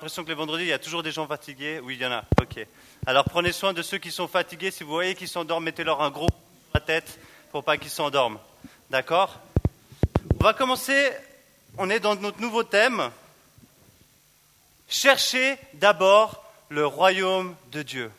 l'impression 0.00 0.22
que 0.22 0.28
les 0.28 0.36
vendredis, 0.36 0.62
il 0.62 0.68
y 0.68 0.72
a 0.72 0.78
toujours 0.78 1.02
des 1.02 1.10
gens 1.10 1.26
fatigués 1.26 1.80
Oui, 1.82 1.96
il 1.96 2.00
y 2.00 2.06
en 2.06 2.12
a. 2.12 2.24
Ok. 2.40 2.64
Alors 3.04 3.24
prenez 3.24 3.50
soin 3.50 3.72
de 3.72 3.82
ceux 3.82 3.98
qui 3.98 4.12
sont 4.12 4.28
fatigués. 4.28 4.70
Si 4.70 4.84
vous 4.84 4.92
voyez 4.92 5.16
qu'ils 5.16 5.26
s'endorment, 5.26 5.64
mettez-leur 5.64 6.00
un 6.00 6.10
gros 6.10 6.28
sur 6.28 6.74
la 6.74 6.80
tête 6.80 7.18
pour 7.50 7.64
pas 7.64 7.78
qu'ils 7.78 7.90
s'endorment. 7.90 8.38
D'accord? 8.90 9.40
On 10.38 10.44
va 10.44 10.54
commencer. 10.54 11.10
On 11.78 11.90
est 11.90 11.98
dans 11.98 12.14
notre 12.14 12.40
nouveau 12.40 12.62
thème. 12.62 13.10
Cherchez 14.88 15.58
d'abord 15.74 16.44
le 16.68 16.86
royaume 16.86 17.56
de 17.72 17.82
Dieu. 17.82 18.12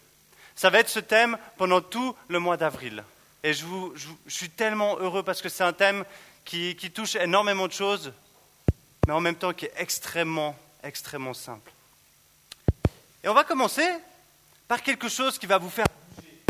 Ça 0.57 0.69
va 0.69 0.79
être 0.79 0.89
ce 0.89 0.99
thème 0.99 1.37
pendant 1.57 1.79
tout 1.79 2.13
le 2.27 2.39
mois 2.39 2.57
d'avril. 2.57 3.05
Et 3.41 3.53
je 3.53 3.65
suis 4.27 4.49
tellement 4.49 4.97
heureux 4.99 5.23
parce 5.23 5.41
que 5.41 5.47
c'est 5.47 5.63
un 5.63 5.71
thème 5.71 6.03
qui, 6.43 6.75
qui 6.75 6.91
touche 6.91 7.15
énormément 7.15 7.67
de 7.67 7.71
choses, 7.71 8.11
mais 9.07 9.13
en 9.13 9.21
même 9.21 9.35
temps 9.35 9.53
qui 9.53 9.63
est 9.63 9.73
extrêmement 9.77 10.57
extrêmement 10.83 11.33
simple. 11.33 11.71
Et 13.23 13.29
on 13.29 13.33
va 13.33 13.43
commencer 13.43 13.87
par 14.67 14.81
quelque 14.81 15.09
chose 15.09 15.37
qui 15.37 15.45
va 15.45 15.57
vous 15.57 15.69
faire 15.69 15.85
bouger. 16.15 16.41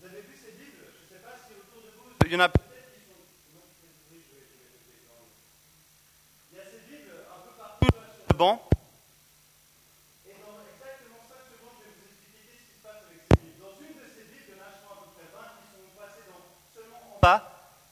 Vous 0.00 0.06
avez 0.06 0.20
vu 0.20 0.36
ces 0.36 0.52
Bibles 0.52 0.84
Je 1.08 1.14
ne 1.14 1.18
sais 1.18 1.24
pas 1.24 1.36
si 1.46 1.54
autour 1.54 1.82
de 1.82 1.88
vous, 1.96 2.26
il 2.26 2.32
y 2.32 2.36
en 2.36 2.40
a 2.40 2.48
peut-être 2.48 2.92
qui 2.92 3.00
sont... 3.06 3.16
Il 6.52 6.58
y 6.58 6.60
a 6.60 6.64
ces 6.64 6.80
Bibles 6.90 7.16
un 7.32 7.40
peu 7.46 7.52
partout 7.56 7.86
sur 7.88 8.26
le 8.28 8.36
banc. 8.36 8.68
Et 10.26 10.34
dans 10.42 10.60
exactement 10.68 11.24
5 11.24 11.34
secondes, 11.48 11.80
je 11.80 11.88
vais 11.88 11.96
vous 11.96 12.04
expliquer 12.12 12.44
ce 12.52 12.60
qui 12.60 12.76
se 12.76 12.82
passe 12.84 13.00
avec 13.08 13.24
ces 13.24 13.36
Bibles. 13.40 13.62
Dans 13.62 13.76
une 13.80 13.96
de 13.96 14.06
ces 14.12 14.24
Bibles, 14.28 14.52
il 14.52 14.56
y 14.56 14.60
en 14.60 14.64
a, 14.64 14.68
je 14.68 14.84
à 14.84 15.00
peu 15.00 15.16
près 15.16 15.32
20 15.32 15.40
qui 15.48 15.72
sont 15.72 15.88
passées 15.96 16.26
dans 16.28 16.44
seulement 16.76 17.16
en 17.16 17.20
bas, 17.24 17.40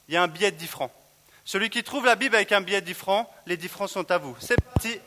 il 0.09 0.15
y 0.15 0.17
a 0.19 0.23
un 0.23 0.29
billet 0.29 0.53
de 0.53 0.59
10 0.59 0.67
francs. 0.67 0.93
Celui 1.53 1.69
qui 1.69 1.83
trouve 1.83 2.07
la 2.07 2.15
Bible 2.15 2.37
avec 2.37 2.53
un 2.53 2.61
billet 2.61 2.81
de 2.81 2.87
10 2.87 2.95
francs, 2.95 3.27
les 3.45 3.57
10 3.57 3.67
francs 3.67 3.91
sont 3.91 4.09
à 4.13 4.19
vous. 4.19 4.37
C'est 4.39 4.55
parti. 4.61 5.01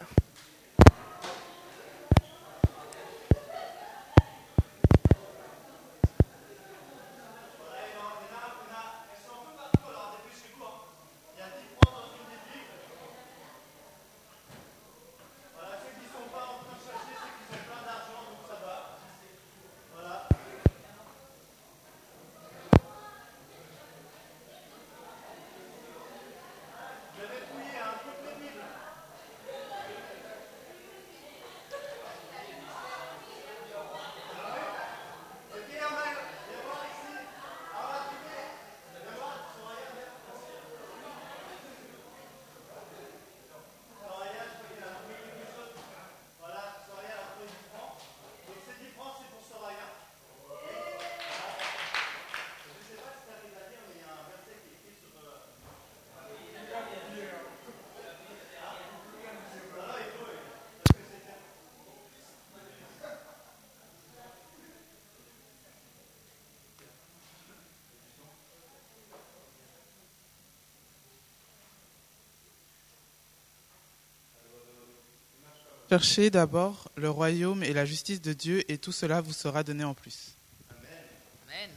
Cherchez 75.94 76.32
d'abord 76.32 76.90
le 76.96 77.08
royaume 77.08 77.62
et 77.62 77.72
la 77.72 77.86
justice 77.86 78.20
de 78.20 78.34
Dieu 78.34 78.64
et 78.68 78.80
tout 78.80 78.92
cela 78.92 79.22
vous 79.22 79.32
sera 79.32 79.62
donné 79.62 79.84
en 79.84 79.94
plus. 79.94 80.32
Amen. 80.72 81.70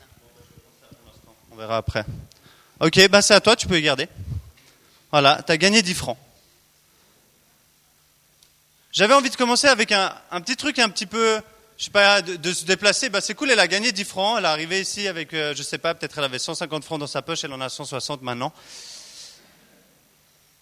On 1.51 1.57
verra 1.57 1.77
après. 1.77 2.03
Ok, 2.81 3.09
bah 3.11 3.21
c'est 3.21 3.35
à 3.35 3.43
toi, 3.43 3.57
tu 3.57 3.67
peux 3.67 3.79
y 3.79 3.83
garder. 3.83 4.09
Voilà, 5.11 5.43
tu 5.47 5.53
as 5.53 5.59
gagné 5.59 5.83
10 5.83 5.93
francs. 5.93 6.17
J'avais 8.91 9.13
envie 9.13 9.29
de 9.29 9.37
commencer 9.37 9.67
avec 9.67 9.93
un, 9.93 10.15
un, 10.31 10.41
petit 10.41 10.57
truc 10.57 10.79
un 10.79 10.89
petit 10.89 11.05
peu, 11.05 11.39
je 11.77 11.85
sais 11.85 11.91
pas, 11.91 12.23
de, 12.23 12.37
de 12.37 12.53
se 12.55 12.65
déplacer. 12.65 13.11
Bah 13.11 13.21
c'est 13.21 13.35
cool, 13.35 13.51
elle 13.51 13.61
a 13.61 13.69
gagné 13.69 13.93
10 13.93 14.05
francs. 14.05 14.39
Elle 14.39 14.47
est 14.47 14.49
arrivée 14.49 14.81
ici 14.81 15.09
avec, 15.09 15.35
euh, 15.35 15.55
je 15.55 15.63
sais 15.63 15.77
pas, 15.77 15.93
peut-être 15.93 16.17
elle 16.17 16.25
avait 16.25 16.39
150 16.39 16.85
francs 16.85 17.01
dans 17.01 17.07
sa 17.07 17.21
poche, 17.21 17.45
elle 17.45 17.53
en 17.53 17.61
a 17.61 17.69
160 17.69 18.23
maintenant. 18.23 18.55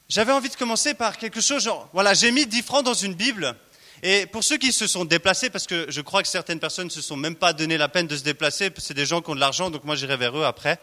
J'avais 0.08 0.32
envie 0.32 0.50
de 0.50 0.56
commencer 0.56 0.94
par 0.94 1.16
quelque 1.16 1.40
chose, 1.40 1.64
genre, 1.64 1.88
voilà, 1.92 2.14
j'ai 2.14 2.30
mis 2.30 2.46
10 2.46 2.62
francs 2.62 2.84
dans 2.84 2.94
une 2.94 3.14
Bible. 3.14 3.56
Et 4.02 4.26
pour 4.26 4.44
ceux 4.44 4.58
qui 4.58 4.70
se 4.70 4.86
sont 4.86 5.06
déplacés, 5.06 5.48
parce 5.48 5.66
que 5.66 5.86
je 5.88 6.00
crois 6.02 6.22
que 6.22 6.28
certaines 6.28 6.60
personnes 6.60 6.86
ne 6.86 6.92
se 6.92 7.00
sont 7.00 7.16
même 7.16 7.36
pas 7.36 7.54
donné 7.54 7.78
la 7.78 7.88
peine 7.88 8.06
de 8.06 8.16
se 8.16 8.22
déplacer, 8.22 8.70
c'est 8.76 8.92
des 8.92 9.06
gens 9.06 9.22
qui 9.22 9.30
ont 9.30 9.34
de 9.34 9.40
l'argent, 9.40 9.70
donc 9.70 9.84
moi 9.84 9.96
j'irai 9.96 10.18
vers 10.18 10.36
eux 10.36 10.44
après. 10.44 10.78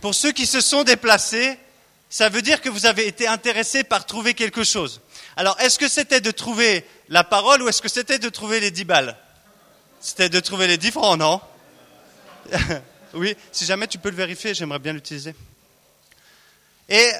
Pour 0.00 0.14
ceux 0.14 0.32
qui 0.32 0.46
se 0.46 0.62
sont 0.62 0.82
déplacés, 0.82 1.58
ça 2.08 2.30
veut 2.30 2.40
dire 2.40 2.62
que 2.62 2.70
vous 2.70 2.86
avez 2.86 3.06
été 3.06 3.26
intéressés 3.26 3.84
par 3.84 4.06
trouver 4.06 4.32
quelque 4.32 4.64
chose. 4.64 5.02
Alors, 5.36 5.60
est-ce 5.60 5.78
que 5.78 5.88
c'était 5.88 6.22
de 6.22 6.30
trouver 6.30 6.86
la 7.10 7.22
parole 7.24 7.62
ou 7.62 7.68
est-ce 7.68 7.82
que 7.82 7.88
c'était 7.88 8.18
de 8.18 8.30
trouver 8.30 8.60
les 8.60 8.70
10 8.70 8.84
balles? 8.84 9.16
C'était 10.00 10.30
de 10.30 10.40
trouver 10.40 10.68
les 10.68 10.78
10 10.78 10.90
francs, 10.92 11.18
non? 11.18 11.40
Oui, 13.14 13.34
si 13.52 13.64
jamais 13.64 13.86
tu 13.86 13.96
peux 13.96 14.10
le 14.10 14.16
vérifier, 14.16 14.52
j'aimerais 14.52 14.78
bien 14.78 14.92
l'utiliser. 14.92 15.34
Et 16.90 17.10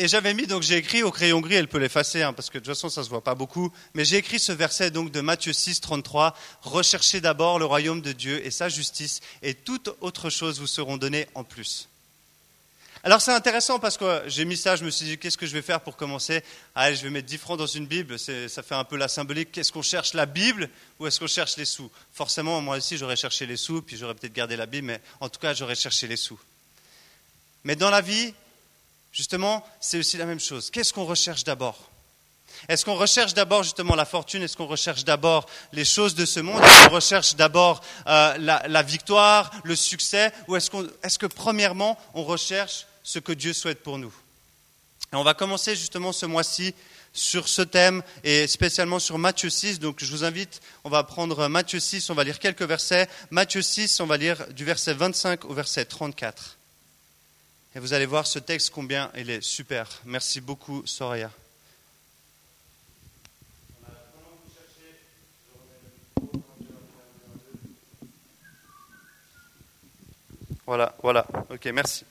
et 0.00 0.08
j'avais 0.08 0.32
mis, 0.32 0.46
donc 0.46 0.62
j'ai 0.62 0.78
écrit 0.78 1.02
au 1.02 1.10
crayon 1.10 1.42
gris, 1.42 1.56
elle 1.56 1.68
peut 1.68 1.76
l'effacer, 1.76 2.22
hein, 2.22 2.32
parce 2.32 2.48
que 2.48 2.56
de 2.56 2.64
toute 2.64 2.74
façon 2.74 2.88
ça 2.88 3.04
se 3.04 3.10
voit 3.10 3.22
pas 3.22 3.34
beaucoup, 3.34 3.70
mais 3.92 4.06
j'ai 4.06 4.16
écrit 4.16 4.40
ce 4.40 4.50
verset 4.50 4.90
donc 4.90 5.12
de 5.12 5.20
Matthieu 5.20 5.52
6, 5.52 5.82
33, 5.82 6.34
recherchez 6.62 7.20
d'abord 7.20 7.58
le 7.58 7.66
royaume 7.66 8.00
de 8.00 8.12
Dieu 8.12 8.44
et 8.46 8.50
sa 8.50 8.70
justice, 8.70 9.20
et 9.42 9.52
toute 9.52 9.90
autre 10.00 10.30
chose 10.30 10.58
vous 10.58 10.66
seront 10.66 10.96
données 10.96 11.26
en 11.34 11.44
plus. 11.44 11.86
Alors 13.02 13.20
c'est 13.20 13.32
intéressant 13.32 13.78
parce 13.78 13.98
que 13.98 14.22
j'ai 14.26 14.46
mis 14.46 14.56
ça, 14.56 14.74
je 14.74 14.86
me 14.86 14.90
suis 14.90 15.04
dit 15.04 15.18
qu'est-ce 15.18 15.36
que 15.36 15.46
je 15.46 15.52
vais 15.52 15.60
faire 15.60 15.82
pour 15.82 15.98
commencer? 15.98 16.42
Allez, 16.74 16.96
je 16.96 17.02
vais 17.02 17.10
mettre 17.10 17.28
10 17.28 17.36
francs 17.36 17.58
dans 17.58 17.66
une 17.66 17.86
Bible, 17.86 18.18
ça 18.18 18.62
fait 18.62 18.74
un 18.74 18.84
peu 18.84 18.96
la 18.96 19.08
symbolique. 19.08 19.52
Qu'est-ce 19.52 19.70
qu'on 19.70 19.82
cherche 19.82 20.14
la 20.14 20.24
Bible 20.24 20.70
ou 20.98 21.06
est-ce 21.06 21.20
qu'on 21.20 21.26
cherche 21.26 21.58
les 21.58 21.66
sous? 21.66 21.90
Forcément, 22.14 22.58
moi 22.62 22.78
aussi 22.78 22.96
j'aurais 22.96 23.16
cherché 23.16 23.44
les 23.44 23.58
sous, 23.58 23.82
puis 23.82 23.98
j'aurais 23.98 24.14
peut-être 24.14 24.32
gardé 24.32 24.56
la 24.56 24.64
Bible, 24.64 24.86
mais 24.86 25.00
en 25.20 25.28
tout 25.28 25.40
cas 25.40 25.52
j'aurais 25.52 25.74
cherché 25.74 26.06
les 26.06 26.16
sous. 26.16 26.40
Mais 27.64 27.76
dans 27.76 27.90
la 27.90 28.00
vie, 28.00 28.32
Justement, 29.12 29.64
c'est 29.80 29.98
aussi 29.98 30.16
la 30.16 30.26
même 30.26 30.40
chose. 30.40 30.70
Qu'est-ce 30.70 30.92
qu'on 30.92 31.04
recherche 31.04 31.44
d'abord? 31.44 31.90
Est-ce 32.68 32.84
qu'on 32.84 32.94
recherche 32.94 33.34
d'abord 33.34 33.62
justement 33.62 33.94
la 33.94 34.04
fortune? 34.04 34.42
Est-ce 34.42 34.56
qu'on 34.56 34.66
recherche 34.66 35.04
d'abord 35.04 35.46
les 35.72 35.84
choses 35.84 36.14
de 36.14 36.26
ce 36.26 36.40
monde? 36.40 36.62
Est-ce 36.62 36.88
qu'on 36.88 36.94
recherche 36.94 37.34
d'abord 37.34 37.80
euh, 38.06 38.36
la, 38.38 38.82
victoire, 38.82 39.50
le 39.64 39.74
succès? 39.76 40.32
Ou 40.48 40.56
est-ce, 40.56 41.18
que 41.18 41.26
premièrement, 41.26 41.98
on 42.14 42.22
recherche 42.22 42.86
ce 43.02 43.18
que 43.18 43.32
Dieu 43.32 43.52
souhaite 43.52 43.82
pour 43.82 43.98
nous? 43.98 44.14
Et 45.12 45.16
on 45.16 45.24
va 45.24 45.34
commencer 45.34 45.74
justement 45.74 46.12
ce 46.12 46.26
mois-ci 46.26 46.74
sur 47.12 47.48
ce 47.48 47.62
thème 47.62 48.02
et 48.22 48.46
spécialement 48.46 49.00
sur 49.00 49.18
Matthieu 49.18 49.50
6. 49.50 49.80
Donc 49.80 49.96
je 49.98 50.10
vous 50.10 50.22
invite, 50.22 50.60
on 50.84 50.90
va 50.90 51.02
prendre 51.02 51.48
Matthieu 51.48 51.80
6, 51.80 52.10
on 52.10 52.14
va 52.14 52.22
lire 52.22 52.38
quelques 52.38 52.62
versets. 52.62 53.08
Matthieu 53.30 53.62
6, 53.62 53.98
on 54.00 54.06
va 54.06 54.16
lire 54.16 54.46
du 54.52 54.64
verset 54.64 54.94
25 54.94 55.46
au 55.46 55.54
verset 55.54 55.86
34. 55.86 56.59
Et 57.72 57.78
vous 57.78 57.92
allez 57.92 58.06
voir 58.06 58.26
ce 58.26 58.40
texte 58.40 58.70
combien 58.70 59.12
il 59.14 59.30
est 59.30 59.40
super. 59.40 59.88
Merci 60.04 60.40
beaucoup, 60.40 60.84
Soraya. 60.86 61.30
Voilà, 70.66 70.96
voilà. 71.00 71.24
Ok, 71.48 71.64
merci. 71.66 72.04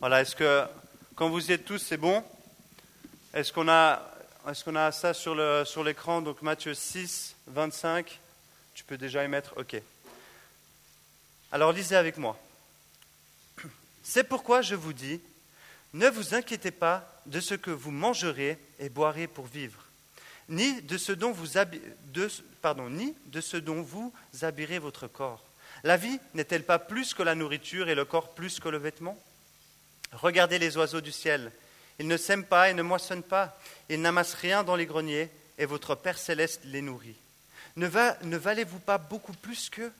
Voilà, 0.00 0.22
est-ce 0.22 0.34
que 0.34 0.64
quand 1.14 1.28
vous 1.28 1.50
y 1.50 1.52
êtes 1.52 1.64
tous, 1.64 1.78
c'est 1.78 1.96
bon? 1.96 2.24
Est-ce 3.32 3.52
qu'on 3.52 3.68
a, 3.68 4.02
est 4.44 4.76
a 4.76 4.90
ça 4.90 5.14
sur, 5.14 5.36
le, 5.36 5.64
sur 5.64 5.84
l'écran? 5.84 6.20
Donc 6.20 6.42
Matthieu 6.42 6.74
6, 6.74 7.36
25. 7.46 8.18
Peux 8.86 8.98
déjà 8.98 9.24
y 9.24 9.28
mettre 9.28 9.54
OK. 9.56 9.80
Alors 11.52 11.72
lisez 11.72 11.96
avec 11.96 12.16
moi. 12.18 12.38
C'est 14.02 14.24
pourquoi 14.24 14.62
je 14.62 14.74
vous 14.74 14.92
dis, 14.92 15.20
ne 15.92 16.08
vous 16.08 16.34
inquiétez 16.34 16.70
pas 16.70 17.20
de 17.26 17.40
ce 17.40 17.54
que 17.54 17.70
vous 17.70 17.90
mangerez 17.90 18.58
et 18.78 18.88
boirez 18.88 19.26
pour 19.26 19.46
vivre, 19.46 19.82
ni 20.48 20.82
de 20.82 20.98
ce 20.98 21.12
dont 21.12 21.32
vous, 21.32 21.56
habi- 21.56 21.80
de, 22.12 22.28
ni 22.90 23.14
de 23.26 23.40
ce 23.40 23.56
dont 23.56 23.82
vous 23.82 24.12
habillerez 24.42 24.78
votre 24.78 25.08
corps. 25.08 25.44
La 25.84 25.96
vie 25.96 26.18
n'est-elle 26.34 26.64
pas 26.64 26.78
plus 26.78 27.14
que 27.14 27.22
la 27.22 27.34
nourriture 27.34 27.88
et 27.88 27.94
le 27.94 28.04
corps 28.04 28.34
plus 28.34 28.60
que 28.60 28.68
le 28.68 28.78
vêtement? 28.78 29.18
Regardez 30.12 30.58
les 30.58 30.76
oiseaux 30.76 31.00
du 31.00 31.12
ciel. 31.12 31.50
Ils 31.98 32.08
ne 32.08 32.16
sèment 32.16 32.44
pas 32.44 32.70
et 32.70 32.74
ne 32.74 32.82
moissonnent 32.82 33.22
pas. 33.22 33.58
Ils 33.88 34.00
n'amassent 34.00 34.34
rien 34.34 34.62
dans 34.62 34.76
les 34.76 34.86
greniers, 34.86 35.30
et 35.58 35.64
votre 35.66 35.94
Père 35.94 36.18
céleste 36.18 36.60
les 36.64 36.82
nourrit. 36.82 37.16
Ne, 37.76 37.86
valez-vous 38.36 38.78
pas 38.78 38.98
beaucoup 38.98 39.34
plus 39.34 39.68
qu'eux 39.68 39.92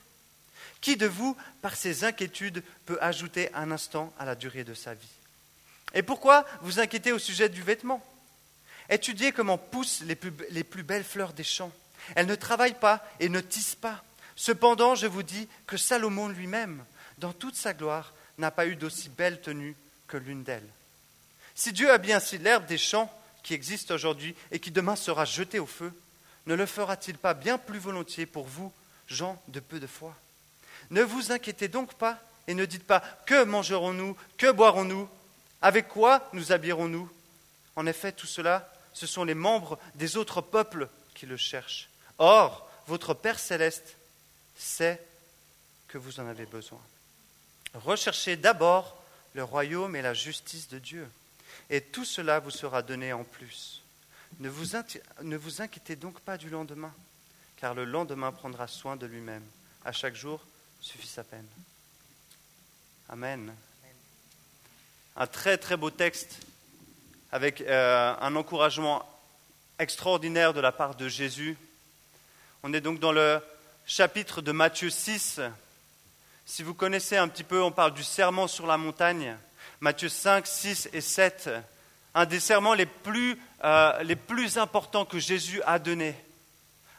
Qui 0.81 0.97
de 0.97 1.05
vous, 1.07 1.37
par 1.61 1.75
ses 1.75 2.03
inquiétudes, 2.03 2.63
peut 2.85 2.97
ajouter 3.01 3.53
un 3.53 3.71
instant 3.71 4.13
à 4.17 4.25
la 4.25 4.35
durée 4.35 4.63
de 4.63 4.73
sa 4.73 4.93
vie? 4.93 5.07
Et 5.93 6.03
pourquoi 6.03 6.45
vous 6.61 6.79
inquiétez 6.79 7.11
au 7.11 7.19
sujet 7.19 7.49
du 7.49 7.61
vêtement? 7.61 8.03
Étudiez 8.89 9.31
comment 9.31 9.57
poussent 9.57 10.01
les 10.01 10.15
plus, 10.15 10.33
les 10.49 10.63
plus 10.63 10.83
belles 10.83 11.03
fleurs 11.03 11.33
des 11.33 11.43
champs. 11.43 11.71
Elles 12.15 12.25
ne 12.25 12.35
travaillent 12.35 12.79
pas 12.79 13.05
et 13.19 13.29
ne 13.29 13.41
tissent 13.41 13.75
pas. 13.75 14.03
Cependant, 14.35 14.95
je 14.95 15.07
vous 15.07 15.23
dis 15.23 15.47
que 15.65 15.77
Salomon 15.77 16.29
lui-même, 16.29 16.83
dans 17.17 17.33
toute 17.33 17.55
sa 17.55 17.73
gloire, 17.73 18.13
n'a 18.37 18.51
pas 18.51 18.67
eu 18.67 18.75
d'aussi 18.75 19.09
belle 19.09 19.41
tenue 19.41 19.75
que 20.07 20.17
l'une 20.17 20.43
d'elles. 20.43 20.69
Si 21.55 21.73
Dieu 21.73 21.91
a 21.91 21.97
bien 21.97 22.19
si 22.19 22.37
l'herbe 22.37 22.65
des 22.65 22.77
champs 22.77 23.11
qui 23.43 23.53
existe 23.53 23.91
aujourd'hui 23.91 24.35
et 24.51 24.59
qui 24.59 24.71
demain 24.71 24.95
sera 24.95 25.25
jetée 25.25 25.59
au 25.59 25.65
feu, 25.65 25.91
ne 26.47 26.55
le 26.55 26.65
fera-t-il 26.65 27.17
pas 27.17 27.33
bien 27.33 27.57
plus 27.57 27.77
volontiers 27.77 28.25
pour 28.25 28.47
vous, 28.47 28.73
gens 29.07 29.39
de 29.49 29.59
peu 29.59 29.79
de 29.79 29.87
foi? 29.87 30.15
Ne 30.89 31.03
vous 31.03 31.31
inquiétez 31.31 31.67
donc 31.67 31.93
pas 31.95 32.19
et 32.47 32.53
ne 32.53 32.65
dites 32.65 32.85
pas 32.85 33.01
que 33.25 33.43
mangerons-nous, 33.43 34.17
que 34.37 34.51
boirons-nous, 34.51 35.09
avec 35.61 35.89
quoi 35.89 36.27
nous 36.33 36.53
habillerons-nous? 36.53 37.09
En 37.75 37.85
effet, 37.85 38.13
tout 38.13 38.27
cela, 38.27 38.73
ce 38.93 39.05
sont 39.05 39.25
les 39.25 39.35
membres 39.35 39.77
des 39.95 40.15
autres 40.17 40.41
peuples 40.41 40.87
qui 41.13 41.25
le 41.25 41.37
cherchent. 41.37 41.89
Or, 42.17 42.69
votre 42.87 43.13
Père 43.13 43.39
céleste 43.39 43.97
sait 44.55 45.01
que 45.89 45.97
vous 45.97 46.19
en 46.21 46.27
avez 46.27 46.45
besoin. 46.45 46.81
Recherchez 47.73 48.37
d'abord 48.37 48.97
le 49.33 49.43
royaume 49.43 49.95
et 49.97 50.01
la 50.01 50.13
justice 50.13 50.69
de 50.69 50.79
Dieu, 50.79 51.07
et 51.69 51.81
tout 51.81 52.05
cela 52.05 52.39
vous 52.39 52.51
sera 52.51 52.81
donné 52.81 53.11
en 53.11 53.25
plus. 53.25 53.83
Ne 54.39 54.49
vous, 54.49 55.61
inquiétez 55.61 55.95
donc 55.95 56.19
pas 56.21 56.37
du 56.37 56.49
lendemain, 56.49 56.93
car 57.57 57.73
le 57.73 57.85
lendemain 57.85 58.31
prendra 58.31 58.67
soin 58.67 58.95
de 58.95 59.05
lui-même. 59.05 59.43
À 59.85 59.91
chaque 59.91 60.15
jour 60.15 60.41
suffit 60.81 61.07
sa 61.07 61.23
peine. 61.23 61.47
Amen. 63.09 63.53
Un 65.15 65.27
très 65.27 65.57
très 65.57 65.77
beau 65.77 65.89
texte 65.89 66.39
avec 67.31 67.61
euh, 67.61 68.15
un 68.19 68.35
encouragement 68.35 69.03
extraordinaire 69.79 70.53
de 70.53 70.59
la 70.59 70.71
part 70.71 70.95
de 70.95 71.07
Jésus. 71.07 71.57
On 72.63 72.73
est 72.73 72.81
donc 72.81 72.99
dans 72.99 73.11
le 73.11 73.41
chapitre 73.85 74.41
de 74.41 74.51
Matthieu 74.51 74.89
6, 74.89 75.41
si 76.49 76.63
vous 76.63 76.73
connaissez 76.73 77.17
un 77.17 77.27
petit 77.27 77.43
peu, 77.43 77.61
on 77.61 77.73
parle 77.73 77.93
du 77.93 78.05
serment 78.05 78.47
sur 78.47 78.67
la 78.67 78.77
montagne, 78.77 79.35
Matthieu 79.81 80.07
5, 80.07 80.47
6 80.47 80.89
et 80.93 81.01
7, 81.01 81.49
un 82.17 82.25
des 82.25 82.39
serments 82.39 82.73
les 82.73 82.87
plus, 82.87 83.39
euh, 83.63 84.01
les 84.01 84.15
plus 84.15 84.57
importants 84.57 85.05
que 85.05 85.19
Jésus 85.19 85.61
a 85.67 85.77
donné 85.77 86.15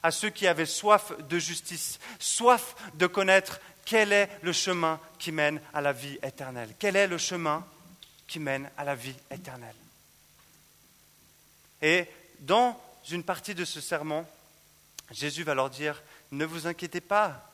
à 0.00 0.12
ceux 0.12 0.31
qui 0.31 0.47
avaient 0.47 0.65
soif 0.65 1.11
de 1.29 1.41
justice, 1.41 1.99
soif 2.20 2.76
de 2.94 3.09
connaître 3.09 3.61
quel 3.85 4.12
est 4.12 4.31
le 4.43 4.53
chemin 4.53 5.00
qui 5.19 5.32
mène 5.32 5.61
à 5.75 5.81
la 5.81 5.93
vie 5.93 6.20
éternelle. 6.23 6.73
Quel 6.79 6.94
est 6.94 7.09
le 7.09 7.19
chemin 7.19 7.67
qui 8.29 8.38
mène 8.38 8.70
à 8.76 8.85
la 8.85 8.94
vie 8.94 9.17
éternelle? 9.32 9.75
Et 11.82 12.06
dans 12.38 12.81
une 13.11 13.25
partie 13.25 13.56
de 13.56 13.65
ce 13.65 13.81
serment, 13.81 14.25
Jésus 15.11 15.43
va 15.43 15.56
leur 15.56 15.69
dire, 15.69 16.00
ne 16.31 16.44
vous 16.44 16.69
inquiétez 16.69 17.00
pas 17.00 17.44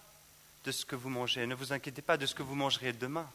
de 0.66 0.70
ce 0.70 0.84
que 0.84 0.96
vous 0.96 1.08
mangez. 1.08 1.46
Ne 1.46 1.54
vous 1.54 1.72
inquiétez 1.72 2.02
pas 2.02 2.18
de 2.18 2.26
ce 2.26 2.34
que 2.34 2.42
vous 2.42 2.56
mangerez 2.56 2.92
demain. 2.92 3.26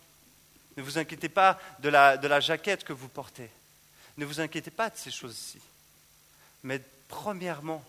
Ne 0.78 0.84
vous 0.84 1.00
inquiétez 1.00 1.30
pas 1.30 1.60
de 1.80 1.90
la 1.90 2.40
jaquette 2.40 2.84
que 2.84 2.94
vous 2.94 3.08
portez. 3.08 3.50
Ne 4.20 4.26
vous 4.26 4.42
inquiétez 4.42 4.70
pas 4.70 4.90
de 4.90 4.98
ces 4.98 5.12
choses-ci. 5.12 5.60
Mais 6.64 6.82
premièrement, 7.08 7.82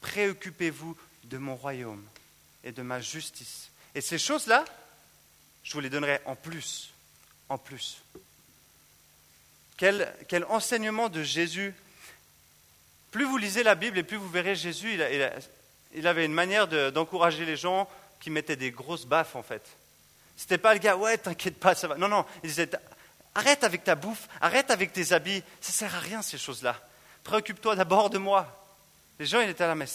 préoccupez-vous 0.00 0.96
de 1.24 1.36
mon 1.36 1.54
royaume 1.54 2.02
et 2.64 2.72
de 2.72 2.80
ma 2.80 3.02
justice. 3.02 3.68
Et 3.94 4.00
ces 4.00 4.16
choses-là, 4.16 4.64
je 5.62 5.74
vous 5.74 5.80
les 5.80 5.90
donnerai 5.90 6.22
en 6.24 6.34
plus. 6.34 6.94
En 7.50 7.58
plus. 7.58 7.98
Quel, 9.76 10.10
quel 10.28 10.44
enseignement 10.44 11.10
de 11.10 11.22
Jésus. 11.22 11.74
Plus 13.10 13.26
vous 13.26 13.36
lisez 13.36 13.62
la 13.62 13.74
Bible 13.74 13.98
et 13.98 14.02
plus 14.02 14.16
vous 14.16 14.30
verrez 14.30 14.56
Jésus, 14.56 14.98
il, 15.92 16.06
avait 16.06 16.24
une 16.24 16.32
manière 16.32 16.68
d'encourager 16.90 17.44
les 17.44 17.58
gens 17.58 17.86
qui 18.20 18.30
mettait 18.30 18.56
des 18.56 18.70
grosses 18.70 19.04
baffes 19.04 19.36
en 19.36 19.42
fait. 19.42 19.62
C'était 20.38 20.56
pas 20.56 20.72
le 20.72 20.80
gars, 20.80 20.96
ouais, 20.96 21.18
t'inquiète 21.18 21.60
pas, 21.60 21.74
ça 21.74 21.86
va. 21.86 21.96
Non, 21.96 22.08
non, 22.08 22.24
il 22.42 22.48
disait, 22.48 22.70
arrête 23.36 23.64
avec 23.64 23.84
ta 23.84 23.94
bouffe, 23.94 24.28
arrête 24.40 24.70
avec 24.70 24.92
tes 24.92 25.12
habits, 25.12 25.42
ça 25.60 25.72
sert 25.72 25.94
à 25.94 26.00
rien 26.00 26.22
ces 26.22 26.38
choses-là. 26.38 26.80
Préoccupe-toi 27.22 27.76
d'abord 27.76 28.10
de 28.10 28.18
moi. 28.18 28.46
Les 29.18 29.26
gens, 29.26 29.40
ils 29.40 29.50
étaient 29.50 29.66
là, 29.66 29.74
mais 29.74 29.86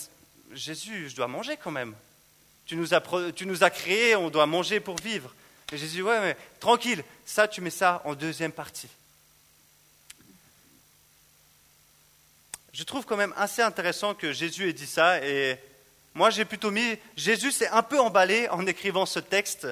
Jésus, 0.54 1.10
je 1.10 1.16
dois 1.16 1.28
manger 1.28 1.58
quand 1.58 1.72
même. 1.72 1.96
Tu 2.66 2.76
nous 2.76 2.94
as, 2.94 3.02
tu 3.36 3.46
créés, 3.72 4.16
on 4.16 4.30
doit 4.30 4.46
manger 4.46 4.80
pour 4.80 4.96
vivre. 4.98 5.34
Et 5.72 5.78
Jésus, 5.78 6.02
ouais, 6.02 6.20
mais 6.20 6.38
tranquille, 6.60 7.04
ça, 7.26 7.48
tu 7.48 7.62
mets 7.62 7.70
ça 7.70 8.02
en 8.06 8.14
deuxième 8.14 8.52
partie. 8.52 8.90
Je 12.74 12.84
trouve 12.84 13.06
quand 13.06 13.18
même 13.18 13.34
assez 13.36 13.62
intéressant 13.62 14.14
que 14.14 14.32
Jésus 14.32 14.70
ait 14.70 14.74
dit 14.74 14.88
ça 14.88 15.24
et 15.26 15.60
moi, 16.14 16.30
j'ai 16.30 16.46
plutôt 16.46 16.72
mis, 16.72 16.98
Jésus 17.16 17.52
s'est 17.52 17.70
un 17.70 17.84
peu 17.84 18.00
emballé 18.00 18.48
en 18.50 18.66
écrivant 18.68 19.06
ce 19.06 19.20
texte. 19.20 19.68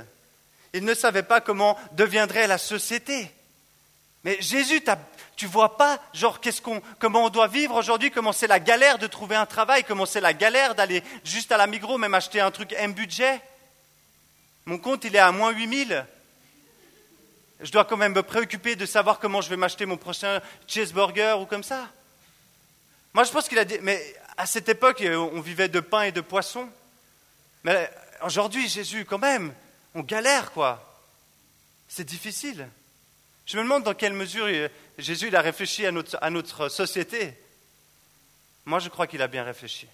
Il 0.74 0.86
ne 0.86 0.94
savait 0.94 1.24
pas 1.24 1.42
comment 1.42 1.78
deviendrait 1.94 2.48
la 2.48 2.58
société. 2.58 3.30
Mais 4.24 4.38
Jésus, 4.42 4.82
tu 5.36 5.46
vois 5.46 5.78
pas, 5.78 6.02
genre, 6.14 6.42
comment 7.00 7.26
on 7.26 7.30
doit 7.30 7.48
vivre 7.48 7.76
aujourd'hui, 7.76 8.12
comment 8.12 8.34
c'est 8.34 8.48
la 8.48 8.60
galère 8.60 8.98
de 8.98 9.08
trouver 9.08 9.36
un 9.36 9.46
travail, 9.46 9.84
comment 9.86 10.06
c'est 10.06 10.20
la 10.20 10.34
galère 10.34 10.76
d'aller 10.76 11.04
juste 11.24 11.52
à 11.52 11.58
la 11.58 11.68
Migros, 11.68 11.98
même 11.98 12.14
acheter 12.14 12.42
un 12.42 12.52
truc 12.52 12.74
M 12.74 12.94
budget. 12.94 13.42
Mon 14.66 14.78
compte, 14.78 15.06
il 15.06 15.16
est 15.16 15.20
à 15.20 15.32
moins 15.32 15.52
8000. 15.52 16.06
Je 17.62 17.72
dois 17.72 17.86
quand 17.86 17.98
même 17.98 18.14
me 18.14 18.24
préoccuper 18.24 18.76
de 18.76 18.86
savoir 18.86 19.20
comment 19.20 19.42
je 19.42 19.50
vais 19.50 19.58
m'acheter 19.58 19.86
mon 19.86 19.98
prochain 19.98 20.42
cheeseburger 20.68 21.40
ou 21.40 21.46
comme 21.46 21.64
ça. 21.64 21.88
Moi, 23.14 23.24
je 23.24 23.32
pense 23.32 23.48
qu'il 23.50 23.58
a 23.58 23.66
dit, 23.66 23.78
mais 23.82 24.16
à 24.38 24.46
cette 24.46 24.70
époque, 24.70 25.02
on 25.04 25.42
vivait 25.42 25.70
de 25.70 25.80
pain 25.80 26.04
et 26.04 26.12
de 26.12 26.22
poisson. 26.22 26.70
Mais 27.64 27.90
aujourd'hui, 28.22 28.70
Jésus, 28.70 29.06
quand 29.06 29.18
même, 29.18 29.54
on 29.96 30.02
galère, 30.02 30.52
quoi. 30.52 30.86
C'est 31.88 32.06
difficile. 32.06 32.70
Je 33.50 33.58
me 33.58 33.64
demande 33.64 33.82
dans 33.82 33.96
quelle 33.96 34.14
mesure 34.14 34.48
Jésus 35.00 35.30
il 35.30 35.36
a 35.36 35.42
réfléchi 35.42 35.84
à 35.84 36.30
notre, 36.30 36.70
société. 36.70 37.34
Moi, 38.64 38.78
je 38.78 38.90
crois 38.90 39.08
qu'il 39.08 39.24
a 39.24 39.28
bien 39.28 39.44
réfléchi. 39.44 39.88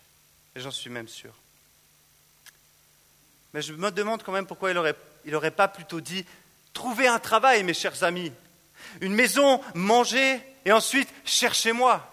Et 0.57 0.59
j'en 0.59 0.71
suis 0.71 0.89
même 0.89 1.07
sûr. 1.07 1.31
Mais 3.53 3.62
je 3.62 3.71
me 3.71 3.91
demande 3.91 4.24
quand 4.24 4.33
même 4.33 4.45
pourquoi 4.45 4.71
il 4.71 5.31
n'aurait 5.31 5.51
pas 5.51 5.69
plutôt 5.69 6.01
dit 6.01 6.25
Trouvez 6.74 7.07
un 7.07 7.17
travail, 7.17 7.63
mes 7.63 7.74
chers 7.74 8.03
amis. 8.03 8.33
Une 9.00 9.13
maison, 9.13 9.62
mangez, 9.74 10.41
et 10.65 10.74
ensuite 10.74 11.07
cherchez-moi. 11.24 12.05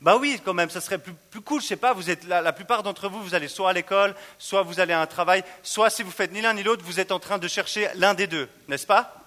Bah 0.00 0.16
oui, 0.16 0.40
quand 0.42 0.54
même, 0.54 0.70
ça 0.70 0.80
serait 0.80 0.96
plus, 0.98 1.42
cool, 1.42 1.60
je 1.60 1.66
sais 1.66 1.76
pas, 1.76 1.92
vous 1.92 2.08
êtes 2.08 2.24
la, 2.24 2.52
plupart 2.54 2.82
d'entre 2.82 3.10
vous, 3.10 3.22
vous 3.22 3.34
allez 3.34 3.48
soit 3.48 3.68
à 3.68 3.72
l'école, 3.74 4.16
soit 4.38 4.62
vous 4.62 4.80
allez 4.80 4.94
à 4.94 5.02
un 5.02 5.06
travail, 5.06 5.44
soit 5.62 5.90
si 5.90 6.02
vous 6.02 6.10
faites 6.10 6.32
ni 6.32 6.40
l'un 6.40 6.54
ni 6.54 6.62
l'autre, 6.62 6.82
vous 6.82 6.98
êtes 6.98 7.12
en 7.12 7.18
train 7.18 7.36
de 7.36 7.46
chercher 7.46 7.90
l'un 7.96 8.14
des 8.14 8.26
deux, 8.26 8.48
n'est-ce 8.68 8.86
pas? 8.86 9.25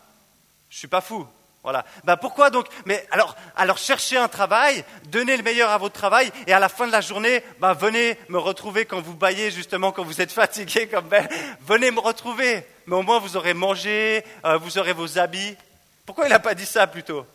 Je 0.69 0.77
suis 0.77 0.88
pas 0.88 1.01
fou. 1.01 1.27
Voilà. 1.63 1.83
Bah 2.05 2.15
pourquoi 2.15 2.49
donc? 2.49 2.67
Mais 2.85 3.05
alors, 3.11 3.35
alors 3.57 3.77
cherchez 3.77 4.15
un 4.15 4.29
travail, 4.29 4.85
donnez 5.07 5.35
le 5.35 5.43
meilleur 5.43 5.69
à 5.69 5.77
votre 5.77 5.93
travail, 5.93 6.31
et 6.47 6.53
à 6.53 6.59
la 6.59 6.69
fin 6.69 6.88
de 6.88 6.91
la 6.91 7.01
journée, 7.01 7.43
bah 7.59 7.73
venez 7.73 8.17
me 8.29 8.38
retrouver 8.38 8.85
quand 8.85 9.01
vous 9.01 9.13
baillez 9.13 9.51
justement, 9.51 9.91
quand 9.91 10.03
vous 10.03 10.21
êtes 10.21 10.31
fatigué, 10.31 10.88
comme 10.88 11.07
ben, 11.09 11.27
venez 11.61 11.91
me 11.91 11.99
retrouver. 11.99 12.65
Mais 12.85 12.95
au 12.95 13.01
moins 13.01 13.19
vous 13.19 13.35
aurez 13.35 13.53
mangé, 13.53 14.23
euh, 14.45 14.57
vous 14.57 14.77
aurez 14.77 14.93
vos 14.93 15.19
habits. 15.19 15.55
Pourquoi 16.05 16.27
il 16.27 16.29
n'a 16.29 16.39
pas 16.39 16.55
dit 16.55 16.65
ça 16.65 16.88
plutôt? 16.88 17.25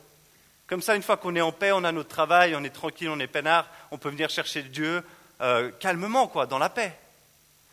Comme 0.66 0.80
ça, 0.80 0.96
une 0.96 1.02
fois 1.02 1.18
qu'on 1.18 1.36
est 1.36 1.42
en 1.42 1.52
paix, 1.52 1.72
on 1.72 1.84
a 1.84 1.92
notre 1.92 2.08
travail, 2.08 2.56
on 2.56 2.64
est 2.64 2.70
tranquille, 2.70 3.10
on 3.10 3.20
est 3.20 3.26
peinard, 3.26 3.68
on 3.90 3.98
peut 3.98 4.08
venir 4.08 4.30
chercher 4.30 4.62
Dieu 4.62 5.04
euh, 5.42 5.70
calmement, 5.78 6.26
quoi, 6.26 6.46
dans 6.46 6.58
la 6.58 6.70
paix. 6.70 6.96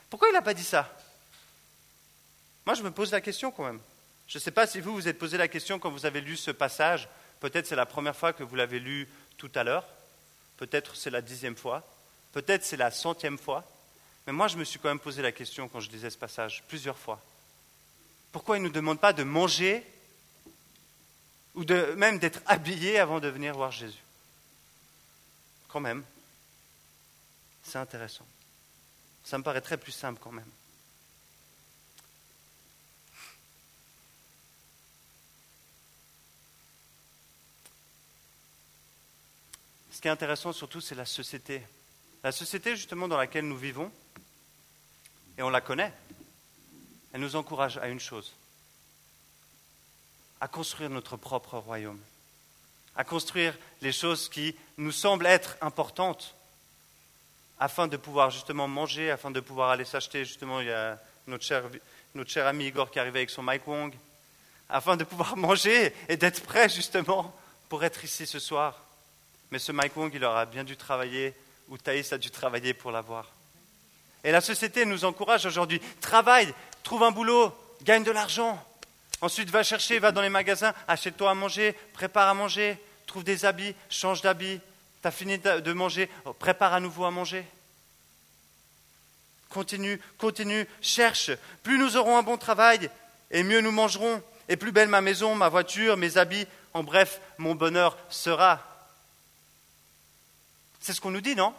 Pourquoi 0.10 0.28
il 0.28 0.34
n'a 0.34 0.42
pas 0.42 0.54
dit 0.54 0.64
ça? 0.64 0.90
Moi, 2.66 2.76
je 2.76 2.84
me 2.84 2.92
pose 2.92 3.12
la 3.12 3.22
question 3.22 3.50
quand 3.50 3.64
même. 3.64 3.80
Je 4.32 4.38
ne 4.38 4.42
sais 4.42 4.52
pas 4.52 4.66
si 4.66 4.80
vous 4.80 4.94
vous 4.94 5.10
êtes 5.10 5.20
posé 5.20 5.38
la 5.38 5.50
question 5.50 5.78
quand 5.78 5.92
vous 5.92 6.06
avez 6.06 6.22
lu 6.22 6.38
ce 6.38 6.52
passage. 6.52 7.10
Peut-être 7.42 7.68
c'est 7.68 7.76
la 7.76 7.86
première 7.86 8.16
fois 8.16 8.32
que 8.32 8.44
vous 8.44 8.56
l'avez 8.56 8.80
lu 8.80 9.10
tout 9.36 9.52
à 9.56 9.66
l'heure. 9.66 9.86
Peut-être 10.56 10.96
c'est 10.96 11.10
la 11.10 11.22
dixième 11.22 11.58
fois. 11.58 11.86
Peut-être 12.32 12.64
c'est 12.64 12.78
la 12.78 12.92
centième 12.92 13.38
fois. 13.38 13.70
Mais 14.26 14.32
moi, 14.32 14.48
je 14.48 14.56
me 14.56 14.64
suis 14.64 14.80
quand 14.80 14.88
même 14.88 15.02
posé 15.02 15.22
la 15.22 15.34
question 15.34 15.68
quand 15.68 15.82
je 15.82 15.92
lisais 15.92 16.10
ce 16.10 16.18
passage 16.18 16.64
plusieurs 16.70 16.98
fois. 16.98 17.22
Pourquoi 18.32 18.56
il 18.56 18.62
ne 18.62 18.68
nous 18.68 18.74
demande 18.74 19.02
pas 19.02 19.12
de 19.12 19.24
manger 19.24 19.86
ou 21.54 21.66
de, 21.66 21.94
même 21.98 22.18
d'être 22.18 22.40
habillé 22.46 23.00
avant 23.00 23.20
de 23.20 23.28
venir 23.28 23.54
voir 23.54 23.74
Jésus? 23.74 24.02
Quand 25.68 25.82
même, 25.82 26.06
c'est 27.64 27.80
intéressant. 27.80 28.26
Ça 29.26 29.38
me 29.38 29.44
paraît 29.44 29.60
très 29.60 29.76
plus 29.76 29.92
simple 29.92 30.22
quand 30.24 30.32
même. 30.32 30.50
Ce 40.02 40.04
qui 40.04 40.08
est 40.08 40.12
intéressant 40.12 40.52
surtout, 40.52 40.82
c'est 40.82 40.96
la 40.96 41.06
société. 41.06 41.62
La 42.24 42.32
société 42.32 42.76
justement 42.76 43.08
dans 43.08 43.18
laquelle 43.18 43.48
nous 43.48 43.56
vivons, 43.56 43.92
et 45.38 45.44
on 45.44 45.52
la 45.52 45.62
connaît, 45.62 45.94
elle 47.14 47.22
nous 47.22 47.36
encourage 47.36 47.78
à 47.78 47.88
une 47.88 48.00
chose, 48.00 48.34
à 50.40 50.48
construire 50.48 50.90
notre 50.90 51.18
propre 51.18 51.60
royaume, 51.60 52.00
à 52.96 53.04
construire 53.04 53.56
les 53.84 53.92
choses 53.92 54.28
qui 54.28 54.56
nous 54.78 54.92
semblent 54.92 55.28
être 55.28 55.56
importantes, 55.62 56.34
afin 57.60 57.86
de 57.88 57.96
pouvoir 57.96 58.32
justement 58.32 58.68
manger, 58.68 59.12
afin 59.12 59.30
de 59.30 59.40
pouvoir 59.40 59.70
aller 59.70 59.86
s'acheter, 59.86 60.26
justement, 60.26 60.62
il 60.62 60.68
y 60.68 60.72
a 60.72 61.00
notre 61.28 61.44
cher, 61.44 61.66
notre 62.16 62.32
cher 62.32 62.48
ami 62.48 62.66
Igor 62.66 62.90
qui 62.90 62.98
arrivait 62.98 63.20
avec 63.20 63.30
son 63.30 63.44
Mike 63.44 63.68
Wong, 63.68 63.94
afin 64.68 64.98
de 64.98 65.04
pouvoir 65.04 65.38
manger 65.38 65.94
et 66.10 66.18
d'être 66.18 66.42
prêt 66.42 66.70
justement 66.70 67.32
pour 67.70 67.84
être 67.84 68.04
ici 68.04 68.26
ce 68.26 68.40
soir. 68.40 68.81
Mais 69.52 69.60
ce 69.60 69.72
Mike 69.72 69.96
Wong, 69.98 70.12
il 70.14 70.24
aura 70.24 70.46
bien 70.46 70.64
dû 70.64 70.78
travailler, 70.78 71.34
ou 71.68 71.78
Thaïs 71.78 72.12
a 72.14 72.18
dû 72.18 72.32
travailler 72.32 72.74
pour 72.74 72.92
l'avoir. 72.92 73.28
Et 74.24 74.32
la 74.32 74.42
société 74.42 74.86
nous 74.86 75.04
encourage 75.04 75.46
aujourd'hui. 75.46 75.82
Travaille, 76.00 76.54
trouve 76.84 77.04
un 77.04 77.12
boulot, 77.12 77.54
gagne 77.84 78.04
de 78.04 78.12
l'argent. 78.12 78.64
Ensuite, 79.20 79.50
va 79.50 79.64
chercher, 79.64 80.00
va 80.00 80.12
dans 80.12 80.22
les 80.22 80.30
magasins, 80.30 80.74
achète-toi 80.88 81.30
à 81.30 81.34
manger, 81.34 81.74
prépare 81.94 82.30
à 82.30 82.34
manger, 82.34 82.78
trouve 83.08 83.24
des 83.24 83.46
habits, 83.46 83.76
change 83.90 84.22
d'habits. 84.22 84.60
Tu 85.02 85.08
as 85.08 85.12
fini 85.12 85.38
de 85.38 85.74
manger, 85.74 86.10
prépare 86.40 86.74
à 86.74 86.80
nouveau 86.80 87.06
à 87.06 87.12
manger. 87.12 87.46
Continue, 89.50 90.00
continue, 90.18 90.66
cherche. 90.82 91.32
Plus 91.64 91.78
nous 91.78 91.98
aurons 91.98 92.18
un 92.18 92.24
bon 92.24 92.38
travail, 92.38 92.90
et 93.32 93.44
mieux 93.44 93.60
nous 93.60 93.72
mangerons, 93.72 94.24
et 94.48 94.56
plus 94.56 94.72
belle 94.72 94.88
ma 94.88 95.02
maison, 95.02 95.36
ma 95.36 95.50
voiture, 95.50 95.98
mes 95.98 96.18
habits, 96.18 96.48
en 96.74 96.84
bref, 96.84 97.20
mon 97.38 97.54
bonheur 97.54 97.98
sera. 98.10 98.71
C'est 100.82 100.94
ce 100.94 101.00
qu'on 101.00 101.12
nous 101.12 101.22
dit, 101.22 101.36
non? 101.36 101.54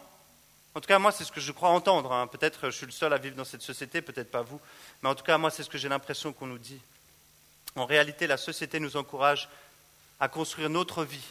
En 0.75 0.81
tout 0.81 0.89
cas, 0.89 0.99
moi, 0.99 1.13
c'est 1.13 1.25
ce 1.25 1.33
que 1.33 1.41
je 1.41 1.53
crois 1.53 1.69
entendre. 1.69 2.13
Hein. 2.13 2.27
Peut-être 2.27 2.71
je 2.71 2.77
suis 2.77 2.87
le 2.87 2.93
seul 2.93 3.13
à 3.13 3.19
vivre 3.19 3.37
dans 3.37 3.45
cette 3.45 3.63
société, 3.63 4.03
peut-être 4.03 4.31
pas 4.31 4.43
vous. 4.43 4.61
Mais 5.03 5.09
en 5.09 5.15
tout 5.15 5.25
cas, 5.25 5.39
moi, 5.39 5.51
c'est 5.51 5.63
ce 5.63 5.71
que 5.71 5.79
j'ai 5.79 5.89
l'impression 5.89 6.33
qu'on 6.33 6.47
nous 6.47 6.59
dit. 6.59 6.81
En 7.77 7.87
réalité, 7.87 8.27
la 8.27 8.37
société 8.37 8.81
nous 8.81 8.97
encourage 8.97 9.49
à 10.19 10.29
construire 10.29 10.71
notre 10.71 11.05
vie, 11.05 11.25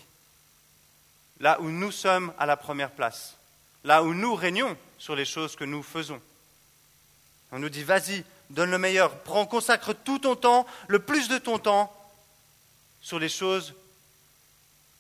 là 1.39 1.60
où 1.62 1.69
nous 1.69 1.91
sommes 1.91 2.33
à 2.38 2.45
la 2.45 2.57
première 2.57 2.91
place, 2.91 3.38
là 3.83 4.03
où 4.03 4.13
nous 4.13 4.36
régnons 4.36 4.77
sur 4.98 5.15
les 5.15 5.25
choses 5.25 5.55
que 5.55 5.63
nous 5.63 5.83
faisons. 5.83 6.21
On 7.51 7.60
nous 7.60 7.69
dit, 7.69 7.83
vas-y, 7.83 8.24
donne 8.50 8.71
le 8.71 8.77
meilleur, 8.77 9.17
prends, 9.19 9.45
consacre 9.45 9.93
tout 9.93 10.19
ton 10.19 10.36
temps, 10.36 10.65
le 10.88 11.00
plus 11.00 11.27
de 11.27 11.38
ton 11.38 11.60
temps, 11.60 11.95
sur 13.01 13.19
les 13.19 13.29
choses 13.29 13.74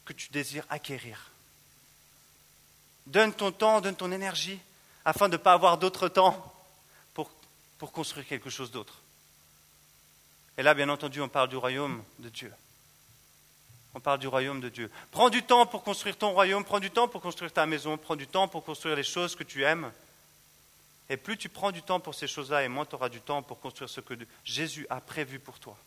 que 0.05 0.13
tu 0.13 0.29
désires 0.29 0.65
acquérir. 0.69 1.30
Donne 3.05 3.33
ton 3.33 3.51
temps, 3.51 3.81
donne 3.81 3.95
ton 3.95 4.11
énergie, 4.11 4.59
afin 5.05 5.27
de 5.27 5.33
ne 5.33 5.37
pas 5.37 5.53
avoir 5.53 5.77
d'autre 5.77 6.07
temps 6.07 6.53
pour, 7.13 7.31
pour 7.77 7.91
construire 7.91 8.27
quelque 8.27 8.49
chose 8.49 8.71
d'autre. 8.71 9.01
Et 10.57 10.63
là, 10.63 10.73
bien 10.73 10.89
entendu, 10.89 11.21
on 11.21 11.29
parle 11.29 11.49
du 11.49 11.55
royaume 11.57 12.03
de 12.19 12.29
Dieu. 12.29 12.53
On 13.93 13.99
parle 13.99 14.19
du 14.19 14.27
royaume 14.27 14.61
de 14.61 14.69
Dieu. 14.69 14.89
Prends 15.11 15.29
du 15.29 15.43
temps 15.43 15.65
pour 15.65 15.83
construire 15.83 16.17
ton 16.17 16.31
royaume, 16.31 16.63
prends 16.63 16.79
du 16.79 16.91
temps 16.91 17.07
pour 17.07 17.21
construire 17.21 17.51
ta 17.51 17.65
maison, 17.65 17.97
prends 17.97 18.15
du 18.15 18.27
temps 18.27 18.47
pour 18.47 18.63
construire 18.63 18.95
les 18.95 19.03
choses 19.03 19.35
que 19.35 19.43
tu 19.43 19.63
aimes. 19.63 19.91
Et 21.09 21.17
plus 21.17 21.37
tu 21.37 21.49
prends 21.49 21.71
du 21.71 21.81
temps 21.81 21.99
pour 21.99 22.15
ces 22.15 22.27
choses-là, 22.27 22.63
et 22.63 22.69
moins 22.69 22.85
tu 22.85 22.95
auras 22.95 23.09
du 23.09 23.19
temps 23.19 23.41
pour 23.41 23.59
construire 23.59 23.89
ce 23.89 23.99
que 23.99 24.13
Jésus 24.45 24.87
a 24.89 25.01
prévu 25.01 25.39
pour 25.39 25.59
toi. 25.59 25.77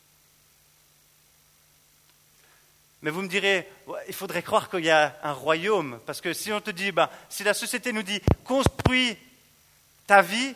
Mais 3.04 3.10
vous 3.10 3.20
me 3.20 3.28
direz, 3.28 3.68
il 4.08 4.14
faudrait 4.14 4.42
croire 4.42 4.70
qu'il 4.70 4.86
y 4.86 4.90
a 4.90 5.14
un 5.22 5.32
royaume, 5.32 6.00
parce 6.06 6.22
que 6.22 6.32
si 6.32 6.50
on 6.54 6.62
te 6.62 6.70
dit, 6.70 6.90
ben, 6.90 7.10
si 7.28 7.44
la 7.44 7.52
société 7.52 7.92
nous 7.92 8.02
dit, 8.02 8.18
construis 8.44 9.18
ta 10.06 10.22
vie, 10.22 10.54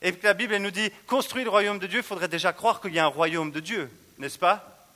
et 0.00 0.12
que 0.12 0.24
la 0.24 0.34
Bible 0.34 0.56
nous 0.58 0.70
dit, 0.70 0.92
construis 1.08 1.42
le 1.42 1.50
royaume 1.50 1.80
de 1.80 1.88
Dieu, 1.88 1.98
il 1.98 2.04
faudrait 2.04 2.28
déjà 2.28 2.52
croire 2.52 2.80
qu'il 2.80 2.94
y 2.94 3.00
a 3.00 3.04
un 3.04 3.08
royaume 3.08 3.50
de 3.50 3.58
Dieu, 3.58 3.90
n'est-ce 4.18 4.38
pas? 4.38 4.86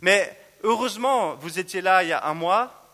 Mais 0.00 0.34
heureusement, 0.62 1.34
vous 1.34 1.58
étiez 1.58 1.82
là 1.82 2.02
il 2.04 2.08
y 2.08 2.12
a 2.14 2.24
un 2.24 2.32
mois, 2.32 2.88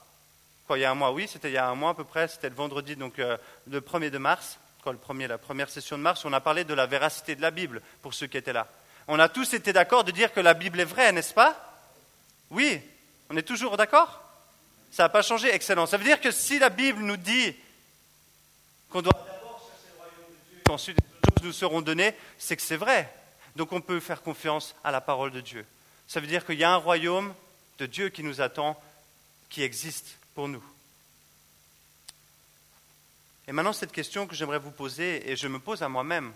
quoi, 0.67 0.77
il 0.77 0.81
y 0.81 0.85
a 0.85 0.91
un 0.91 0.97
mois, 0.97 1.13
oui, 1.13 1.29
c'était 1.29 1.51
il 1.51 1.55
y 1.55 1.57
a 1.57 1.69
un 1.69 1.77
mois 1.77 1.91
à 1.91 1.95
peu 1.95 2.03
près, 2.03 2.27
c'était 2.27 2.49
le 2.49 2.57
vendredi, 2.57 2.97
donc 2.97 3.21
euh, 3.21 3.37
le 3.71 3.81
1er 3.81 4.11
de 4.11 4.19
mars, 4.19 4.59
quoi, 4.83 4.91
le 4.91 4.99
premier, 4.99 5.29
la 5.29 5.39
première 5.39 5.71
session 5.71 5.97
de 5.97 6.03
mars, 6.03 6.25
on 6.25 6.33
a 6.33 6.41
parlé 6.41 6.65
de 6.65 6.75
la 6.75 6.87
véracité 6.87 7.37
de 7.37 7.43
la 7.43 7.53
Bible, 7.53 7.81
pour 8.03 8.13
ceux 8.13 8.27
qui 8.27 8.39
étaient 8.39 8.53
là. 8.53 8.67
On 9.07 9.21
a 9.21 9.29
tous 9.29 9.55
été 9.55 9.73
d'accord 9.73 10.03
de 10.03 10.11
dire 10.11 10.33
que 10.33 10.41
la 10.41 10.55
Bible 10.55 10.81
est 10.81 10.85
vraie, 10.85 11.13
n'est-ce 11.13 11.33
pas? 11.33 11.55
Oui, 12.51 12.81
on 13.31 13.37
est 13.37 13.43
toujours 13.43 13.77
d'accord? 13.77 14.23
Ça 14.91 15.05
n'a 15.05 15.09
pas 15.09 15.23
changé 15.23 15.53
Excellent. 15.55 15.87
Ça 15.87 15.97
veut 15.97 16.05
dire 16.05 16.21
que 16.21 16.31
si 16.31 16.59
la 16.59 16.71
Bible 16.71 17.03
nous 17.03 17.17
dit 17.17 17.55
qu'on 18.89 19.03
doit 19.03 19.13
d'abord 19.13 19.61
chercher 19.69 19.93
le 19.93 19.99
royaume 19.99 20.33
de 20.33 20.51
Dieu, 20.51 20.63
qu'ensuite 20.65 20.99
les 20.99 21.31
choses 21.35 21.45
nous 21.45 21.53
seront 21.53 21.83
données, 21.83 22.15
c'est 22.39 22.57
que 22.57 22.63
c'est 22.63 22.77
vrai. 22.77 23.13
Donc 23.57 23.73
on 23.73 23.81
peut 23.81 24.01
faire 24.01 24.23
confiance 24.23 24.75
à 24.85 24.91
la 24.91 25.01
parole 25.01 25.33
de 25.33 25.41
Dieu. 25.41 25.67
Ça 26.09 26.21
veut 26.21 26.27
dire 26.27 26.47
qu'il 26.47 26.59
y 26.59 26.65
a 26.65 26.73
un 26.73 26.77
royaume 26.77 27.35
de 27.79 27.87
Dieu 27.87 28.09
qui 28.11 28.23
nous 28.23 28.41
attend, 28.41 28.81
qui 29.49 29.63
existe 29.63 30.19
pour 30.35 30.49
nous. 30.49 30.63
Et 33.49 33.53
maintenant, 33.53 33.73
cette 33.73 33.93
question 33.93 34.27
que 34.27 34.35
j'aimerais 34.35 34.59
vous 34.59 34.71
poser, 34.71 35.31
et 35.31 35.37
je 35.37 35.47
me 35.47 35.59
pose 35.59 35.83
à 35.83 35.89
moi-même, 35.89 36.33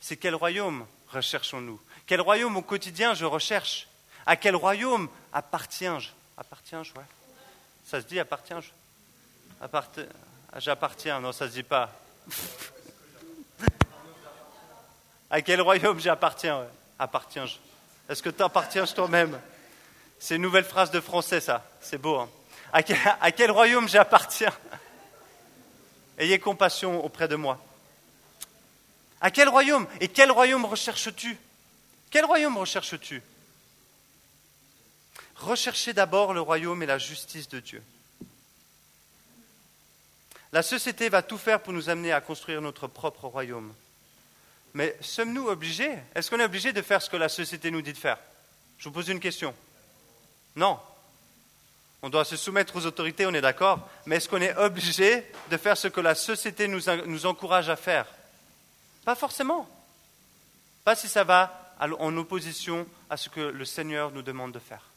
c'est 0.00 0.16
quel 0.16 0.34
royaume 0.34 0.86
recherchons-nous? 1.08 1.80
Quel 2.06 2.20
royaume 2.20 2.56
au 2.56 2.62
quotidien 2.62 3.14
je 3.14 3.24
recherche? 3.24 3.88
À 4.26 4.36
quel 4.36 4.54
royaume 4.54 5.08
appartiens-je? 5.32 6.10
Appartiens, 6.36 6.82
ouais. 6.82 7.04
Ça 7.84 8.00
se 8.00 8.06
dit 8.06 8.18
appartiens 8.18 8.60
J'appartiens, 10.56 11.20
non, 11.20 11.32
ça 11.32 11.48
se 11.48 11.52
dit 11.52 11.62
pas. 11.62 11.90
à 15.30 15.40
quel 15.42 15.60
royaume 15.60 16.00
j'appartiens 16.00 16.66
Appartiens-je? 16.98 17.56
Est-ce 18.08 18.22
que 18.22 18.30
tu 18.30 18.42
appartiens 18.42 18.84
toi-même? 18.86 19.40
C'est 20.18 20.36
une 20.36 20.42
nouvelle 20.42 20.64
phrase 20.64 20.90
de 20.90 21.00
français, 21.00 21.40
ça. 21.40 21.64
C'est 21.80 21.98
beau. 21.98 22.18
Hein 22.18 22.28
à 22.72 23.32
quel 23.32 23.50
royaume 23.50 23.88
j'appartiens? 23.88 24.52
Ayez 26.18 26.38
compassion 26.38 27.04
auprès 27.04 27.28
de 27.28 27.36
moi. 27.36 27.58
À 29.20 29.30
quel 29.30 29.48
royaume 29.48 29.86
Et 30.00 30.08
quel 30.08 30.30
royaume 30.30 30.64
recherches-tu? 30.64 31.36
Quel 32.10 32.24
royaume 32.24 32.56
recherches-tu? 32.58 33.22
Recherchez 35.42 35.92
d'abord 35.92 36.34
le 36.34 36.40
royaume 36.40 36.84
et 36.84 36.86
la 36.86 36.98
justice 36.98 37.48
de 37.48 37.58
Dieu. 37.58 37.82
La 40.52 40.62
société 40.62 41.08
va 41.08 41.22
tout 41.22 41.38
faire 41.38 41.60
pour 41.60 41.72
nous 41.72 41.88
amener 41.88 42.12
à 42.12 42.20
construire 42.20 42.60
notre 42.60 42.86
propre 42.86 43.26
royaume. 43.26 43.74
Mais 44.74 44.96
sommes-nous 45.00 45.48
obligés? 45.48 45.92
Est-ce 46.14 46.30
qu'on 46.30 46.38
est 46.38 46.44
obligé 46.44 46.72
de 46.72 46.80
faire 46.80 47.02
ce 47.02 47.10
que 47.10 47.16
la 47.16 47.28
société 47.28 47.72
nous 47.72 47.82
dit 47.82 47.92
de 47.92 47.98
faire? 47.98 48.18
Je 48.78 48.84
vous 48.84 48.94
pose 48.94 49.08
une 49.08 49.18
question. 49.18 49.52
Non. 50.54 50.78
On 52.02 52.08
doit 52.08 52.24
se 52.24 52.36
soumettre 52.36 52.76
aux 52.76 52.86
autorités, 52.86 53.26
on 53.26 53.34
est 53.34 53.40
d'accord. 53.40 53.88
Mais 54.06 54.16
est-ce 54.16 54.28
qu'on 54.28 54.40
est 54.40 54.56
obligé 54.56 55.26
de 55.50 55.56
faire 55.56 55.76
ce 55.76 55.88
que 55.88 56.00
la 56.00 56.14
société 56.14 56.68
nous, 56.68 56.82
nous 57.06 57.26
encourage 57.26 57.68
à 57.68 57.76
faire? 57.76 58.06
Pas 59.04 59.16
forcément. 59.16 59.68
Pas 60.84 60.94
si 60.94 61.08
ça 61.08 61.24
va 61.24 61.74
en 61.80 62.16
opposition 62.16 62.86
à 63.10 63.16
ce 63.16 63.28
que 63.28 63.40
le 63.40 63.64
Seigneur 63.64 64.12
nous 64.12 64.22
demande 64.22 64.52
de 64.52 64.60
faire. 64.60 64.91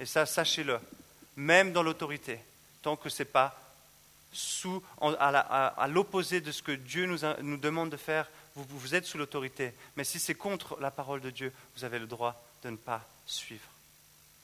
Et 0.00 0.06
ça, 0.06 0.24
sachez-le, 0.24 0.80
même 1.36 1.72
dans 1.72 1.82
l'autorité, 1.82 2.40
tant 2.82 2.96
que 2.96 3.10
ce 3.10 3.22
n'est 3.22 3.28
pas 3.28 3.56
sous, 4.32 4.82
à 5.00 5.86
l'opposé 5.88 6.40
de 6.40 6.50
ce 6.52 6.62
que 6.62 6.72
Dieu 6.72 7.04
nous, 7.04 7.56
demande 7.58 7.90
de 7.90 7.98
faire, 7.98 8.28
vous 8.54 8.94
êtes 8.94 9.04
sous 9.04 9.18
l'autorité. 9.18 9.74
Mais 9.96 10.04
si 10.04 10.18
c'est 10.18 10.34
contre 10.34 10.80
la 10.80 10.90
parole 10.90 11.20
de 11.20 11.30
Dieu, 11.30 11.52
vous 11.76 11.84
avez 11.84 11.98
le 11.98 12.06
droit 12.06 12.42
de 12.62 12.70
ne 12.70 12.76
pas 12.76 13.06
suivre 13.26 13.68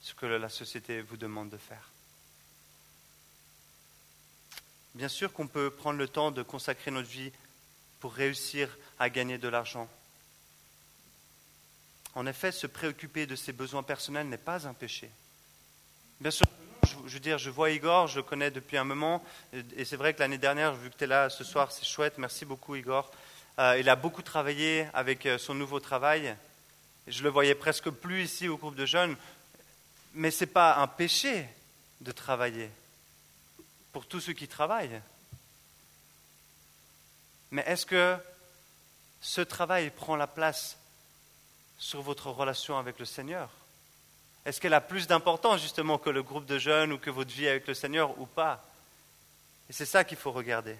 ce 0.01 0.13
que 0.13 0.27
la 0.27 0.49
société 0.49 1.01
vous 1.01 1.17
demande 1.17 1.49
de 1.49 1.57
faire. 1.57 1.89
Bien 4.93 5.09
sûr 5.09 5.33
qu'on 5.33 5.47
peut 5.47 5.71
prendre 5.71 5.97
le 5.97 6.07
temps 6.07 6.31
de 6.31 6.43
consacrer 6.43 6.91
notre 6.91 7.09
vie 7.09 7.31
pour 7.99 8.13
réussir 8.13 8.69
à 8.99 9.09
gagner 9.09 9.39
de 9.39 9.47
l'argent. 9.47 9.89
En 12.13 12.27
effet, 12.27 12.51
se 12.51 12.67
préoccuper 12.67 13.25
de 13.25 13.35
ses 13.35 13.53
besoins 13.53 13.83
personnels 13.83 14.29
n'est 14.29 14.37
pas 14.37 14.67
un 14.67 14.73
péché. 14.73 15.09
Bien 16.19 16.31
sûr, 16.31 16.47
je, 17.05 17.13
veux 17.13 17.19
dire, 17.19 17.37
je 17.37 17.51
vois 17.51 17.69
Igor, 17.69 18.07
je 18.07 18.15
le 18.15 18.23
connais 18.23 18.49
depuis 18.49 18.75
un 18.77 18.83
moment, 18.83 19.23
et 19.75 19.85
c'est 19.85 19.97
vrai 19.97 20.15
que 20.15 20.19
l'année 20.19 20.39
dernière, 20.39 20.73
vu 20.73 20.89
que 20.89 20.97
tu 20.97 21.03
es 21.03 21.07
là 21.07 21.29
ce 21.29 21.43
soir, 21.43 21.71
c'est 21.71 21.85
chouette, 21.85 22.17
merci 22.17 22.43
beaucoup 22.43 22.75
Igor. 22.75 23.11
Euh, 23.59 23.77
il 23.79 23.87
a 23.87 23.95
beaucoup 23.95 24.23
travaillé 24.23 24.87
avec 24.95 25.27
euh, 25.27 25.37
son 25.37 25.53
nouveau 25.53 25.79
travail. 25.79 26.35
Je 27.05 27.21
le 27.21 27.29
voyais 27.29 27.53
presque 27.53 27.91
plus 27.91 28.23
ici 28.23 28.47
au 28.47 28.57
groupe 28.57 28.75
de 28.75 28.87
jeunes, 28.87 29.15
mais 30.15 30.31
ce 30.31 30.43
n'est 30.43 30.51
pas 30.51 30.77
un 30.77 30.87
péché 30.87 31.47
de 32.01 32.11
travailler 32.11 32.71
pour 33.93 34.07
tous 34.07 34.19
ceux 34.19 34.33
qui 34.33 34.47
travaillent. 34.47 35.01
Mais 37.51 37.63
est-ce 37.67 37.85
que 37.85 38.17
ce 39.21 39.41
travail 39.41 39.91
prend 39.91 40.15
la 40.15 40.27
place 40.27 40.77
sur 41.77 42.01
votre 42.01 42.31
relation 42.31 42.77
avec 42.79 42.97
le 42.97 43.05
Seigneur? 43.05 43.51
Est-ce 44.47 44.61
qu'elle 44.61 44.73
a 44.73 44.79
plus 44.79 45.07
d'importance 45.07 45.61
justement 45.61 45.97
que 45.97 46.09
le 46.09 46.23
groupe 46.23 46.45
de 46.45 46.57
jeunes 46.57 46.93
ou 46.93 46.97
que 46.97 47.09
votre 47.09 47.33
vie 47.33 47.49
avec 47.49 47.67
le 47.67 47.73
Seigneur 47.73 48.17
ou 48.17 48.25
pas? 48.25 48.65
Et 49.69 49.73
c'est 49.73 49.85
ça 49.85 50.05
qu'il 50.05 50.17
faut 50.17 50.31
regarder. 50.31 50.77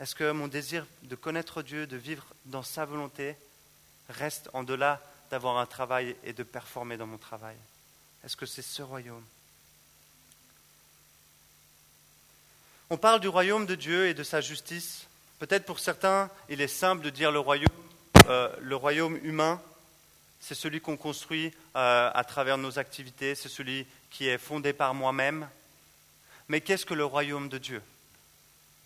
Est-ce 0.00 0.16
que 0.16 0.32
mon 0.32 0.48
désir 0.48 0.84
de 1.04 1.14
connaître 1.14 1.62
Dieu, 1.62 1.86
de 1.86 1.96
vivre 1.96 2.26
dans 2.46 2.64
sa 2.64 2.86
volonté, 2.86 3.36
reste 4.08 4.50
en 4.52 4.64
delà 4.64 5.00
d'avoir 5.30 5.58
un 5.58 5.66
travail 5.66 6.16
et 6.24 6.32
de 6.32 6.42
performer 6.42 6.96
dans 6.96 7.06
mon 7.06 7.18
travail? 7.18 7.56
Est-ce 8.24 8.36
que 8.36 8.46
c'est 8.46 8.62
ce 8.62 8.82
royaume? 8.82 9.24
On 12.90 12.96
parle 12.96 13.20
du 13.20 13.28
royaume 13.28 13.64
de 13.64 13.76
Dieu 13.76 14.08
et 14.08 14.14
de 14.14 14.24
sa 14.24 14.40
justice. 14.40 15.06
Peut-être 15.38 15.64
pour 15.64 15.78
certains, 15.78 16.30
il 16.48 16.60
est 16.60 16.66
simple 16.66 17.04
de 17.04 17.10
dire 17.10 17.30
le 17.30 17.38
royaume, 17.38 17.68
euh, 18.26 18.52
le 18.60 18.74
royaume 18.74 19.20
humain, 19.22 19.62
c'est 20.46 20.54
celui 20.54 20.80
qu'on 20.80 20.96
construit 20.96 21.52
euh, 21.74 22.08
à 22.14 22.22
travers 22.22 22.56
nos 22.56 22.78
activités, 22.78 23.34
c'est 23.34 23.48
celui 23.48 23.84
qui 24.10 24.28
est 24.28 24.38
fondé 24.38 24.72
par 24.72 24.94
moi-même. 24.94 25.48
Mais 26.46 26.60
qu'est-ce 26.60 26.86
que 26.86 26.94
le 26.94 27.04
royaume 27.04 27.48
de 27.48 27.58
Dieu? 27.58 27.82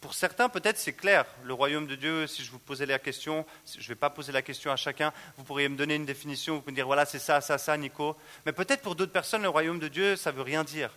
Pour 0.01 0.15
certains, 0.15 0.49
peut-être 0.49 0.79
c'est 0.79 0.95
clair. 0.95 1.27
Le 1.45 1.53
royaume 1.53 1.87
de 1.87 1.97
Dieu, 1.97 2.27
si 2.27 2.43
je 2.43 2.51
vous 2.51 2.59
posais 2.59 2.87
la 2.87 2.99
question, 2.99 3.45
je 3.71 3.79
ne 3.79 3.89
vais 3.89 3.95
pas 3.95 4.09
poser 4.09 4.33
la 4.33 4.41
question 4.41 4.73
à 4.73 4.77
chacun, 4.77 5.13
vous 5.37 5.45
pourriez 5.45 5.69
me 5.69 5.77
donner 5.77 5.97
une 5.97 6.07
définition, 6.07 6.55
vous 6.55 6.61
pouvez 6.63 6.73
me 6.73 6.77
dire 6.77 6.87
voilà, 6.87 7.05
c'est 7.05 7.19
ça, 7.19 7.43
ça, 7.43 7.59
ça, 7.59 7.77
Nico. 7.77 8.17
Mais 8.47 8.53
peut-être 8.53 8.81
pour 8.81 8.95
d'autres 8.95 9.13
personnes, 9.13 9.43
le 9.43 9.51
royaume 9.51 9.81
de 9.81 9.89
Dieu, 9.89 10.17
ça 10.17 10.33
ne 10.33 10.37
veut 10.37 10.43
rien 10.43 10.65
dire. 10.65 10.91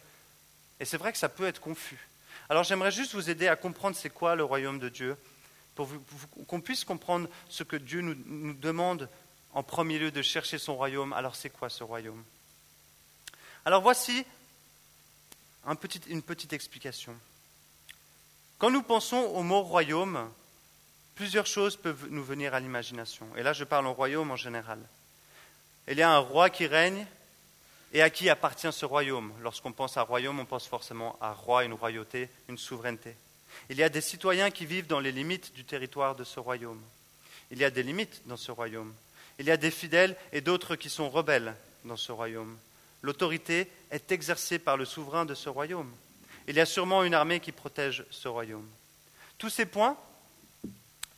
Et 0.80 0.86
c'est 0.86 0.98
vrai 0.98 1.12
que 1.12 1.18
ça 1.18 1.28
peut 1.28 1.46
être 1.46 1.60
confus. 1.60 2.08
Alors 2.50 2.64
j'aimerais 2.64 2.92
juste 2.92 3.16
vous 3.16 3.30
aider 3.30 3.50
à 3.50 3.58
comprendre 3.58 3.98
c'est 3.98 4.10
quoi 4.10 4.36
le 4.38 4.46
royaume 4.46 4.80
de 4.80 4.88
Dieu, 4.88 5.18
pour, 5.76 5.90
qu'on 6.48 6.62
puisse 6.62 6.86
comprendre 6.86 7.28
ce 7.50 7.64
que 7.64 7.76
Dieu 7.76 8.00
nous, 8.00 8.16
nous 8.26 8.54
demande 8.54 9.10
en 9.54 9.64
premier 9.64 10.00
lieu 10.00 10.12
de 10.12 10.22
chercher 10.22 10.58
son 10.58 10.76
royaume. 10.76 11.14
Alors 11.14 11.36
c'est 11.36 11.50
quoi 11.50 11.70
ce 11.70 11.84
royaume? 11.84 12.24
Alors 13.66 13.82
voici 13.82 14.26
une 16.08 16.22
petite 16.22 16.54
explication. 16.54 17.16
Quand 18.58 18.72
nous 18.72 18.84
pensons 18.84 19.18
au 19.18 19.44
mot 19.44 19.62
royaume, 19.62 20.30
plusieurs 21.16 21.48
choses 21.48 21.78
peuvent 21.78 22.08
nous 22.10 22.24
venir 22.24 22.54
à 22.54 22.60
l'imagination. 22.60 23.28
Et 23.38 23.44
là 23.44 23.54
je 23.54 23.64
parle 23.64 23.88
en 23.88 23.94
royaume 23.94 24.32
en 24.32 24.36
général. 24.36 24.80
Il 25.88 25.98
y 25.98 26.02
a 26.02 26.12
un 26.12 26.20
roi 26.20 26.50
qui 26.50 26.66
règne 26.66 27.06
et 27.92 28.02
à 28.02 28.10
qui 28.10 28.30
appartient 28.30 28.72
ce 28.72 28.86
royaume 28.86 29.34
Lorsqu'on 29.42 29.72
pense 29.72 29.98
à 29.98 30.02
royaume, 30.02 30.40
on 30.40 30.46
pense 30.46 30.68
forcément 30.68 31.18
à 31.22 31.34
roi, 31.34 31.64
une 31.64 31.74
royauté, 31.74 32.30
une 32.50 32.58
souveraineté. 32.58 33.16
Il 33.70 33.78
y 33.78 33.84
a 33.84 33.90
des 33.90 34.02
citoyens 34.02 34.50
qui 34.50 34.66
vivent 34.66 34.88
dans 34.88 35.00
les 35.00 35.12
limites 35.12 35.54
du 35.54 35.64
territoire 35.64 36.16
de 36.16 36.24
ce 36.24 36.40
royaume. 36.40 36.82
Il 37.52 37.60
y 37.60 37.66
a 37.66 37.70
des 37.70 37.84
limites 37.84 38.22
dans 38.26 38.38
ce 38.38 38.52
royaume. 38.52 38.94
Il 39.40 39.46
y 39.46 39.52
a 39.52 39.58
des 39.58 39.72
fidèles 39.72 40.16
et 40.32 40.42
d'autres 40.42 40.76
qui 40.76 40.90
sont 40.90 41.10
rebelles 41.10 41.56
dans 41.86 41.98
ce 41.98 42.12
royaume. 42.12 42.58
L'autorité 43.02 43.70
est 43.92 44.12
exercée 44.12 44.60
par 44.60 44.78
le 44.78 44.86
souverain 44.86 45.26
de 45.26 45.36
ce 45.36 45.50
royaume. 45.50 45.92
Il 46.48 46.56
y 46.56 46.60
a 46.60 46.66
sûrement 46.66 47.04
une 47.04 47.14
armée 47.14 47.40
qui 47.40 47.52
protège 47.52 48.06
ce 48.12 48.28
royaume. 48.28 48.68
Tous 49.38 49.50
ces 49.50 49.66
points 49.66 49.98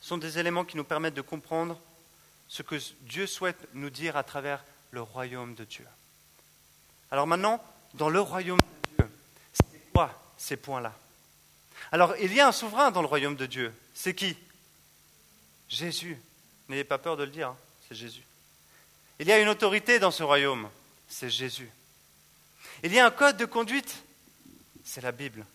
sont 0.01 0.17
des 0.17 0.39
éléments 0.39 0.65
qui 0.65 0.77
nous 0.77 0.83
permettent 0.83 1.15
de 1.15 1.21
comprendre 1.21 1.79
ce 2.47 2.61
que 2.61 2.75
Dieu 3.01 3.27
souhaite 3.27 3.67
nous 3.73 3.89
dire 3.89 4.17
à 4.17 4.23
travers 4.23 4.63
le 4.91 5.01
royaume 5.01 5.55
de 5.55 5.63
Dieu. 5.63 5.85
Alors 7.11 7.27
maintenant, 7.27 7.63
dans 7.95 8.09
le 8.09 8.19
royaume 8.19 8.59
de 8.59 9.03
Dieu, 9.03 9.11
c'est 9.53 9.91
quoi 9.93 10.11
ces 10.37 10.57
points-là? 10.57 10.93
Alors, 11.91 12.15
il 12.17 12.33
y 12.33 12.39
a 12.39 12.47
un 12.47 12.51
souverain 12.51 12.91
dans 12.91 13.01
le 13.01 13.07
royaume 13.07 13.35
de 13.35 13.45
Dieu. 13.45 13.73
C'est 13.93 14.15
qui? 14.15 14.35
Jésus. 15.69 16.19
N'ayez 16.67 16.83
pas 16.83 16.97
peur 16.97 17.15
de 17.17 17.23
le 17.23 17.29
dire, 17.29 17.49
hein, 17.49 17.57
c'est 17.87 17.95
Jésus. 17.95 18.23
Il 19.19 19.27
y 19.27 19.31
a 19.31 19.39
une 19.39 19.49
autorité 19.49 19.99
dans 19.99 20.11
ce 20.11 20.23
royaume, 20.23 20.69
c'est 21.07 21.29
Jésus. 21.29 21.69
Il 22.83 22.93
y 22.93 22.99
a 22.99 23.05
un 23.05 23.11
code 23.11 23.37
de 23.37 23.45
conduite, 23.45 24.03
c'est 24.83 25.01
la 25.01 25.11
Bible, 25.11 25.45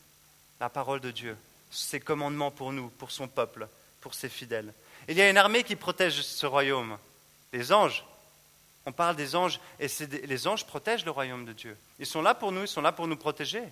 la 0.61 0.69
parole 0.69 1.01
de 1.01 1.11
Dieu, 1.11 1.37
ses 1.71 2.01
commandements 2.01 2.51
pour 2.51 2.73
nous, 2.73 2.89
pour 2.91 3.11
son 3.11 3.29
peuple, 3.29 3.69
pour 4.01 4.15
ses 4.15 4.29
fidèles. 4.29 4.73
Il 5.09 5.17
y 5.17 5.23
a 5.23 5.29
une 5.29 5.37
armée 5.37 5.65
qui 5.65 5.77
protège 5.77 6.23
ce 6.23 6.47
royaume, 6.47 6.97
les 7.53 7.73
anges, 7.73 8.05
on 8.87 8.93
parle 8.93 9.17
des 9.17 9.37
anges, 9.37 9.61
et 9.79 9.89
les 10.27 10.47
anges 10.47 10.67
protègent 10.67 11.05
le 11.05 11.11
royaume 11.11 11.45
de 11.45 11.53
Dieu. 11.53 11.77
Ils 11.99 12.07
sont 12.07 12.23
là 12.23 12.35
pour 12.35 12.51
nous, 12.53 12.63
ils 12.63 12.69
sont 12.69 12.81
là 12.81 12.93
pour 12.93 13.07
nous 13.07 13.17
protéger. 13.17 13.63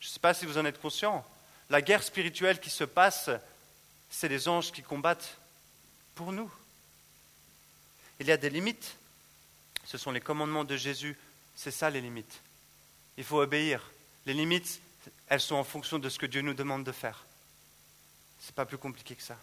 Je 0.00 0.08
ne 0.08 0.12
sais 0.12 0.20
pas 0.20 0.34
si 0.34 0.46
vous 0.46 0.58
en 0.58 0.64
êtes 0.64 0.80
conscient. 0.80 1.24
La 1.68 1.82
guerre 1.82 2.02
spirituelle 2.02 2.60
qui 2.60 2.70
se 2.70 2.84
passe, 2.84 3.30
c'est 4.10 4.28
les 4.28 4.48
anges 4.48 4.72
qui 4.72 4.82
combattent 4.82 5.36
pour 6.14 6.32
nous. 6.32 6.50
Il 8.22 8.28
y 8.28 8.32
a 8.32 8.36
des 8.36 8.50
limites. 8.50 8.94
Ce 9.84 9.98
sont 9.98 10.12
les 10.12 10.20
commandements 10.20 10.62
de 10.62 10.76
Jésus. 10.76 11.18
C'est 11.56 11.72
ça 11.72 11.90
les 11.90 12.00
limites. 12.00 12.40
Il 13.16 13.24
faut 13.24 13.42
obéir. 13.42 13.90
Les 14.26 14.32
limites, 14.32 14.80
elles 15.26 15.40
sont 15.40 15.56
en 15.56 15.64
fonction 15.64 15.98
de 15.98 16.08
ce 16.08 16.20
que 16.20 16.26
Dieu 16.26 16.40
nous 16.40 16.54
demande 16.54 16.84
de 16.84 16.92
faire. 16.92 17.26
Ce 18.40 18.46
n'est 18.46 18.54
pas 18.54 18.64
plus 18.64 18.78
compliqué 18.78 19.16
que 19.16 19.24
ça. 19.24 19.36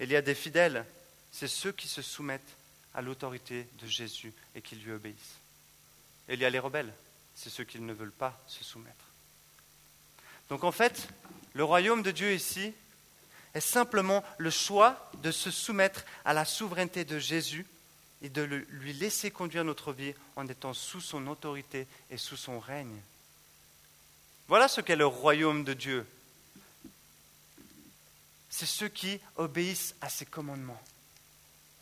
Il 0.00 0.10
y 0.10 0.16
a 0.16 0.22
des 0.22 0.34
fidèles. 0.34 0.86
C'est 1.32 1.48
ceux 1.48 1.70
qui 1.72 1.86
se 1.86 2.00
soumettent 2.00 2.56
à 2.94 3.02
l'autorité 3.02 3.68
de 3.82 3.86
Jésus 3.86 4.32
et 4.54 4.62
qui 4.62 4.76
lui 4.76 4.92
obéissent. 4.92 5.36
Il 6.30 6.40
y 6.40 6.46
a 6.46 6.50
les 6.50 6.58
rebelles, 6.58 6.94
c'est 7.34 7.50
ceux 7.50 7.64
qui 7.64 7.78
ne 7.78 7.92
veulent 7.92 8.10
pas 8.10 8.42
se 8.46 8.64
soumettre. 8.64 9.04
Donc 10.48 10.64
en 10.64 10.72
fait, 10.72 11.08
le 11.52 11.64
royaume 11.64 12.02
de 12.02 12.10
Dieu 12.10 12.32
ici 12.32 12.72
est 13.52 13.60
simplement 13.60 14.24
le 14.38 14.48
choix 14.48 15.10
de 15.22 15.30
se 15.30 15.50
soumettre 15.50 16.06
à 16.24 16.32
la 16.32 16.46
souveraineté 16.46 17.04
de 17.04 17.18
Jésus 17.18 17.66
et 18.24 18.30
de 18.30 18.42
lui 18.42 18.94
laisser 18.94 19.30
conduire 19.30 19.64
notre 19.64 19.92
vie 19.92 20.14
en 20.34 20.48
étant 20.48 20.72
sous 20.72 21.02
son 21.02 21.26
autorité 21.26 21.86
et 22.10 22.16
sous 22.16 22.38
son 22.38 22.58
règne. 22.58 22.98
Voilà 24.48 24.66
ce 24.66 24.80
qu'est 24.80 24.96
le 24.96 25.06
royaume 25.06 25.62
de 25.62 25.74
Dieu. 25.74 26.06
C'est 28.48 28.64
ceux 28.64 28.88
qui 28.88 29.20
obéissent 29.36 29.94
à 30.00 30.08
ses 30.08 30.24
commandements. 30.24 30.80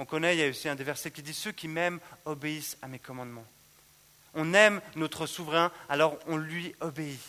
On 0.00 0.04
connaît, 0.04 0.34
il 0.34 0.40
y 0.40 0.44
a 0.44 0.48
aussi 0.48 0.68
un 0.68 0.74
des 0.74 0.82
versets 0.82 1.12
qui 1.12 1.22
dit 1.22 1.32
Ceux 1.32 1.52
qui 1.52 1.68
m'aiment 1.68 2.00
obéissent 2.24 2.76
à 2.82 2.88
mes 2.88 2.98
commandements. 2.98 3.46
On 4.34 4.52
aime 4.52 4.80
notre 4.96 5.26
souverain, 5.26 5.70
alors 5.88 6.18
on 6.26 6.38
lui 6.38 6.74
obéit. 6.80 7.20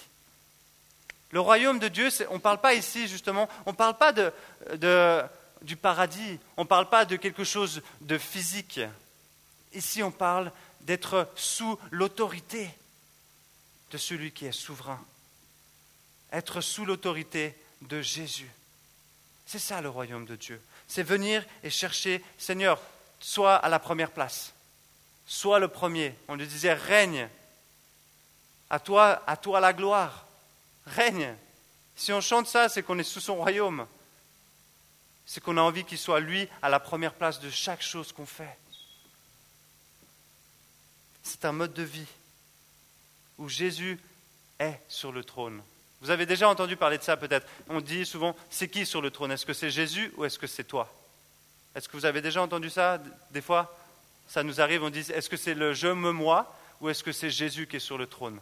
Le 1.29 1.39
royaume 1.39 1.77
de 1.77 1.87
Dieu, 1.87 2.09
on 2.31 2.35
ne 2.35 2.39
parle 2.39 2.61
pas 2.61 2.73
ici 2.73 3.07
justement, 3.07 3.47
on 3.67 3.73
ne 3.73 3.75
parle 3.75 3.97
pas 3.97 4.11
de, 4.11 4.31
du 5.61 5.75
paradis, 5.75 6.39
on 6.57 6.63
ne 6.63 6.67
parle 6.67 6.89
pas 6.89 7.05
de 7.05 7.15
quelque 7.15 7.43
chose 7.43 7.83
de 8.01 8.17
physique. 8.17 8.79
Ici, 9.73 10.03
on 10.03 10.11
parle 10.11 10.51
d'être 10.81 11.29
sous 11.35 11.79
l'autorité 11.91 12.69
de 13.91 13.97
celui 13.97 14.31
qui 14.31 14.45
est 14.45 14.51
souverain. 14.51 15.03
Être 16.31 16.61
sous 16.61 16.85
l'autorité 16.85 17.55
de 17.81 18.01
Jésus. 18.01 18.51
C'est 19.45 19.59
ça 19.59 19.81
le 19.81 19.89
royaume 19.89 20.25
de 20.25 20.35
Dieu 20.35 20.61
c'est 20.93 21.01
venir 21.01 21.43
et 21.63 21.71
chercher, 21.71 22.23
Seigneur, 22.37 22.79
sois 23.19 23.55
à 23.55 23.67
la 23.67 23.79
première 23.79 24.11
place, 24.11 24.53
sois 25.25 25.57
le 25.57 25.67
premier. 25.67 26.15
On 26.27 26.35
lui 26.35 26.45
disait, 26.45 26.73
règne, 26.73 27.27
à 28.69 28.79
toi, 28.79 29.23
à 29.25 29.37
toi 29.37 29.59
la 29.59 29.73
gloire, 29.73 30.27
règne. 30.85 31.35
Si 31.95 32.11
on 32.11 32.21
chante 32.21 32.47
ça, 32.47 32.69
c'est 32.69 32.83
qu'on 32.83 32.99
est 32.99 33.03
sous 33.03 33.21
son 33.21 33.37
royaume. 33.37 33.87
C'est 35.25 35.41
qu'on 35.41 35.57
a 35.57 35.61
envie 35.61 35.83
qu'il 35.83 35.97
soit 35.97 36.19
lui 36.19 36.47
à 36.61 36.69
la 36.69 36.79
première 36.79 37.13
place 37.13 37.39
de 37.39 37.49
chaque 37.49 37.81
chose 37.81 38.11
qu'on 38.11 38.27
fait. 38.27 38.57
C'est 41.23 41.45
un 41.45 41.51
mode 41.51 41.73
de 41.73 41.83
vie 41.83 42.07
où 43.37 43.49
Jésus 43.49 43.99
est 44.59 44.79
sur 44.87 45.11
le 45.11 45.23
trône. 45.23 45.61
Vous 46.01 46.09
avez 46.09 46.25
déjà 46.25 46.49
entendu 46.49 46.75
parler 46.75 46.97
de 46.97 47.03
ça 47.03 47.15
peut-être. 47.15 47.47
On 47.69 47.79
dit 47.79 48.05
souvent, 48.05 48.35
c'est 48.49 48.67
qui 48.67 48.85
sur 48.85 49.01
le 49.01 49.09
trône? 49.09 49.31
Est-ce 49.31 49.45
que 49.45 49.53
c'est 49.53 49.69
Jésus 49.69 50.11
ou 50.17 50.25
est-ce 50.25 50.37
que 50.37 50.47
c'est 50.47 50.65
toi? 50.65 50.93
Est-ce 51.75 51.87
que 51.87 51.97
vous 51.97 52.05
avez 52.05 52.21
déjà 52.21 52.41
entendu 52.41 52.69
ça 52.69 53.01
Des 53.31 53.41
fois, 53.41 53.75
ça 54.27 54.43
nous 54.43 54.61
arrive, 54.61 54.83
on 54.83 54.89
dit, 54.89 54.99
est-ce 54.99 55.29
que 55.29 55.37
c'est 55.37 55.53
le 55.53 55.73
je 55.73 55.87
me 55.87 56.11
moi 56.11 56.53
ou 56.81 56.89
est-ce 56.89 57.03
que 57.03 57.11
c'est 57.11 57.29
Jésus 57.29 57.67
qui 57.67 57.77
est 57.77 57.79
sur 57.79 57.97
le 57.97 58.05
trône? 58.05 58.39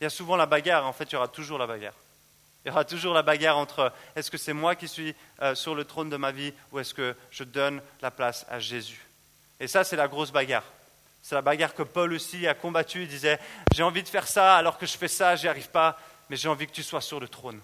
Il 0.00 0.04
y 0.04 0.06
a 0.06 0.10
souvent 0.10 0.36
la 0.36 0.46
bagarre, 0.46 0.86
en 0.86 0.92
fait, 0.92 1.04
il 1.04 1.12
y 1.12 1.16
aura 1.16 1.28
toujours 1.28 1.58
la 1.58 1.66
bagarre. 1.66 1.94
Il 2.64 2.68
y 2.68 2.70
aura 2.70 2.84
toujours 2.84 3.14
la 3.14 3.22
bagarre 3.22 3.56
entre 3.56 3.92
est-ce 4.16 4.30
que 4.30 4.36
c'est 4.36 4.52
moi 4.52 4.74
qui 4.74 4.88
suis 4.88 5.14
euh, 5.40 5.54
sur 5.54 5.74
le 5.74 5.84
trône 5.84 6.10
de 6.10 6.16
ma 6.16 6.32
vie 6.32 6.52
ou 6.72 6.78
est-ce 6.78 6.92
que 6.92 7.14
je 7.30 7.44
donne 7.44 7.80
la 8.02 8.10
place 8.10 8.44
à 8.48 8.58
Jésus? 8.58 9.06
Et 9.60 9.68
ça, 9.68 9.84
c'est 9.84 9.96
la 9.96 10.08
grosse 10.08 10.32
bagarre. 10.32 10.64
C'est 11.22 11.34
la 11.34 11.42
bagarre 11.42 11.74
que 11.74 11.82
Paul 11.82 12.12
aussi 12.12 12.46
a 12.46 12.54
combattue. 12.54 13.02
Il 13.02 13.08
disait 13.08 13.38
J'ai 13.72 13.82
envie 13.82 14.02
de 14.02 14.08
faire 14.08 14.26
ça 14.26 14.56
alors 14.56 14.78
que 14.78 14.86
je 14.86 14.96
fais 14.96 15.08
ça, 15.08 15.36
j'y 15.36 15.48
arrive 15.48 15.68
pas 15.68 15.98
mais 16.28 16.36
j'ai 16.36 16.48
envie 16.48 16.66
que 16.66 16.72
tu 16.72 16.82
sois 16.82 17.00
sur 17.00 17.20
le 17.20 17.28
trône. 17.28 17.60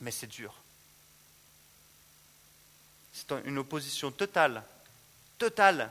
Mais 0.00 0.10
c'est 0.10 0.26
dur. 0.26 0.54
C'est 3.12 3.32
une 3.44 3.58
opposition 3.58 4.10
totale, 4.10 4.62
totale 5.38 5.90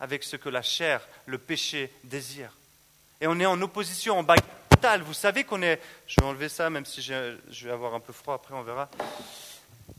avec 0.00 0.24
ce 0.24 0.36
que 0.36 0.48
la 0.48 0.62
chair, 0.62 1.06
le 1.26 1.38
péché 1.38 1.92
désire. 2.04 2.52
Et 3.20 3.26
on 3.26 3.38
est 3.38 3.46
en 3.46 3.60
opposition, 3.60 4.18
en 4.18 4.22
bagarre 4.22 4.46
totale. 4.70 5.02
Vous 5.02 5.14
savez 5.14 5.44
qu'on 5.44 5.62
est... 5.62 5.80
Je 6.06 6.16
vais 6.18 6.26
enlever 6.26 6.48
ça, 6.48 6.70
même 6.70 6.86
si 6.86 7.02
je 7.02 7.66
vais 7.66 7.70
avoir 7.70 7.94
un 7.94 8.00
peu 8.00 8.12
froid 8.12 8.34
après, 8.34 8.54
on 8.54 8.62
verra. 8.62 8.88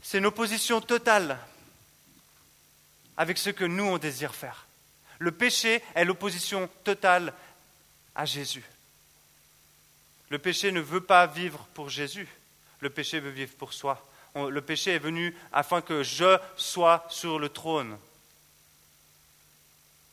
C'est 0.02 0.18
une 0.18 0.26
opposition 0.26 0.80
totale 0.80 1.38
avec 3.16 3.38
ce 3.38 3.50
que 3.50 3.64
nous, 3.64 3.84
on 3.84 3.98
désire 3.98 4.34
faire. 4.34 4.65
Le 5.18 5.32
péché 5.32 5.82
est 5.94 6.04
l'opposition 6.04 6.68
totale 6.84 7.32
à 8.14 8.24
Jésus. 8.24 8.64
Le 10.28 10.38
péché 10.38 10.72
ne 10.72 10.80
veut 10.80 11.00
pas 11.00 11.26
vivre 11.26 11.66
pour 11.74 11.88
Jésus. 11.88 12.28
Le 12.80 12.90
péché 12.90 13.20
veut 13.20 13.30
vivre 13.30 13.54
pour 13.54 13.72
soi. 13.72 14.04
Le 14.34 14.60
péché 14.60 14.94
est 14.94 14.98
venu 14.98 15.34
afin 15.52 15.80
que 15.80 16.02
je 16.02 16.38
sois 16.56 17.06
sur 17.08 17.38
le 17.38 17.48
trône. 17.48 17.96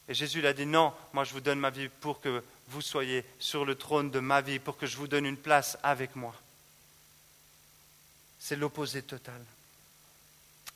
Et 0.07 0.13
Jésus 0.13 0.41
l'a 0.41 0.53
dit, 0.53 0.65
non, 0.65 0.93
moi 1.13 1.23
je 1.23 1.33
vous 1.33 1.41
donne 1.41 1.59
ma 1.59 1.69
vie 1.69 1.89
pour 1.89 2.21
que 2.21 2.43
vous 2.67 2.81
soyez 2.81 3.25
sur 3.39 3.65
le 3.65 3.75
trône 3.75 4.11
de 4.11 4.19
ma 4.19 4.41
vie, 4.41 4.59
pour 4.59 4.77
que 4.77 4.85
je 4.85 4.97
vous 4.97 5.07
donne 5.07 5.25
une 5.25 5.37
place 5.37 5.77
avec 5.83 6.15
moi. 6.15 6.33
C'est 8.39 8.55
l'opposé 8.55 9.01
total. 9.01 9.41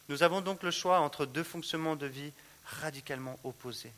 Nous 0.09 0.23
avons 0.23 0.41
donc 0.41 0.63
le 0.63 0.71
choix 0.71 0.99
entre 0.99 1.25
deux 1.25 1.43
fonctionnements 1.43 1.95
de 1.97 2.07
vie 2.07 2.31
radicalement 2.65 3.37
opposés. 3.43 3.91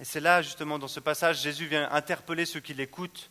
Et 0.00 0.04
c'est 0.04 0.20
là, 0.20 0.40
justement, 0.40 0.78
dans 0.78 0.88
ce 0.88 0.98
passage, 0.98 1.42
Jésus 1.42 1.66
vient 1.66 1.90
interpeller 1.92 2.46
ceux 2.46 2.60
qui 2.60 2.72
l'écoutent. 2.72 3.28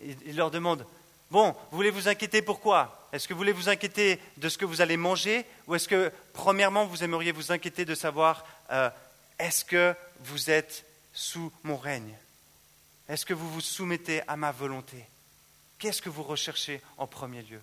Il 0.00 0.34
leur 0.34 0.50
demande, 0.50 0.84
bon, 1.30 1.52
vous 1.70 1.76
voulez 1.76 1.90
vous 1.90 2.08
inquiéter 2.08 2.42
pourquoi 2.42 3.08
Est-ce 3.12 3.28
que 3.28 3.32
vous 3.32 3.38
voulez 3.38 3.52
vous 3.52 3.68
inquiéter 3.68 4.20
de 4.38 4.48
ce 4.48 4.58
que 4.58 4.64
vous 4.64 4.80
allez 4.80 4.96
manger? 4.96 5.46
Ou 5.68 5.76
est-ce 5.76 5.86
que, 5.86 6.12
premièrement, 6.32 6.84
vous 6.84 7.04
aimeriez 7.04 7.30
vous 7.30 7.52
inquiéter 7.52 7.84
de 7.84 7.94
savoir, 7.94 8.44
euh, 8.72 8.90
est-ce 9.38 9.64
que 9.64 9.94
vous 10.18 10.50
êtes 10.50 10.84
sous 11.12 11.52
mon 11.62 11.76
règne? 11.76 12.16
Est-ce 13.08 13.24
que 13.24 13.34
vous 13.34 13.50
vous 13.52 13.60
soumettez 13.60 14.22
à 14.26 14.36
ma 14.36 14.50
volonté? 14.50 15.06
Qu'est-ce 15.78 16.02
que 16.02 16.08
vous 16.08 16.24
recherchez 16.24 16.82
en 16.98 17.06
premier 17.06 17.42
lieu? 17.42 17.60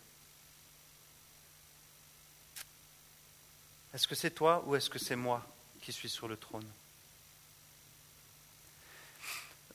Est-ce 3.94 4.08
que 4.08 4.16
c'est 4.16 4.32
toi 4.32 4.64
ou 4.68 4.76
est-ce 4.76 4.90
que 4.90 5.00
c'est 5.00 5.16
moi 5.18 5.46
qui 5.82 5.92
suis 5.92 6.10
sur 6.10 6.30
le 6.30 6.38
trône? 6.38 6.68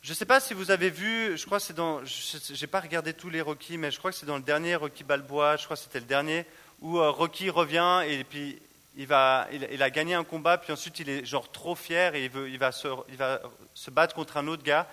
Je 0.02 0.10
ne 0.10 0.14
sais 0.16 0.24
pas 0.24 0.40
si 0.40 0.52
vous 0.52 0.72
avez 0.72 0.90
vu, 0.90 1.38
je 1.38 1.46
crois 1.46 1.58
que 1.58 1.64
c'est 1.64 1.76
dans, 1.76 2.04
je 2.04 2.60
n'ai 2.60 2.66
pas 2.66 2.80
regardé 2.80 3.14
tous 3.14 3.30
les 3.30 3.40
Rocky, 3.40 3.78
mais 3.78 3.92
je 3.92 3.98
crois 3.98 4.10
que 4.10 4.16
c'est 4.16 4.26
dans 4.26 4.36
le 4.36 4.42
dernier 4.42 4.74
Rocky 4.74 5.04
Balboa, 5.04 5.56
je 5.56 5.64
crois 5.64 5.76
que 5.76 5.82
c'était 5.84 6.00
le 6.00 6.06
dernier, 6.06 6.44
où 6.80 6.98
euh, 6.98 7.10
Rocky 7.10 7.50
revient 7.50 8.02
et 8.08 8.24
puis 8.24 8.58
il, 8.96 9.06
va, 9.06 9.46
a 9.78 9.90
gagné 9.90 10.14
un 10.14 10.24
combat, 10.24 10.58
puis 10.58 10.72
ensuite 10.72 10.98
il 10.98 11.08
est 11.08 11.24
genre 11.24 11.52
trop 11.52 11.76
fier 11.76 12.16
et 12.16 12.24
il, 12.24 12.58
va, 12.58 12.72
se, 12.72 13.90
battre 13.92 14.16
contre 14.16 14.38
un 14.38 14.48
autre 14.48 14.64
gars. 14.64 14.88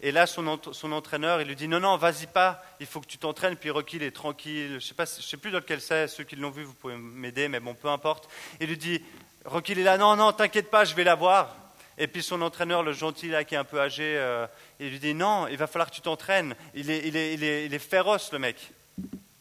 Et 0.00 0.12
là, 0.12 0.28
son, 0.28 0.46
entraîneur, 0.92 1.40
il 1.40 1.48
lui 1.48 1.56
dit 1.56 1.66
Non, 1.66 1.80
non, 1.80 1.96
vas-y 1.96 2.28
pas, 2.28 2.62
il 2.78 2.86
faut 2.86 3.00
que 3.00 3.06
tu 3.06 3.18
t'entraînes. 3.18 3.56
Puis 3.56 3.70
Rocky, 3.70 3.96
il 3.96 4.04
est 4.04 4.14
tranquille. 4.14 4.78
Je 4.78 4.92
ne 4.92 5.06
sais, 5.06 5.22
sais 5.22 5.36
plus 5.38 5.50
dans 5.50 5.58
lequel 5.58 5.80
c'est, 5.80 6.06
ceux 6.06 6.22
qui 6.22 6.36
l'ont 6.36 6.50
vu, 6.50 6.62
vous 6.62 6.74
pouvez 6.74 6.96
m'aider, 6.96 7.48
mais 7.48 7.58
bon, 7.58 7.74
peu 7.74 7.88
importe. 7.88 8.28
Il 8.60 8.68
lui 8.68 8.76
dit 8.76 9.02
Rocky, 9.44 9.72
il 9.72 9.80
est 9.80 9.84
là 9.84 9.98
Non, 9.98 10.14
non, 10.14 10.32
t'inquiète 10.32 10.70
pas, 10.70 10.84
je 10.84 10.94
vais 10.94 11.02
la 11.02 11.16
voir. 11.16 11.65
Et 11.98 12.08
puis 12.08 12.22
son 12.22 12.42
entraîneur, 12.42 12.82
le 12.82 12.92
gentil 12.92 13.28
là, 13.28 13.44
qui 13.44 13.54
est 13.54 13.58
un 13.58 13.64
peu 13.64 13.80
âgé, 13.80 14.16
euh, 14.16 14.46
il 14.80 14.90
lui 14.90 14.98
dit 14.98 15.14
Non, 15.14 15.46
il 15.48 15.56
va 15.56 15.66
falloir 15.66 15.90
que 15.90 15.94
tu 15.94 16.02
t'entraînes. 16.02 16.54
Il 16.74 16.90
est, 16.90 17.06
il, 17.06 17.16
est, 17.16 17.34
il, 17.34 17.44
est, 17.44 17.66
il 17.66 17.74
est, 17.74 17.78
féroce, 17.78 18.32
le 18.32 18.38
mec. 18.38 18.72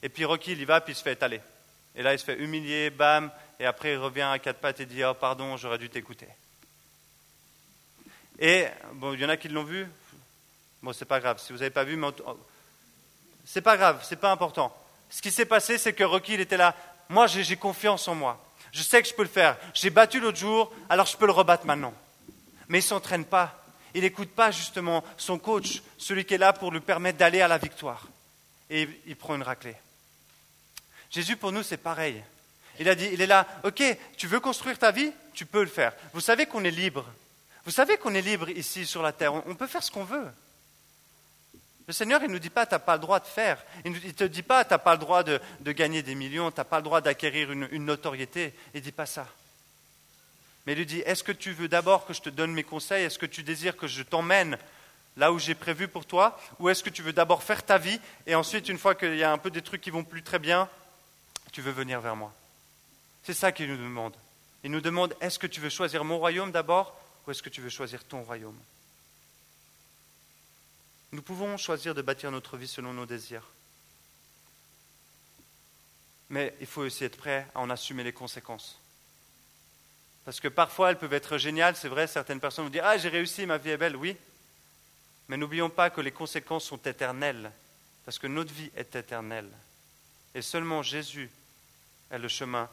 Et 0.02 0.10
puis 0.10 0.26
Rocky, 0.26 0.54
il 0.54 0.62
y 0.62 0.66
va, 0.66 0.82
puis 0.82 0.94
il 0.94 0.96
se 0.96 1.04
fait 1.04 1.14
étaler. 1.14 1.42
Et 1.96 2.04
là, 2.04 2.14
il 2.14 2.20
se 2.20 2.26
fait 2.26 2.38
humilier, 2.38 2.90
bam. 2.90 3.32
Et 3.60 3.66
après, 3.66 3.94
il 3.94 3.98
revient 3.98 4.22
à 4.22 4.40
quatre 4.40 4.60
pattes 4.60 4.80
et 4.80 4.86
dit 4.86 5.04
Oh, 5.04 5.14
pardon, 5.14 5.58
j'aurais 5.58 5.78
dû 5.78 5.90
t'écouter. 5.90 6.28
Et 8.40 8.66
bon, 8.94 9.14
il 9.14 9.20
y 9.20 9.26
en 9.26 9.30
a 9.30 9.38
qui 9.38 9.48
l'ont 9.48 9.64
vu, 9.64 9.88
Bon, 10.86 10.94
c'est 10.94 11.06
pas 11.06 11.20
grave. 11.20 11.40
Si 11.40 11.52
vous 11.52 11.58
n'avez 11.58 11.72
pas 11.72 11.84
vu, 11.84 11.96
mais 11.96 12.08
c'est 13.44 13.62
pas 13.62 13.76
grave, 13.76 14.06
c'est 14.08 14.18
pas 14.18 14.32
important. 14.32 14.72
Ce 15.10 15.20
qui 15.20 15.32
s'est 15.32 15.48
passé, 15.48 15.80
c'est 15.80 15.94
que 15.94 16.04
Rocky, 16.04 16.36
il 16.36 16.42
était 16.42 16.58
là. 16.58 16.76
Moi, 17.10 17.26
j'ai 17.26 17.56
confiance 17.56 18.08
en 18.08 18.14
moi. 18.14 18.40
Je 18.72 18.84
sais 18.84 19.02
que 19.02 19.08
je 19.08 19.14
peux 19.16 19.24
le 19.24 19.28
faire. 19.28 19.58
J'ai 19.74 19.90
battu 19.90 20.20
l'autre 20.20 20.38
jour, 20.38 20.72
alors 20.88 21.08
je 21.08 21.18
peux 21.18 21.26
le 21.26 21.32
rebattre 21.32 21.66
maintenant. 21.66 21.92
Mais 22.70 22.80
il 22.80 22.84
ne 22.84 22.88
s'entraîne 22.88 23.26
pas. 23.26 23.64
Il 23.94 24.02
n'écoute 24.02 24.32
pas 24.32 24.52
justement 24.52 25.04
son 25.18 25.40
coach, 25.40 25.82
celui 25.98 26.26
qui 26.26 26.34
est 26.34 26.40
là 26.40 26.54
pour 26.54 26.72
lui 26.72 26.82
permettre 26.82 27.18
d'aller 27.18 27.42
à 27.42 27.48
la 27.48 27.58
victoire. 27.58 28.08
Et 28.70 28.90
il 29.06 29.16
prend 29.16 29.36
une 29.36 29.44
raclée. 29.44 29.76
Jésus, 31.10 31.38
pour 31.38 31.52
nous, 31.52 31.64
c'est 31.64 31.78
pareil. 31.78 32.22
Il 32.80 32.90
a 32.90 32.96
dit, 32.96 33.10
il 33.14 33.22
est 33.22 33.28
là, 33.28 33.48
ok, 33.64 33.82
tu 34.18 34.28
veux 34.28 34.40
construire 34.40 34.78
ta 34.78 34.92
vie? 34.92 35.12
Tu 35.34 35.46
peux 35.46 35.62
le 35.62 35.70
faire. 35.70 35.94
Vous 36.14 36.20
savez 36.20 36.46
qu'on 36.46 36.64
est 36.64 36.72
libre. 36.72 37.06
Vous 37.64 37.72
savez 37.72 37.98
qu'on 37.98 38.14
est 38.14 38.22
libre 38.22 38.50
ici 38.50 38.86
sur 38.86 39.02
la 39.02 39.14
terre. 39.14 39.34
On 39.34 39.56
peut 39.56 39.68
faire 39.68 39.84
ce 39.84 39.92
qu'on 39.92 40.04
veut. 40.04 40.28
Le 41.88 41.94
Seigneur, 41.94 42.22
il 42.24 42.28
ne 42.28 42.34
nous 42.34 42.40
dit 42.40 42.50
pas, 42.50 42.66
tu 42.66 42.74
n'as 42.74 42.80
pas 42.80 42.96
le 42.96 43.02
droit 43.02 43.20
de 43.20 43.28
faire. 43.28 43.64
Il 43.84 43.92
ne 43.92 44.12
te 44.12 44.24
dit 44.24 44.42
pas, 44.42 44.66
tu 44.66 44.72
n'as 44.72 44.80
pas 44.80 44.94
le 44.94 45.00
droit 45.00 45.24
de, 45.24 45.40
gagner 45.72 46.02
des 46.02 46.16
millions, 46.16 46.52
tu 46.52 46.60
n'as 46.60 46.64
pas 46.64 46.78
le 46.78 46.84
droit 46.84 47.02
d'acquérir 47.02 47.52
une, 47.52 47.86
notoriété. 47.86 48.54
Il 48.74 48.78
ne 48.78 48.84
dit 48.84 48.92
pas 48.92 49.06
ça. 49.06 49.28
Mais 50.66 50.74
il 50.74 50.78
lui 50.78 50.86
dit, 50.86 51.00
est-ce 51.00 51.24
que 51.24 51.32
tu 51.32 51.52
veux 51.52 51.68
d'abord 51.68 52.06
que 52.06 52.14
je 52.14 52.22
te 52.22 52.30
donne 52.30 52.54
mes 52.54 52.64
conseils? 52.64 53.04
Est-ce 53.04 53.20
que 53.20 53.26
tu 53.26 53.44
désires 53.44 53.78
que 53.78 53.88
je 53.88 54.02
t'emmène 54.04 54.58
là 55.16 55.32
où 55.32 55.40
j'ai 55.40 55.56
prévu 55.56 55.88
pour 55.88 56.06
toi? 56.06 56.40
Ou 56.60 56.70
est-ce 56.70 56.84
que 56.84 56.90
tu 56.90 57.04
veux 57.04 57.14
d'abord 57.14 57.44
faire 57.44 57.64
ta 57.64 57.78
vie 57.78 58.00
et 58.26 58.36
ensuite, 58.36 58.68
une 58.70 58.80
fois 58.80 58.96
qu'il 58.96 59.16
y 59.16 59.24
a 59.24 59.32
un 59.32 59.38
peu 59.38 59.52
des 59.52 59.62
trucs 59.62 59.82
qui 59.82 59.92
vont 59.92 60.04
plus 60.04 60.24
très 60.24 60.40
bien, 60.40 60.70
tu 61.52 61.62
veux 61.62 61.72
venir 61.72 62.02
vers 62.02 62.16
moi? 62.16 62.34
C'est 63.24 63.34
ça 63.34 63.52
qu'il 63.52 63.68
nous 63.68 63.78
demande. 63.78 64.16
Il 64.64 64.72
nous 64.72 64.82
demande, 64.82 65.16
est-ce 65.22 65.38
que 65.38 65.48
tu 65.48 65.62
veux 65.62 65.70
choisir 65.70 66.04
mon 66.04 66.18
royaume 66.18 66.52
d'abord 66.52 67.00
ou 67.26 67.32
est-ce 67.32 67.44
que 67.44 67.50
tu 67.50 67.62
veux 67.62 67.70
choisir 67.70 68.04
ton 68.04 68.24
royaume? 68.24 68.58
Nous 71.12 71.22
pouvons 71.22 71.56
choisir 71.58 71.94
de 71.94 72.02
bâtir 72.02 72.32
notre 72.32 72.58
vie 72.58 72.68
selon 72.68 72.92
nos 72.92 73.06
désirs. 73.06 73.48
Mais 76.30 76.56
il 76.60 76.66
faut 76.66 76.82
aussi 76.82 77.04
être 77.04 77.18
prêt 77.18 77.48
à 77.54 77.60
en 77.60 77.70
assumer 77.70 78.04
les 78.04 78.12
conséquences. 78.12 78.80
Parce 80.26 80.40
que 80.40 80.48
parfois, 80.48 80.90
elles 80.90 80.98
peuvent 80.98 81.14
être 81.14 81.38
géniales, 81.38 81.76
c'est 81.76 81.88
vrai, 81.88 82.08
certaines 82.08 82.40
personnes 82.40 82.66
vont 82.66 82.72
dire 82.72 82.86
Ah, 82.86 82.98
j'ai 82.98 83.10
réussi, 83.10 83.46
ma 83.46 83.58
vie 83.58 83.70
est 83.70 83.78
belle, 83.78 83.96
oui. 83.96 84.18
Mais 85.28 85.38
n'oublions 85.38 85.70
pas 85.70 85.90
que 85.90 86.02
les 86.02 86.12
conséquences 86.12 86.66
sont 86.66 86.82
éternelles, 86.82 87.52
parce 88.04 88.20
que 88.20 88.28
notre 88.28 88.54
vie 88.54 88.72
est 88.76 88.96
éternelle. 88.96 89.50
Et 90.34 90.42
seulement 90.42 90.84
Jésus 90.84 91.30
est 92.12 92.20
le 92.20 92.28
chemin, 92.28 92.70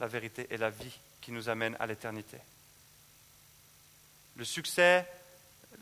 la 0.00 0.06
vérité 0.06 0.46
et 0.50 0.56
la 0.56 0.70
vie 0.70 0.98
qui 1.20 1.30
nous 1.30 1.48
amènent 1.48 1.76
à 1.78 1.86
l'éternité. 1.86 2.38
Le 4.36 4.44
succès 4.44 5.06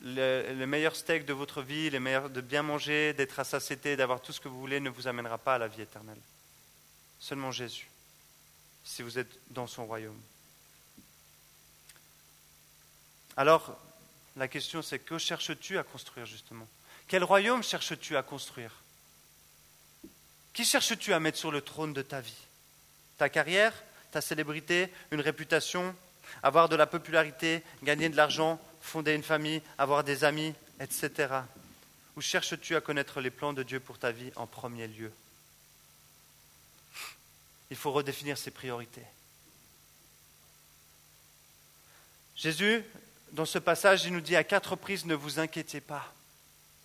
le, 0.03 0.65
meilleur 0.67 0.97
steak 0.97 1.25
de 1.25 1.33
votre 1.33 1.63
vie, 1.63 1.91
les 1.91 2.01
meilleurs, 2.01 2.31
de 2.31 2.41
bien 2.41 2.63
manger, 2.63 3.13
d'être 3.13 3.39
à 3.39 3.45
satiété, 3.45 3.97
d'avoir 3.97 4.21
tout 4.21 4.33
ce 4.33 4.41
que 4.41 4.49
vous 4.49 4.59
voulez, 4.59 4.81
ne 4.81 4.91
vous 4.91 5.09
amènera 5.09 5.39
pas 5.39 5.55
à 5.55 5.59
la 5.59 5.69
vie 5.69 5.83
éternelle. 5.83 6.21
Seulement 7.19 7.53
Jésus, 7.53 7.89
si 8.85 9.03
vous 9.03 9.19
êtes 9.19 9.39
dans 9.51 9.67
son 9.67 9.87
royaume. 9.87 10.21
Alors, 13.37 13.79
la 14.37 14.49
question 14.49 14.83
c'est 14.83 14.99
que 14.99 15.19
cherches-tu 15.19 15.79
à 15.79 15.83
construire 15.83 16.27
justement? 16.27 16.67
Quel 17.09 17.25
royaume 17.25 17.63
cherches-tu 17.63 18.17
à 18.17 18.23
construire? 18.23 18.73
Qui 20.53 20.65
cherches-tu 20.65 21.13
à 21.13 21.21
mettre 21.21 21.39
sur 21.39 21.51
le 21.51 21.63
trône 21.63 21.93
de 21.93 22.03
ta 22.03 22.21
vie? 22.21 22.47
Ta 23.19 23.29
carrière 23.29 23.75
Ta 24.11 24.21
célébrité 24.21 24.93
Une 25.11 25.21
réputation? 25.21 25.95
Avoir 26.43 26.69
de 26.69 26.77
la 26.77 26.87
popularité 26.87 27.63
Gagner 27.83 28.09
de 28.09 28.17
l'argent 28.17 28.61
fonder 28.83 29.15
une 29.15 29.23
famille, 29.23 29.63
avoir 29.79 30.05
des 30.05 30.25
amis, 30.25 30.53
etc. 30.81 31.33
Ou 32.17 32.21
cherches-tu 32.21 32.77
à 32.77 32.81
connaître 32.81 33.21
les 33.21 33.31
plans 33.31 33.53
de 33.53 33.63
Dieu 33.63 33.81
pour 33.81 33.99
ta 33.99 34.13
vie 34.13 34.31
en 34.37 34.47
premier 34.47 34.89
lieu? 34.89 35.11
Il 37.71 37.77
faut 37.77 37.93
redéfinir 37.93 38.37
ses 38.37 38.51
priorités. 38.51 39.05
Jésus, 42.37 42.85
dans 43.33 43.47
ce 43.47 43.59
passage, 43.59 44.05
il 44.05 44.13
nous 44.13 44.21
dit 44.21 44.37
à 44.37 44.45
quatre 44.45 44.73
reprises, 44.73 45.07
ne 45.07 45.15
vous 45.15 45.39
inquiétez 45.39 45.81
pas. 45.81 46.13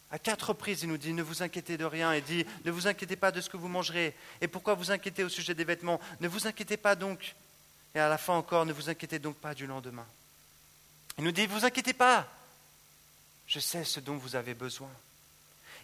À 0.09 0.17
quatre 0.17 0.49
reprises, 0.49 0.83
il 0.83 0.89
nous 0.89 0.97
dit, 0.97 1.11
ne 1.11 1.21
vous 1.21 1.43
inquiétez 1.43 1.77
de 1.77 1.83
rien. 1.83 2.15
Il 2.15 2.23
dit, 2.23 2.45
ne 2.63 2.71
vous 2.71 2.87
inquiétez 2.87 3.17
pas 3.17 3.31
de 3.31 3.41
ce 3.41 3.49
que 3.49 3.57
vous 3.57 3.67
mangerez. 3.67 4.15
Et 4.39 4.47
pourquoi 4.47 4.73
vous 4.73 4.89
inquiétez 4.89 5.25
au 5.25 5.29
sujet 5.29 5.53
des 5.53 5.65
vêtements 5.65 5.99
Ne 6.21 6.29
vous 6.29 6.47
inquiétez 6.47 6.77
pas 6.77 6.95
donc. 6.95 7.35
Et 7.93 7.99
à 7.99 8.07
la 8.07 8.17
fin 8.17 8.33
encore, 8.33 8.65
ne 8.65 8.71
vous 8.71 8.89
inquiétez 8.89 9.19
donc 9.19 9.35
pas 9.35 9.53
du 9.53 9.67
lendemain. 9.67 10.05
Il 11.17 11.25
nous 11.25 11.31
dit, 11.31 11.45
vous 11.47 11.65
inquiétez 11.65 11.93
pas, 11.93 12.25
je 13.47 13.59
sais 13.59 13.83
ce 13.83 13.99
dont 13.99 14.15
vous 14.15 14.35
avez 14.35 14.53
besoin. 14.53 14.89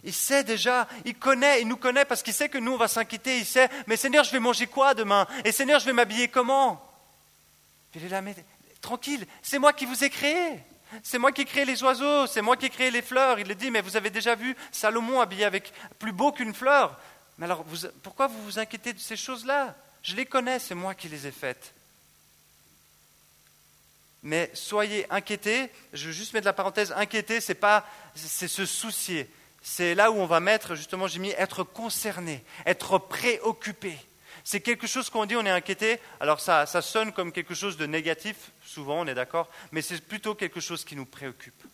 Il 0.02 0.14
sait 0.14 0.44
déjà, 0.44 0.88
il 1.04 1.16
connaît, 1.18 1.60
il 1.60 1.68
nous 1.68 1.76
connaît 1.76 2.04
parce 2.04 2.22
qu'il 2.22 2.34
sait 2.34 2.48
que 2.48 2.58
nous, 2.58 2.72
on 2.72 2.78
va 2.78 2.88
s'inquiéter. 2.88 3.38
Il 3.38 3.46
sait, 3.46 3.68
mais 3.86 3.96
Seigneur, 3.96 4.24
je 4.24 4.32
vais 4.32 4.40
manger 4.40 4.66
quoi 4.66 4.94
demain? 4.94 5.26
Et 5.44 5.52
Seigneur, 5.52 5.80
je 5.80 5.86
vais 5.86 5.92
m'habiller 5.92 6.28
comment? 6.28 6.80
Il 7.94 8.04
est 8.04 8.08
là, 8.08 8.22
mais 8.22 8.34
tranquille, 8.84 9.26
c'est 9.42 9.58
moi 9.58 9.72
qui 9.72 9.86
vous 9.86 10.04
ai 10.04 10.10
créé. 10.10 10.60
C'est 11.02 11.18
moi 11.18 11.32
qui 11.32 11.40
ai 11.40 11.44
créé 11.44 11.64
les 11.64 11.82
oiseaux, 11.82 12.26
c'est 12.28 12.42
moi 12.42 12.56
qui 12.56 12.66
ai 12.66 12.70
créé 12.70 12.90
les 12.90 13.02
fleurs. 13.02 13.40
Il 13.40 13.50
est 13.50 13.56
dit, 13.56 13.70
mais 13.70 13.80
vous 13.80 13.96
avez 13.96 14.10
déjà 14.10 14.36
vu 14.36 14.54
Salomon 14.70 15.20
habillé 15.20 15.44
avec 15.44 15.72
plus 15.98 16.12
beau 16.12 16.30
qu'une 16.30 16.54
fleur. 16.54 16.96
Mais 17.38 17.46
alors, 17.46 17.64
pourquoi 18.02 18.28
vous 18.28 18.44
vous 18.44 18.58
inquiétez 18.60 18.92
de 18.92 19.00
ces 19.00 19.16
choses-là? 19.16 19.74
Je 20.02 20.14
les 20.14 20.26
connais, 20.26 20.60
c'est 20.60 20.76
moi 20.76 20.94
qui 20.94 21.08
les 21.08 21.26
ai 21.26 21.32
faites 21.32 21.74
mais 24.24 24.50
soyez 24.54 25.06
inquiétés. 25.10 25.70
Je 25.92 26.06
veux 26.06 26.12
juste 26.12 26.32
mettre 26.32 26.46
la 26.46 26.54
parenthèse 26.54 26.92
inquiéter, 26.96 27.40
c'est 27.40 27.54
pas, 27.54 27.86
c'est 28.16 28.48
se 28.48 28.66
soucier. 28.66 29.30
C'est 29.62 29.94
là 29.94 30.10
où 30.10 30.16
on 30.16 30.26
va 30.26 30.40
mettre, 30.40 30.74
justement, 30.74 31.06
j'ai 31.06 31.20
mis 31.20 31.30
être 31.30 31.62
concerné, 31.62 32.42
être 32.66 32.98
préoccupé. 32.98 33.98
C'est 34.44 34.60
quelque 34.60 34.86
chose 34.86 35.08
qu'on 35.08 35.24
dit, 35.24 35.36
on 35.36 35.46
est 35.46 35.50
inquiété. 35.50 35.98
Alors 36.20 36.38
ça, 36.38 36.66
sonne 36.66 37.12
comme 37.12 37.32
quelque 37.32 37.54
chose 37.54 37.78
de 37.78 37.86
négatif, 37.86 38.36
souvent, 38.64 39.00
on 39.00 39.06
est 39.06 39.14
d'accord, 39.14 39.48
mais 39.72 39.80
c'est 39.80 40.00
plutôt 40.06 40.34
quelque 40.34 40.60
chose 40.60 40.84
qui 40.84 40.96
nous 40.96 41.06
préoccupe. 41.06 41.64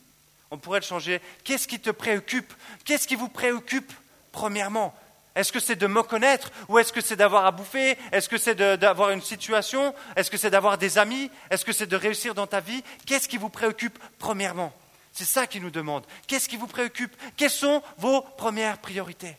On 0.53 0.59
pourrait 0.59 0.81
le 0.81 0.85
changer. 0.85 1.21
Qu'est-ce 1.45 1.69
qui 1.69 1.81
te 1.81 1.91
préoccupe? 1.91 2.53
Qu'est-ce 2.85 3.07
qui 3.07 3.17
vous 3.17 3.29
préoccupe 3.29 3.93
Premièrement, 4.33 4.95
Est-ce 5.35 5.53
que 5.53 5.61
c'est 5.61 5.77
de 5.77 5.87
me 5.87 6.03
connaître? 6.03 6.51
Ou 6.69 6.79
est-ce 6.79 6.93
que 6.93 7.01
c'est 7.01 7.17
d'avoir 7.17 7.47
à 7.47 7.53
bouffer? 7.53 7.97
Est-ce 8.13 8.29
que 8.29 8.39
c'est 8.39 8.55
d'avoir 8.55 9.11
une 9.11 9.23
situation? 9.23 9.95
Est-ce 10.17 10.31
que 10.31 10.37
c'est 10.37 10.51
d'avoir 10.51 10.77
des 10.77 10.99
amis? 10.99 11.31
Est-ce 11.51 11.65
que 11.65 11.73
c'est 11.73 11.87
de 11.87 11.97
réussir 11.97 12.35
dans 12.35 12.47
ta 12.47 12.61
vie? 12.61 12.83
Qu'est-ce 13.07 13.29
qui 13.29 13.37
vous 13.37 13.49
préoccupe 13.49 13.99
premièrement? 14.19 14.73
C'est 15.13 15.25
ça 15.25 15.47
qu'il 15.47 15.63
nous 15.63 15.71
demande. 15.71 16.05
Qu'est-ce 16.27 16.49
qui 16.49 16.57
vous 16.57 16.67
préoccupe? 16.67 17.15
Quelles 17.37 17.51
sont 17.51 17.83
vos 17.99 18.23
premières 18.23 18.79
priorités? 18.79 19.37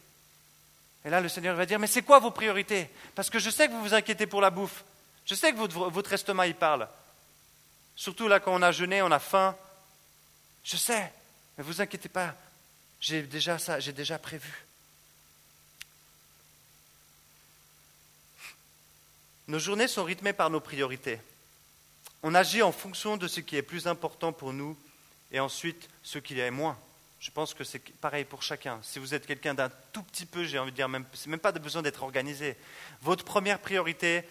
Et 1.03 1.09
là, 1.09 1.19
le 1.19 1.29
Seigneur 1.29 1.55
va 1.55 1.65
dire, 1.65 1.79
mais 1.79 1.87
c'est 1.87 2.03
quoi 2.03 2.19
vos 2.19 2.31
priorités? 2.31 2.89
Parce 3.15 3.29
que 3.29 3.39
je 3.39 3.49
sais 3.49 3.67
que 3.67 3.73
vous 3.73 3.81
vous 3.81 3.93
inquiétez 3.93 4.27
pour 4.27 4.41
la 4.41 4.49
bouffe. 4.49 4.83
Je 5.25 5.35
sais 5.35 5.51
que 5.51 5.57
votre, 5.57 6.13
estomac 6.13 6.47
y 6.47 6.53
parle. 6.53 6.87
Surtout 7.95 8.27
là, 8.27 8.39
quand 8.39 8.53
on 8.53 8.61
a 8.61 8.71
jeûné, 8.71 9.01
on 9.01 9.11
a 9.11 9.19
faim. 9.19 9.55
Je 10.63 10.77
sais, 10.77 11.11
mais 11.57 11.63
vous 11.63 11.81
inquiétez 11.81 12.09
pas. 12.09 12.35
J'ai 12.99 13.23
déjà 13.23 13.57
ça, 13.57 13.79
j'ai 13.79 13.93
déjà 13.93 14.19
prévu. 14.19 14.65
Nos 19.47 19.59
journées 19.59 19.87
sont 19.87 20.03
rythmées 20.03 20.33
par 20.33 20.49
nos 20.49 20.59
priorités. 20.59 21.19
On 22.23 22.35
agit 22.35 22.61
en 22.61 22.71
fonction 22.71 23.17
de 23.17 23.27
ce 23.27 23.39
qui 23.39 23.55
est 23.55 23.63
plus 23.63 23.87
important 23.87 24.31
pour 24.31 24.53
nous 24.53 24.77
et 25.31 25.39
ensuite 25.39 25.89
ce 26.03 26.19
qui 26.19 26.39
est 26.39 26.51
moins. 26.51 26.77
Je 27.21 27.31
pense 27.31 27.53
que 27.53 27.63
c'est 27.63 27.79
pareil 28.01 28.25
pour 28.25 28.43
chacun. 28.43 28.79
Si 28.83 28.99
vous 28.99 29.13
êtes 29.13 29.25
quelqu'un 29.25 29.53
d'un 29.53 29.69
tout 29.93 30.03
petit 30.03 30.25
peu, 30.25 30.43
j'ai 30.43 30.59
envie 30.59 30.71
de 30.71 30.75
dire, 30.75 30.89
même, 30.89 31.05
c'est 31.13 31.29
même 31.29 31.39
pas 31.39 31.53
besoin 31.53 31.81
d'être 31.81 32.03
organisé. 32.03 32.57
Votre 33.01 33.23
première 33.23 33.59
priorité, 33.59 34.23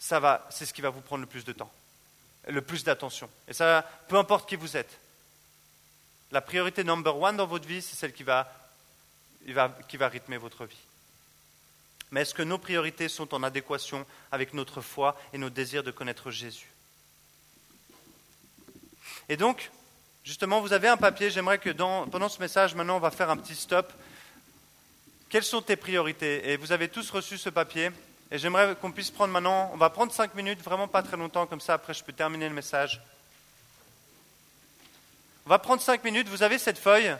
ça 0.00 0.18
va, 0.18 0.48
c'est 0.50 0.66
ce 0.66 0.72
qui 0.72 0.80
va 0.80 0.90
vous 0.90 1.02
prendre 1.02 1.20
le 1.20 1.28
plus 1.28 1.44
de 1.44 1.52
temps, 1.52 1.70
le 2.48 2.62
plus 2.62 2.82
d'attention. 2.82 3.30
Et 3.46 3.52
ça, 3.52 3.88
peu 4.08 4.16
importe 4.16 4.48
qui 4.48 4.56
vous 4.56 4.76
êtes. 4.76 4.98
La 6.32 6.40
priorité 6.40 6.82
number 6.82 7.16
one 7.16 7.36
dans 7.36 7.46
votre 7.46 7.68
vie, 7.68 7.82
c'est 7.82 7.94
celle 7.94 8.12
qui 8.12 8.24
va, 8.24 8.50
qui 9.86 9.96
va 9.96 10.08
rythmer 10.08 10.38
votre 10.38 10.64
vie 10.64 10.86
mais 12.12 12.20
est-ce 12.20 12.34
que 12.34 12.42
nos 12.42 12.58
priorités 12.58 13.08
sont 13.08 13.34
en 13.34 13.42
adéquation 13.42 14.06
avec 14.30 14.52
notre 14.52 14.82
foi 14.82 15.18
et 15.32 15.38
nos 15.38 15.48
désirs 15.48 15.82
de 15.82 15.90
connaître 15.90 16.30
Jésus? 16.30 16.70
Et 19.30 19.38
donc, 19.38 19.70
justement, 20.24 20.60
vous 20.60 20.72
avez 20.72 20.88
un 20.88 20.96
papier, 20.96 21.30
j'aimerais 21.30 21.58
que 21.58 21.70
pendant 21.70 22.28
ce 22.28 22.40
message, 22.40 22.74
maintenant, 22.74 22.96
on 22.96 23.00
va 23.00 23.10
faire 23.10 23.30
un 23.30 23.36
petit 23.36 23.54
stop. 23.54 23.92
Quelles 25.28 25.44
sont 25.44 25.62
tes 25.62 25.76
priorités? 25.76 26.50
Et 26.50 26.56
vous 26.56 26.72
avez 26.72 26.88
tous 26.88 27.10
reçu 27.10 27.38
ce 27.38 27.48
papier, 27.48 27.90
et 28.30 28.38
j'aimerais 28.38 28.74
qu'on 28.74 28.92
puisse 28.92 29.10
prendre 29.10 29.32
maintenant, 29.32 29.70
on 29.72 29.76
va 29.76 29.90
prendre 29.90 30.12
cinq 30.12 30.34
minutes, 30.34 30.62
vraiment 30.62 30.88
pas 30.88 31.02
très 31.02 31.16
longtemps, 31.16 31.46
comme 31.46 31.60
ça, 31.60 31.74
après 31.74 31.94
je 31.94 32.04
peux 32.04 32.12
terminer 32.12 32.48
le 32.48 32.54
message. 32.54 33.00
On 35.46 35.50
va 35.50 35.58
prendre 35.58 35.82
cinq 35.82 36.04
minutes, 36.04 36.28
vous 36.28 36.42
avez 36.42 36.58
cette 36.58 36.78
feuille, 36.78 37.16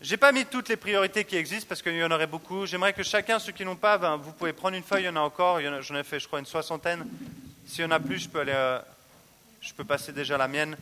je 0.00 0.10
n'ai 0.10 0.16
pas 0.16 0.32
mis 0.32 0.44
toutes 0.44 0.68
les 0.68 0.76
priorités 0.76 1.24
qui 1.24 1.36
existent 1.36 1.66
parce 1.68 1.82
qu'il 1.82 1.94
y 1.94 2.04
en 2.04 2.10
aurait 2.10 2.26
beaucoup. 2.26 2.66
J'aimerais 2.66 2.92
que 2.92 3.02
chacun, 3.02 3.38
ceux 3.38 3.52
qui 3.52 3.64
n'ont 3.64 3.76
pas, 3.76 3.98
ben, 3.98 4.16
vous 4.16 4.32
pouvez 4.32 4.52
prendre 4.52 4.76
une 4.76 4.82
feuille, 4.82 5.04
il 5.04 5.06
y 5.06 5.08
en 5.08 5.16
a 5.16 5.20
encore. 5.20 5.60
J'en 5.80 5.96
ai 5.96 6.04
fait, 6.04 6.20
je 6.20 6.26
crois, 6.26 6.38
une 6.38 6.46
soixantaine. 6.46 7.06
S'il 7.66 7.82
y 7.82 7.84
en 7.86 7.90
a 7.90 8.00
plus, 8.00 8.18
je 8.18 8.28
peux, 8.28 8.40
aller, 8.40 8.52
euh, 8.54 8.78
je 9.60 9.72
peux 9.72 9.84
passer 9.84 10.12
déjà 10.12 10.36
la 10.36 10.48
mienne. 10.48 10.76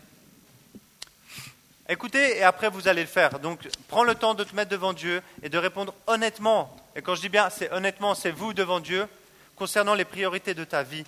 Écoutez, 1.88 2.38
et 2.38 2.42
après 2.42 2.68
vous 2.68 2.87
allez 2.87 3.03
le 3.03 3.09
faire. 3.09 3.40
Donc, 3.40 3.68
prends 3.88 4.05
le 4.05 4.14
temps 4.14 4.35
de 4.35 4.45
te 4.45 4.55
mettre 4.55 4.71
devant 4.71 4.92
Dieu 4.92 5.21
et 5.42 5.49
de 5.49 5.59
répondre 5.59 5.95
honnêtement. 6.07 6.75
Et 6.95 7.03
quand 7.03 7.16
je 7.16 7.23
dis 7.23 7.29
bien, 7.29 7.51
c'est 7.51 7.73
honnêtement, 7.73 8.14
c'est 8.14 8.31
vous 8.31 8.53
devant 8.53 8.79
Dieu, 8.81 9.09
concernant 9.57 9.95
les 9.95 10.05
priorités 10.05 10.55
de 10.55 10.64
ta 10.64 10.83
vie. 10.83 11.05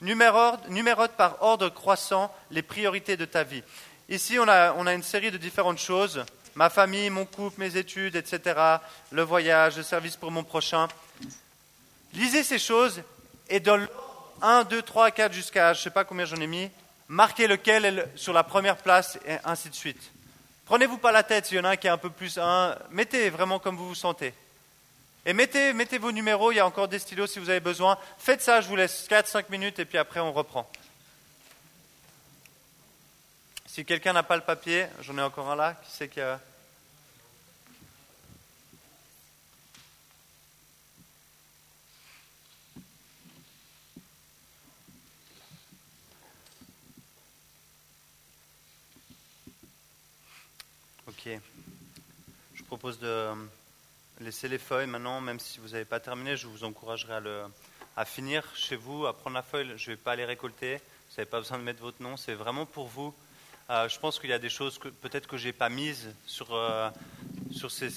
Numérote 0.00 1.12
par 1.16 1.42
ordre 1.42 1.68
croissant 1.68 2.34
les 2.50 2.62
priorités 2.62 3.16
de 3.16 3.24
ta 3.24 3.44
vie. 3.44 3.62
Ici, 4.08 4.38
on 4.38 4.48
a, 4.48 4.72
une 4.92 5.02
série 5.02 5.30
de 5.30 5.38
différentes 5.38 5.78
choses 5.78 6.24
ma 6.54 6.70
famille, 6.70 7.10
mon 7.10 7.26
couple, 7.26 7.60
mes 7.60 7.76
études, 7.76 8.16
etc., 8.16 8.58
le 9.12 9.22
voyage, 9.22 9.76
le 9.76 9.82
service 9.82 10.16
pour 10.16 10.30
mon 10.30 10.42
prochain. 10.42 10.88
Lisez 12.14 12.42
ces 12.42 12.58
choses 12.58 13.02
et 13.50 13.60
dans 13.60 13.78
1, 14.40 14.64
2, 14.64 14.80
3, 14.80 15.10
4 15.10 15.32
jusqu'à, 15.32 15.74
je 15.74 15.80
ne 15.80 15.84
sais 15.84 15.90
pas 15.90 16.04
combien 16.04 16.24
j'en 16.24 16.36
ai 16.36 16.46
mis, 16.46 16.70
marquez 17.08 17.46
lequel 17.46 17.84
est 17.84 18.16
sur 18.16 18.32
la 18.32 18.42
première 18.42 18.78
place 18.78 19.18
et 19.26 19.36
ainsi 19.44 19.68
de 19.68 19.74
suite. 19.74 20.10
Prenez-vous 20.66 20.98
pas 20.98 21.12
la 21.12 21.22
tête 21.22 21.46
s'il 21.46 21.56
y 21.56 21.60
en 21.60 21.64
a 21.64 21.70
un 21.70 21.76
qui 21.76 21.86
est 21.86 21.90
un 21.90 21.96
peu 21.96 22.10
plus 22.10 22.38
un, 22.38 22.76
mettez 22.90 23.30
vraiment 23.30 23.58
comme 23.58 23.76
vous 23.76 23.88
vous 23.88 23.94
sentez. 23.94 24.34
Et 25.24 25.32
mettez, 25.32 25.72
mettez 25.72 25.98
vos 25.98 26.12
numéros, 26.12 26.52
il 26.52 26.56
y 26.56 26.60
a 26.60 26.66
encore 26.66 26.88
des 26.88 26.98
stylos 26.98 27.28
si 27.28 27.38
vous 27.38 27.50
avez 27.50 27.60
besoin. 27.60 27.98
Faites 28.18 28.42
ça, 28.42 28.60
je 28.60 28.68
vous 28.68 28.76
laisse 28.76 29.08
4-5 29.08 29.46
minutes 29.48 29.78
et 29.78 29.84
puis 29.84 29.96
après 29.96 30.20
on 30.20 30.32
reprend. 30.32 30.68
Si 33.66 33.84
quelqu'un 33.84 34.12
n'a 34.12 34.22
pas 34.22 34.36
le 34.36 34.42
papier, 34.42 34.86
j'en 35.00 35.18
ai 35.18 35.22
encore 35.22 35.50
un 35.50 35.56
là, 35.56 35.76
qui 35.84 35.90
sait 35.90 36.08
qu'il 36.08 36.22
y 36.22 36.26
a... 36.26 36.40
Je 52.54 52.62
propose 52.64 52.98
de 52.98 53.30
laisser 54.20 54.48
les 54.48 54.58
feuilles 54.58 54.86
maintenant, 54.86 55.20
même 55.20 55.40
si 55.40 55.58
vous 55.58 55.70
n'avez 55.70 55.84
pas 55.84 56.00
terminé, 56.00 56.36
je 56.36 56.46
vous 56.46 56.64
encouragerai 56.64 57.14
à, 57.96 58.04
finir 58.04 58.44
chez 58.54 58.76
vous, 58.76 59.06
à 59.06 59.16
prendre 59.16 59.34
la 59.34 59.42
feuille. 59.42 59.72
Je 59.76 59.90
ne 59.90 59.96
vais 59.96 60.02
pas 60.02 60.16
les 60.16 60.24
récolter. 60.24 60.76
Vous 60.76 61.16
n'avez 61.16 61.30
pas 61.30 61.40
besoin 61.40 61.58
de 61.58 61.64
mettre 61.64 61.80
votre 61.80 62.02
nom. 62.02 62.16
C'est 62.16 62.34
vraiment 62.34 62.66
pour 62.66 62.86
vous 62.86 63.14
euh, 63.68 63.88
je 63.88 63.98
pense 63.98 64.20
qu'il 64.20 64.30
y 64.30 64.32
a 64.32 64.38
des 64.38 64.48
choses 64.48 64.78
que 64.78 64.86
peut-être 64.86 65.26
que 65.26 65.36
je 65.36 65.46
n'ai 65.46 65.52
pas 65.52 65.68
mises 65.68 66.14
sur, 66.24 66.54
euh, 66.54 66.88
ces 67.50 67.88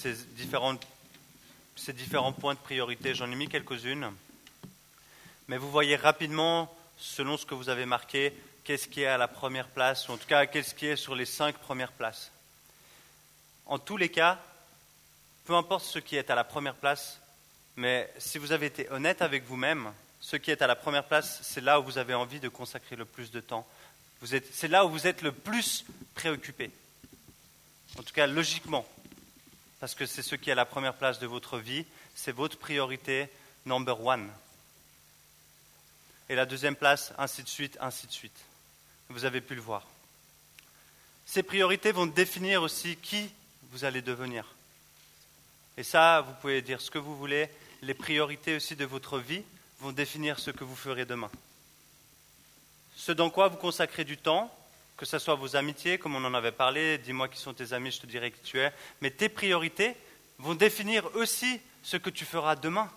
différents 1.92 2.32
points 2.32 2.54
de 2.54 2.58
priorité. 2.58 3.14
J'en 3.14 3.30
ai 3.30 3.36
mis 3.36 3.46
quelques-unes. 3.46 4.10
Mais 5.46 5.58
vous 5.58 5.70
voyez 5.70 5.94
rapidement, 5.94 6.76
selon 6.96 7.36
ce 7.36 7.46
que 7.46 7.54
vous 7.54 7.68
avez 7.68 7.86
marqué, 7.86 8.32
qu'est-ce 8.64 8.88
qui 8.88 9.02
est 9.02 9.06
à 9.06 9.16
la 9.16 9.28
première 9.28 9.68
place, 9.68 10.08
ou 10.08 10.12
en 10.12 10.16
tout 10.16 10.26
cas, 10.26 10.46
qu'est-ce 10.46 10.74
qui 10.74 10.86
est 10.86 10.96
sur 10.96 11.14
les 11.14 11.24
cinq 11.24 11.56
premières 11.58 11.92
places. 11.92 12.32
En 13.70 13.78
tous 13.78 13.96
les 13.96 14.08
cas, 14.08 14.36
peu 15.44 15.54
importe 15.54 15.84
ce 15.84 16.00
qui 16.00 16.16
est 16.16 16.28
à 16.28 16.34
la 16.34 16.42
première 16.42 16.74
place, 16.74 17.20
mais 17.76 18.12
si 18.18 18.36
vous 18.36 18.50
avez 18.50 18.66
été 18.66 18.90
honnête 18.90 19.22
avec 19.22 19.44
vous-même, 19.44 19.92
ce 20.20 20.34
qui 20.34 20.50
est 20.50 20.60
à 20.60 20.66
la 20.66 20.74
première 20.74 21.04
place, 21.04 21.38
c'est 21.44 21.60
là 21.60 21.78
où 21.78 21.84
vous 21.84 21.96
avez 21.96 22.14
envie 22.14 22.40
de 22.40 22.48
consacrer 22.48 22.96
le 22.96 23.04
plus 23.04 23.30
de 23.30 23.38
temps, 23.38 23.64
c'est 24.26 24.66
là 24.66 24.84
où 24.84 24.90
vous 24.90 25.06
êtes 25.06 25.22
le 25.22 25.30
plus 25.30 25.84
préoccupé. 26.16 26.72
En 27.96 28.02
tout 28.02 28.12
cas, 28.12 28.26
logiquement. 28.26 28.84
Parce 29.78 29.94
que 29.94 30.04
c'est 30.04 30.22
ce 30.22 30.34
qui 30.34 30.50
est 30.50 30.52
à 30.52 30.56
la 30.56 30.66
première 30.66 30.94
place 30.94 31.20
de 31.20 31.28
votre 31.28 31.58
vie. 31.58 31.86
C'est 32.16 32.32
votre 32.32 32.58
priorité 32.58 33.28
number 33.66 34.04
one. 34.04 34.28
Et 36.28 36.34
la 36.34 36.44
deuxième 36.44 36.76
place, 36.76 37.12
ainsi 37.18 37.44
de 37.44 37.48
suite, 37.48 37.78
ainsi 37.80 38.08
de 38.08 38.12
suite. 38.12 38.38
Vous 39.10 39.24
avez 39.24 39.40
pu 39.40 39.54
le 39.54 39.60
voir. 39.60 39.86
Ces 41.24 41.44
priorités 41.44 41.92
vont 41.92 42.06
définir 42.06 42.62
aussi 42.62 42.96
qui 42.96 43.30
vous 43.70 43.84
allez 43.84 44.02
devenir. 44.02 44.44
Et 45.76 45.82
ça, 45.82 46.20
vous 46.20 46.34
pouvez 46.40 46.62
dire 46.62 46.80
ce 46.80 46.90
que 46.90 46.98
vous 46.98 47.16
voulez. 47.16 47.48
Les 47.82 47.94
priorités 47.94 48.56
aussi 48.56 48.76
de 48.76 48.84
votre 48.84 49.18
vie 49.18 49.42
vont 49.80 49.92
définir 49.92 50.38
ce 50.38 50.50
que 50.50 50.64
vous 50.64 50.76
ferez 50.76 51.06
demain 51.06 51.30
ce 53.00 53.12
dans 53.12 53.30
quoi 53.30 53.48
vous 53.48 53.56
consacrez 53.56 54.04
du 54.04 54.18
temps, 54.18 54.54
que 54.98 55.06
ce 55.06 55.18
soit 55.18 55.34
vos 55.34 55.56
amitiés, 55.56 55.96
comme 55.96 56.14
on 56.16 56.24
en 56.26 56.34
avait 56.34 56.52
parlé, 56.52 56.98
dis-moi 56.98 57.28
qui 57.28 57.38
sont 57.38 57.54
tes 57.54 57.72
amis, 57.72 57.90
je 57.92 58.00
te 58.00 58.06
dirai 58.06 58.30
qui 58.30 58.42
tu 58.42 58.60
es, 58.60 58.74
mais 59.00 59.10
tes 59.10 59.30
priorités 59.30 59.96
vont 60.38 60.54
définir 60.54 61.08
aussi 61.16 61.62
ce 61.82 61.96
que 61.96 62.10
tu 62.10 62.26
feras 62.26 62.56
demain. 62.56 62.90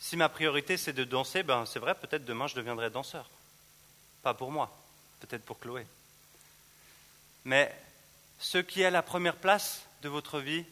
Si 0.00 0.16
ma 0.16 0.28
priorité 0.28 0.76
c'est 0.76 0.92
de 0.92 1.04
danser, 1.04 1.44
ben 1.44 1.64
c'est 1.64 1.78
vrai, 1.78 1.94
peut-être 1.94 2.24
demain 2.24 2.48
je 2.48 2.56
deviendrai 2.56 2.90
danseur. 2.90 3.30
Pas 4.24 4.34
pour 4.34 4.50
moi, 4.50 4.76
peut-être 5.20 5.44
pour 5.44 5.60
Chloé. 5.60 5.86
Mais 7.44 7.72
ce 8.38 8.58
qui 8.58 8.82
est 8.82 8.86
à 8.86 8.90
la 8.90 9.02
première 9.02 9.36
place 9.36 9.86
de 10.02 10.08
votre 10.08 10.40
vie 10.40 10.64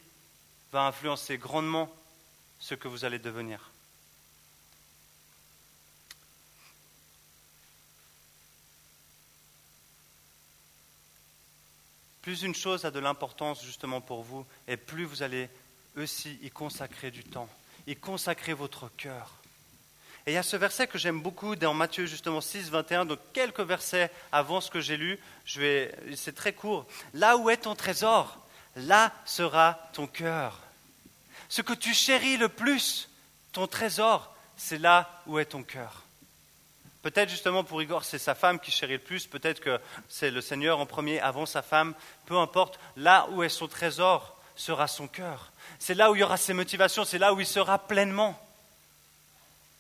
va 0.73 0.87
influencer 0.87 1.39
grandement 1.39 1.93
ce 2.59 2.75
que 2.75 2.89
vous 2.89 3.05
allez 3.05 3.19
devenir. 3.19 3.71
plus 12.27 12.43
une 12.43 12.57
chose 12.57 12.85
a 12.85 12.91
de 12.91 12.99
l'importance 12.99 13.65
justement 13.65 14.01
pour 14.01 14.25
vous, 14.25 14.45
et 14.67 14.77
plus 14.77 15.05
vous 15.05 15.23
allez 15.23 15.49
aussi 15.97 16.41
y 16.43 16.51
consacrer 16.51 17.13
du 17.13 17.23
temps, 17.23 17.49
y 17.87 17.95
consacrer 17.95 18.53
votre 18.53 18.89
cœur. 18.97 19.31
Et 20.29 20.33
il 20.33 20.35
y 20.35 20.39
a 20.39 20.43
ce 20.43 20.57
verset 20.57 20.89
que 20.89 20.99
j'aime 20.99 21.21
beaucoup 21.21 21.55
dans 21.55 21.73
Matthieu 21.73 22.07
justement 22.07 22.41
6, 22.41 22.69
21, 22.71 23.05
donc 23.07 23.21
quelques 23.33 23.61
versets 23.61 24.11
avant 24.33 24.61
ce 24.61 24.73
que 24.73 24.81
j'ai 24.81 24.97
lu, 24.97 25.21
je 25.45 25.61
vais, 25.61 25.95
c'est 26.17 26.35
très 26.35 26.53
court. 26.53 26.85
Là 27.15 27.37
où 27.37 27.49
est 27.49 27.59
ton 27.59 27.77
trésor, 27.77 28.37
là 28.75 29.13
sera 29.25 29.79
ton 29.93 30.09
cœur. 30.09 30.59
Ce 31.49 31.63
que 31.63 31.75
tu 31.75 31.95
chéris 31.95 32.39
le 32.39 32.49
plus, 32.49 33.09
ton 33.53 33.69
trésor, 33.69 34.35
c'est 34.57 34.79
là 34.79 35.23
où 35.29 35.39
est 35.39 35.45
ton 35.45 35.63
cœur. 35.63 36.03
Peut-être 37.03 37.29
justement 37.29 37.63
pour 37.63 37.81
Igor, 37.81 38.03
c'est 38.03 38.19
sa 38.19 38.35
femme 38.35 38.59
qui 38.59 38.73
chérit 38.73 38.95
le 38.95 38.99
plus, 38.99 39.29
peut-être 39.29 39.61
que 39.61 39.79
c'est 40.09 40.33
le 40.33 40.41
Seigneur 40.41 40.81
en 40.81 40.87
premier 40.87 41.21
avant 41.21 41.47
sa 41.47 41.63
femme, 41.63 41.95
peu 42.25 42.37
importe, 42.37 42.81
là 42.97 43.29
où 43.31 43.45
est 43.45 43.49
son 43.49 43.69
trésor, 43.69 44.37
sera 44.57 44.89
son 44.89 45.07
cœur. 45.07 45.53
C'est 45.79 45.95
là 45.95 46.11
où 46.11 46.17
il 46.17 46.19
y 46.19 46.25
aura 46.25 46.37
ses 46.37 46.53
motivations, 46.53 47.05
c'est 47.05 47.19
là 47.19 47.33
où 47.33 47.39
il 47.39 47.47
sera 47.47 47.79
pleinement. 47.79 48.43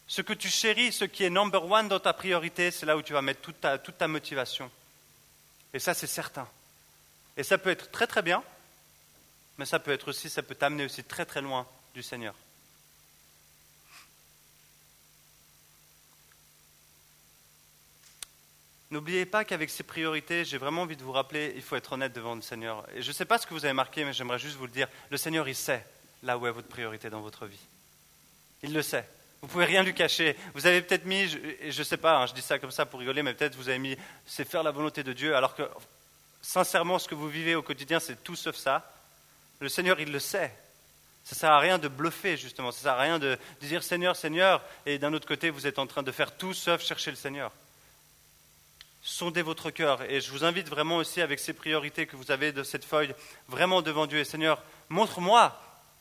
Ce 0.08 0.22
que 0.22 0.32
tu 0.32 0.48
chéris, 0.48 0.92
ce 0.92 1.04
qui 1.04 1.24
est 1.24 1.30
number 1.30 1.64
one 1.64 1.88
dans 1.88 1.98
ta 1.98 2.12
priorité, 2.12 2.70
c'est 2.70 2.86
là 2.86 2.96
où 2.96 3.02
tu 3.02 3.12
vas 3.12 3.22
mettre 3.22 3.40
toute 3.40 3.60
ta, 3.60 3.78
toute 3.78 3.98
ta 3.98 4.06
motivation. 4.06 4.70
Et 5.72 5.78
ça, 5.78 5.94
c'est 5.94 6.06
certain. 6.06 6.48
Et 7.36 7.42
ça 7.42 7.58
peut 7.58 7.70
être 7.70 7.90
très 7.90 8.06
très 8.06 8.22
bien, 8.22 8.42
mais 9.58 9.66
ça 9.66 9.78
peut 9.78 9.90
être 9.90 10.08
aussi, 10.08 10.30
ça 10.30 10.42
peut 10.42 10.54
t'amener 10.54 10.84
aussi 10.84 11.02
très 11.02 11.26
très 11.26 11.42
loin 11.42 11.66
du 11.94 12.02
Seigneur. 12.02 12.34
N'oubliez 18.90 19.26
pas 19.26 19.44
qu'avec 19.44 19.68
ces 19.68 19.82
priorités, 19.82 20.44
j'ai 20.44 20.58
vraiment 20.58 20.82
envie 20.82 20.96
de 20.96 21.02
vous 21.02 21.10
rappeler, 21.10 21.52
il 21.56 21.62
faut 21.62 21.74
être 21.74 21.92
honnête 21.92 22.12
devant 22.12 22.36
le 22.36 22.42
Seigneur. 22.42 22.86
Et 22.94 23.02
je 23.02 23.08
ne 23.08 23.12
sais 23.12 23.24
pas 23.24 23.36
ce 23.36 23.46
que 23.46 23.52
vous 23.52 23.64
avez 23.64 23.74
marqué, 23.74 24.04
mais 24.04 24.12
j'aimerais 24.12 24.38
juste 24.38 24.56
vous 24.56 24.66
le 24.66 24.72
dire. 24.72 24.88
Le 25.10 25.16
Seigneur, 25.16 25.48
il 25.48 25.56
sait 25.56 25.84
là 26.22 26.38
où 26.38 26.46
est 26.46 26.52
votre 26.52 26.68
priorité 26.68 27.10
dans 27.10 27.20
votre 27.20 27.46
vie. 27.46 27.60
Il 28.62 28.72
le 28.72 28.82
sait. 28.82 29.08
Vous 29.46 29.52
pouvez 29.52 29.64
rien 29.64 29.84
lui 29.84 29.94
cacher. 29.94 30.36
Vous 30.54 30.66
avez 30.66 30.82
peut-être 30.82 31.04
mis, 31.04 31.28
je 31.28 31.78
ne 31.78 31.84
sais 31.84 31.96
pas, 31.96 32.16
hein, 32.16 32.26
je 32.26 32.34
dis 32.34 32.42
ça 32.42 32.58
comme 32.58 32.72
ça 32.72 32.84
pour 32.84 32.98
rigoler, 32.98 33.22
mais 33.22 33.32
peut-être 33.32 33.54
vous 33.54 33.68
avez 33.68 33.78
mis, 33.78 33.96
c'est 34.26 34.44
faire 34.44 34.64
la 34.64 34.72
volonté 34.72 35.04
de 35.04 35.12
Dieu, 35.12 35.36
alors 35.36 35.54
que 35.54 35.62
sincèrement, 36.42 36.98
ce 36.98 37.06
que 37.06 37.14
vous 37.14 37.28
vivez 37.28 37.54
au 37.54 37.62
quotidien, 37.62 38.00
c'est 38.00 38.24
tout 38.24 38.34
sauf 38.34 38.56
ça. 38.56 38.92
Le 39.60 39.68
Seigneur, 39.68 40.00
il 40.00 40.10
le 40.10 40.18
sait. 40.18 40.52
Ça 41.22 41.36
ne 41.36 41.38
sert 41.38 41.52
à 41.52 41.60
rien 41.60 41.78
de 41.78 41.86
bluffer, 41.86 42.36
justement. 42.36 42.72
Ça 42.72 42.78
ne 42.78 42.82
sert 42.82 42.92
à 42.94 43.00
rien 43.00 43.20
de 43.20 43.38
dire 43.60 43.84
Seigneur, 43.84 44.16
Seigneur, 44.16 44.64
et 44.84 44.98
d'un 44.98 45.14
autre 45.14 45.28
côté, 45.28 45.50
vous 45.50 45.68
êtes 45.68 45.78
en 45.78 45.86
train 45.86 46.02
de 46.02 46.10
faire 46.10 46.36
tout 46.36 46.52
sauf 46.52 46.82
chercher 46.82 47.12
le 47.12 47.16
Seigneur 47.16 47.52
sondez 49.02 49.42
votre 49.42 49.70
cœur. 49.70 50.02
Et 50.10 50.20
je 50.20 50.32
vous 50.32 50.44
invite 50.44 50.68
vraiment 50.68 50.96
aussi 50.96 51.20
avec 51.20 51.38
ces 51.38 51.52
priorités 51.52 52.06
que 52.06 52.16
vous 52.16 52.32
avez 52.32 52.50
de 52.50 52.64
cette 52.64 52.84
feuille, 52.84 53.14
vraiment 53.46 53.80
devant 53.80 54.06
Dieu. 54.06 54.18
Et 54.18 54.24
Seigneur, 54.24 54.60
montre-moi, 54.88 55.56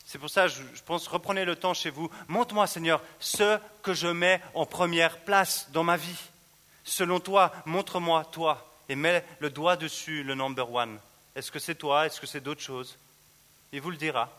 c'est 0.06 0.18
pour 0.18 0.30
ça, 0.30 0.46
je, 0.46 0.62
pense, 0.86 1.08
reprenez 1.08 1.44
le 1.44 1.56
temps 1.56 1.74
chez 1.74 1.90
vous, 1.90 2.08
montre-moi, 2.28 2.66
Seigneur, 2.68 3.02
ce 3.18 3.58
que 3.82 3.92
je 3.92 4.06
mets 4.06 4.40
en 4.54 4.64
première 4.64 5.18
place 5.18 5.68
dans 5.72 5.82
ma 5.82 5.96
vie. 5.96 6.18
Selon 6.84 7.18
toi, 7.18 7.52
montre-moi 7.66 8.24
toi 8.30 8.72
et 8.88 8.94
mets 8.94 9.24
le 9.40 9.50
doigt 9.50 9.76
dessus, 9.76 10.22
le 10.22 10.36
number 10.36 10.72
one. 10.72 11.00
Est-ce 11.34 11.50
que 11.50 11.58
c'est 11.58 11.74
toi? 11.74 12.06
Est-ce 12.06 12.20
que 12.20 12.26
c'est 12.26 12.40
d'autres 12.40 12.62
choses? 12.62 12.96
Il 13.72 13.80
vous 13.80 13.90
le 13.90 13.96
dira. 13.96 14.30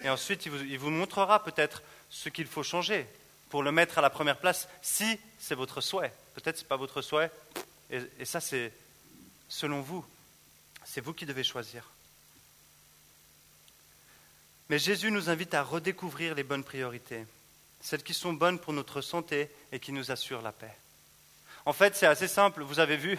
Et 0.00 0.08
ensuite, 0.08 0.46
il 0.46 0.52
vous, 0.52 0.64
il 0.64 0.78
vous 0.78 0.90
montrera 0.90 1.44
peut-être 1.44 1.82
ce 2.08 2.30
qu'il 2.30 2.46
faut 2.46 2.62
changer 2.62 3.06
pour 3.50 3.62
le 3.62 3.72
mettre 3.72 3.98
à 3.98 4.00
la 4.00 4.10
première 4.10 4.38
place, 4.38 4.68
si 4.80 5.18
c'est 5.38 5.54
votre 5.54 5.82
souhait. 5.82 6.14
Peut-être 6.34 6.56
ce 6.56 6.62
n'est 6.62 6.68
pas 6.68 6.76
votre 6.76 7.02
souhait, 7.02 7.30
et, 7.90 8.24
ça, 8.24 8.40
c'est 8.40 8.72
selon 9.48 9.80
vous. 9.80 10.04
C'est 10.84 11.00
vous 11.00 11.12
qui 11.12 11.26
devez 11.26 11.44
choisir. 11.44 11.90
Mais 14.70 14.78
Jésus 14.78 15.10
nous 15.10 15.28
invite 15.28 15.52
à 15.54 15.64
redécouvrir 15.64 16.36
les 16.36 16.44
bonnes 16.44 16.62
priorités, 16.62 17.26
celles 17.80 18.04
qui 18.04 18.14
sont 18.14 18.32
bonnes 18.32 18.60
pour 18.60 18.72
notre 18.72 19.00
santé 19.00 19.50
et 19.72 19.80
qui 19.80 19.90
nous 19.90 20.12
assurent 20.12 20.42
la 20.42 20.52
paix. 20.52 20.72
En 21.66 21.72
fait, 21.72 21.96
c'est 21.96 22.06
assez 22.06 22.28
simple, 22.28 22.62
vous 22.62 22.78
avez 22.78 22.96
vu, 22.96 23.18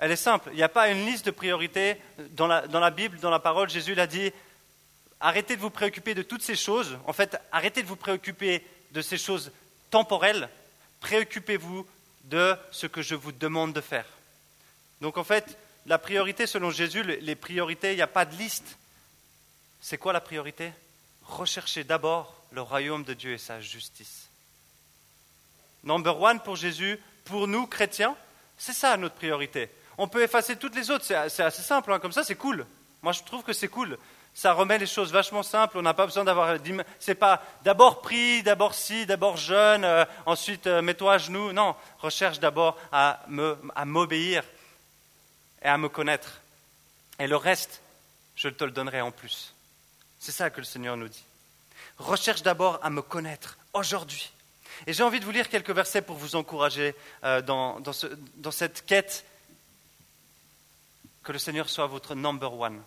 elle 0.00 0.10
est 0.10 0.16
simple. 0.16 0.50
Il 0.52 0.56
n'y 0.56 0.64
a 0.64 0.68
pas 0.68 0.88
une 0.88 1.06
liste 1.06 1.26
de 1.26 1.30
priorités 1.30 1.96
dans 2.30 2.48
la, 2.48 2.66
dans 2.66 2.80
la 2.80 2.90
Bible, 2.90 3.20
dans 3.20 3.30
la 3.30 3.38
parole. 3.38 3.70
Jésus 3.70 3.94
l'a 3.94 4.08
dit, 4.08 4.32
arrêtez 5.20 5.54
de 5.54 5.60
vous 5.60 5.70
préoccuper 5.70 6.16
de 6.16 6.22
toutes 6.22 6.42
ces 6.42 6.56
choses. 6.56 6.98
En 7.06 7.12
fait, 7.12 7.38
arrêtez 7.52 7.84
de 7.84 7.88
vous 7.88 7.94
préoccuper 7.94 8.66
de 8.90 9.00
ces 9.00 9.16
choses 9.16 9.52
temporelles. 9.90 10.48
Préoccupez-vous 10.98 11.86
de 12.24 12.56
ce 12.72 12.88
que 12.88 13.00
je 13.00 13.14
vous 13.14 13.30
demande 13.30 13.74
de 13.74 13.80
faire. 13.80 14.06
Donc 15.02 15.18
en 15.18 15.24
fait, 15.24 15.56
la 15.86 15.98
priorité 15.98 16.48
selon 16.48 16.72
Jésus, 16.72 17.04
les 17.04 17.36
priorités, 17.36 17.92
il 17.92 17.96
n'y 17.96 18.02
a 18.02 18.08
pas 18.08 18.24
de 18.24 18.34
liste. 18.34 18.76
C'est 19.80 19.98
quoi 19.98 20.12
la 20.12 20.20
priorité? 20.20 20.72
Rechercher 21.24 21.84
d'abord 21.84 22.34
le 22.52 22.62
royaume 22.62 23.04
de 23.04 23.14
Dieu 23.14 23.32
et 23.32 23.38
sa 23.38 23.60
justice. 23.60 24.28
Number 25.84 26.20
one 26.20 26.40
pour 26.40 26.56
Jésus, 26.56 26.98
pour 27.24 27.46
nous 27.46 27.66
chrétiens, 27.66 28.16
c'est 28.56 28.72
ça 28.72 28.96
notre 28.96 29.14
priorité. 29.14 29.70
On 29.96 30.08
peut 30.08 30.22
effacer 30.22 30.56
toutes 30.56 30.74
les 30.74 30.90
autres, 30.90 31.04
c'est 31.04 31.14
assez 31.14 31.62
simple, 31.62 31.92
hein. 31.92 31.98
comme 31.98 32.12
ça 32.12 32.24
c'est 32.24 32.34
cool. 32.34 32.66
Moi 33.02 33.12
je 33.12 33.22
trouve 33.22 33.42
que 33.42 33.52
c'est 33.52 33.68
cool 33.68 33.98
ça 34.38 34.52
remet 34.52 34.78
les 34.78 34.86
choses 34.86 35.10
vachement 35.10 35.42
simples. 35.42 35.78
On 35.78 35.82
n'a 35.82 35.94
pas 35.94 36.06
besoin 36.06 36.22
d'avoir. 36.22 36.56
C'est 37.00 37.16
pas 37.16 37.42
d'abord 37.64 38.00
prie, 38.02 38.44
d'abord 38.44 38.72
si, 38.72 39.04
d'abord 39.04 39.36
jeûne, 39.36 39.84
euh, 39.84 40.04
ensuite 40.26 40.68
euh, 40.68 40.80
mets-toi 40.80 41.14
à 41.14 41.18
genoux. 41.18 41.52
Non, 41.52 41.74
recherche 41.98 42.38
d'abord 42.38 42.78
à 42.92 43.18
m'obéir 43.84 44.44
et 45.60 45.66
à 45.66 45.76
me 45.76 45.88
connaître. 45.88 46.40
Et 47.18 47.26
le 47.26 47.34
reste, 47.34 47.82
je 48.36 48.48
te 48.48 48.62
le 48.62 48.70
donnerai 48.70 49.00
en 49.00 49.10
plus. 49.10 49.54
C'est 50.18 50.32
ça 50.32 50.50
que 50.50 50.60
le 50.60 50.64
Seigneur 50.64 50.96
nous 50.96 51.08
dit. 51.08 51.24
Recherche 51.98 52.42
d'abord 52.42 52.80
à 52.82 52.90
me 52.90 53.02
connaître 53.02 53.58
aujourd'hui. 53.72 54.30
Et 54.86 54.92
j'ai 54.92 55.02
envie 55.02 55.20
de 55.20 55.24
vous 55.24 55.30
lire 55.30 55.48
quelques 55.48 55.70
versets 55.70 56.02
pour 56.02 56.16
vous 56.16 56.36
encourager 56.36 56.94
euh, 57.24 57.42
dans, 57.42 57.80
dans 57.80 58.50
cette 58.50 58.86
quête 58.86 59.24
que 61.24 61.32
le 61.32 61.38
Seigneur 61.38 61.68
soit 61.68 61.86
votre 61.86 62.14
number 62.14 62.54
one. 62.54 62.82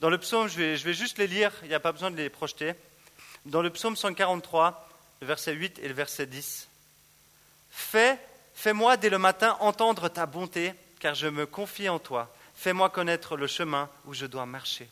Dans 0.00 0.08
le 0.08 0.18
psaume, 0.18 0.48
je 0.48 0.56
vais, 0.58 0.94
juste 0.94 1.18
les 1.18 1.26
lire, 1.26 1.52
il 1.62 1.68
n'y 1.68 1.74
a 1.74 1.80
pas 1.80 1.92
besoin 1.92 2.10
de 2.10 2.16
les 2.16 2.30
projeter. 2.30 2.72
Dans 3.44 3.60
le 3.60 3.70
psaume 3.70 3.96
143, 3.96 4.88
le 5.20 5.26
verset 5.26 5.52
8 5.52 5.78
et 5.80 5.88
le 5.88 5.94
verset 5.94 6.26
10. 6.26 6.68
Fais, 7.70 8.18
fais-moi 8.54 8.96
dès 8.96 9.10
le 9.10 9.18
matin 9.18 9.58
entendre 9.60 10.08
ta 10.08 10.24
bonté, 10.24 10.72
car 11.00 11.14
je 11.14 11.26
me 11.26 11.44
confie 11.44 11.88
en 11.88 11.98
toi. 11.98 12.34
Fais-moi 12.56 12.88
connaître 12.88 13.36
le 13.36 13.46
chemin 13.46 13.90
où 14.06 14.14
je 14.14 14.24
dois 14.24 14.46
marcher. 14.46 14.88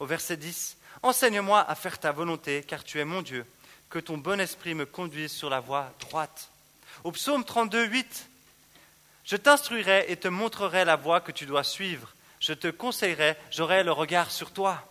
Au 0.00 0.06
verset 0.06 0.36
10, 0.36 0.76
Enseigne-moi 1.04 1.60
à 1.60 1.74
faire 1.76 2.00
ta 2.00 2.10
volonté, 2.10 2.64
car 2.66 2.82
tu 2.82 2.98
es 2.98 3.04
mon 3.04 3.22
Dieu. 3.22 3.46
Que 3.88 4.00
ton 4.00 4.18
bon 4.18 4.40
esprit 4.40 4.74
me 4.74 4.86
conduise 4.86 5.30
sur 5.30 5.48
la 5.48 5.60
voie 5.60 5.92
droite. 6.00 6.48
Au 7.04 7.12
psaume 7.12 7.44
32, 7.44 7.84
8, 7.84 8.28
Je 9.24 9.36
t'instruirai 9.36 10.06
et 10.08 10.16
te 10.16 10.26
montrerai 10.28 10.84
la 10.84 10.96
voie 10.96 11.20
que 11.20 11.30
tu 11.30 11.46
dois 11.46 11.62
suivre 11.62 12.14
je 12.44 12.52
te 12.52 12.68
conseillerais, 12.68 13.38
j'aurais 13.50 13.84
le 13.84 13.92
regard 13.92 14.30
sur 14.30 14.50
toi. 14.50 14.86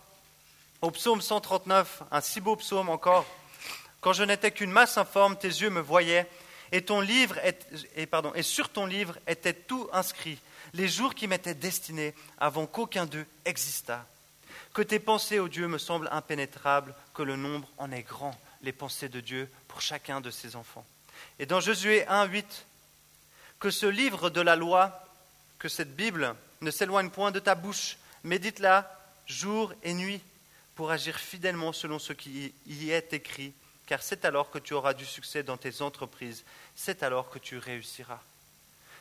Au 0.82 0.90
psaume 0.90 1.22
139, 1.22 2.02
un 2.10 2.20
si 2.20 2.40
beau 2.40 2.56
psaume 2.56 2.88
encore, 2.88 3.24
quand 4.00 4.12
je 4.12 4.24
n'étais 4.24 4.50
qu'une 4.50 4.72
masse 4.72 4.98
informe, 4.98 5.36
tes 5.36 5.46
yeux 5.46 5.70
me 5.70 5.80
voyaient, 5.80 6.28
et, 6.72 6.84
et 8.34 8.42
sur 8.42 8.68
ton 8.70 8.86
livre 8.86 9.18
était 9.28 9.54
tout 9.54 9.88
inscrit, 9.92 10.36
les 10.72 10.88
jours 10.88 11.14
qui 11.14 11.28
m'étaient 11.28 11.54
destinés 11.54 12.12
avant 12.38 12.66
qu'aucun 12.66 13.06
d'eux 13.06 13.26
existât. 13.44 14.04
Que 14.74 14.82
tes 14.82 14.98
pensées, 14.98 15.38
ô 15.38 15.48
Dieu, 15.48 15.68
me 15.68 15.78
semblent 15.78 16.08
impénétrables, 16.10 16.94
que 17.14 17.22
le 17.22 17.36
nombre 17.36 17.68
en 17.78 17.92
est 17.92 18.02
grand, 18.02 18.38
les 18.62 18.72
pensées 18.72 19.08
de 19.08 19.20
Dieu 19.20 19.48
pour 19.68 19.80
chacun 19.80 20.20
de 20.20 20.30
ses 20.30 20.56
enfants. 20.56 20.84
Et 21.38 21.46
dans 21.46 21.60
Josué 21.60 22.06
1, 22.08 22.26
8, 22.26 22.66
que 23.60 23.70
ce 23.70 23.86
livre 23.86 24.30
de 24.30 24.40
la 24.40 24.56
loi, 24.56 25.08
que 25.60 25.68
cette 25.68 25.94
Bible 25.94 26.34
ne 26.60 26.72
s'éloigne 26.72 27.10
point 27.10 27.30
de 27.30 27.38
ta 27.38 27.54
bouche. 27.54 27.96
Médite-la 28.24 28.90
jour 29.26 29.72
et 29.84 29.94
nuit 29.94 30.20
pour 30.74 30.90
agir 30.90 31.18
fidèlement 31.18 31.72
selon 31.72 31.98
ce 31.98 32.12
qui 32.12 32.52
y 32.66 32.90
est 32.90 33.12
écrit, 33.12 33.52
car 33.86 34.02
c'est 34.02 34.24
alors 34.24 34.50
que 34.50 34.58
tu 34.58 34.74
auras 34.74 34.92
du 34.92 35.06
succès 35.06 35.42
dans 35.44 35.56
tes 35.56 35.82
entreprises, 35.82 36.44
c'est 36.74 37.02
alors 37.02 37.30
que 37.30 37.38
tu 37.38 37.58
réussiras. 37.58 38.20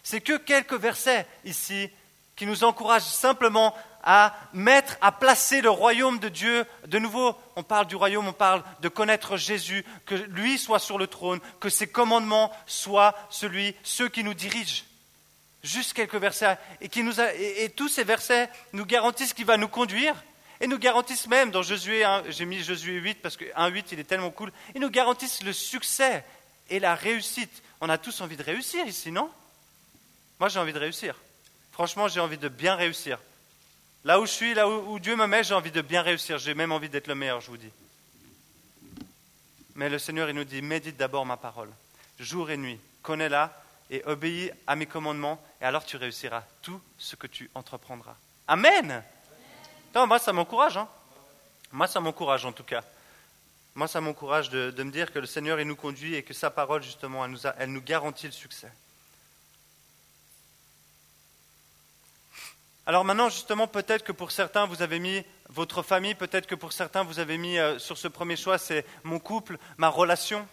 C'est 0.03 0.21
que 0.21 0.38
quelques 0.38 0.73
versets 0.73 1.25
ici 1.45 1.89
qui 2.35 2.45
nous 2.45 2.63
encouragent 2.63 3.03
simplement 3.03 3.75
à 4.03 4.35
mettre, 4.51 4.97
à 5.01 5.11
placer 5.11 5.61
le 5.61 5.69
royaume 5.69 6.19
de 6.19 6.29
Dieu. 6.29 6.65
De 6.87 6.99
nouveau, 6.99 7.35
on 7.55 7.63
parle 7.63 7.87
du 7.87 7.95
royaume, 7.95 8.27
on 8.27 8.33
parle 8.33 8.63
de 8.81 8.89
connaître 8.89 9.37
Jésus, 9.37 9.85
que 10.05 10.15
lui 10.15 10.57
soit 10.57 10.79
sur 10.79 10.97
le 10.97 11.07
trône, 11.07 11.39
que 11.59 11.69
ses 11.69 11.87
commandements 11.87 12.51
soient 12.67 13.15
celui, 13.29 13.75
ceux 13.83 14.09
qui 14.09 14.23
nous 14.23 14.33
dirigent. 14.33 14.84
Juste 15.63 15.93
quelques 15.93 16.15
versets. 16.15 16.57
Et, 16.81 17.63
et, 17.63 17.69
tous 17.69 17.88
ces 17.88 18.03
versets 18.03 18.49
nous 18.73 18.86
garantissent 18.86 19.34
qu'il 19.34 19.45
va 19.45 19.55
nous 19.55 19.69
conduire. 19.69 20.15
Et 20.59 20.67
nous 20.67 20.77
garantissent 20.77 21.27
même, 21.27 21.51
dans 21.51 21.63
Josué 21.63 22.03
1, 22.03 22.23
j'ai 22.29 22.45
mis 22.45 22.63
Josué 22.63 22.93
8 22.93 23.21
parce 23.21 23.38
que 23.38 23.45
1.8 23.45 23.86
il 23.93 23.99
est 23.99 24.03
tellement 24.05 24.31
cool, 24.31 24.51
ils 24.75 24.81
nous 24.81 24.89
garantissent 24.89 25.43
le 25.43 25.51
succès 25.51 26.23
et 26.69 26.79
la 26.79 26.95
réussite. 26.95 27.63
On 27.81 27.89
a 27.89 27.97
tous 27.97 28.21
envie 28.21 28.38
de 28.38 28.43
réussir 28.43 28.86
ici, 28.86 29.11
non? 29.11 29.29
Moi 30.39 30.49
j'ai 30.49 30.59
envie 30.59 30.71
de 30.71 30.79
réussir. 30.79 31.15
Franchement, 31.74 32.07
j'ai 32.07 32.19
envie 32.19 32.38
de 32.38 32.47
bien 32.47 32.76
réussir. 32.76 33.19
Là 34.03 34.19
où 34.19 34.26
je 34.28 34.32
suis, 34.32 34.53
là 34.53 34.69
où, 34.69 34.99
Dieu 34.99 35.15
me 35.15 35.26
met, 35.26 35.43
j'ai 35.43 35.55
envie 35.55 35.71
de 35.71 35.82
bien 35.82 36.03
réussir. 36.03 36.38
J'ai 36.38 36.53
même 36.53 36.71
envie 36.71 36.88
d'être 36.88 37.07
le 37.07 37.15
meilleur, 37.15 37.41
je 37.41 37.47
vous 37.47 37.57
dis. 37.57 37.71
Mais 39.76 39.89
le 39.89 39.97
Seigneur, 39.97 40.30
il 40.30 40.36
nous 40.36 40.43
dit, 40.43 40.61
médite 40.61 40.97
d'abord 40.97 41.26
ma 41.26 41.36
parole, 41.36 41.69
jour 42.19 42.51
et 42.51 42.57
nuit, 42.57 42.80
connais-la 43.01 43.59
et 43.89 44.03
obéis 44.05 44.51
à 44.67 44.76
mes 44.76 44.86
commandements, 44.86 45.43
et 45.61 45.65
alors 45.65 45.84
tu 45.84 45.97
réussiras 45.97 46.43
tout 46.61 46.80
ce 46.99 47.15
que 47.15 47.26
tu 47.26 47.49
entreprendras. 47.55 48.15
Amen. 48.47 49.03
moi, 49.95 50.19
ça 50.19 50.32
m'encourage. 50.32 50.78
Hein. 50.78 50.88
Moi, 51.71 51.88
ça 51.88 51.99
m'encourage 51.99 52.45
en 52.45 52.51
tout 52.51 52.63
cas. 52.63 52.84
Moi, 53.74 53.88
ça 53.88 53.99
m'encourage 53.99 54.51
de, 54.51 54.84
me 54.84 54.91
dire 54.91 55.11
que 55.11 55.17
le 55.17 55.26
Seigneur, 55.26 55.59
il 55.59 55.67
nous 55.67 55.76
conduit 55.76 56.13
et 56.13 56.21
que 56.21 56.36
sa 56.36 56.51
parole, 56.51 56.84
justement, 56.84 57.26
elle 57.26 57.32
nous, 57.32 57.39
elle 57.57 57.71
nous 57.71 57.82
garantit 57.82 58.28
le 58.28 58.32
succès. 58.32 58.71
Alors 62.86 63.05
maintenant, 63.05 63.29
justement, 63.29 63.67
peut-être 63.67 64.03
que 64.03 64.11
pour 64.11 64.31
certains, 64.31 64.65
vous 64.65 64.81
avez 64.81 64.99
mis 64.99 65.23
votre 65.49 65.84
famille, 65.84 66.15
peut-être 66.15 66.47
que 66.47 66.55
pour 66.55 66.73
certains, 66.73 67.03
vous 67.03 67.19
avez 67.19 67.38
mis 67.38 67.57
euh, 67.57 67.79
sur 67.79 67.97
ce 67.97 68.09
premier 68.09 68.36
choix, 68.36 68.57
c'est 68.57 68.86
mon 69.03 69.19
couple, 69.19 69.57
ma 69.77 69.88
relation. 69.88 70.45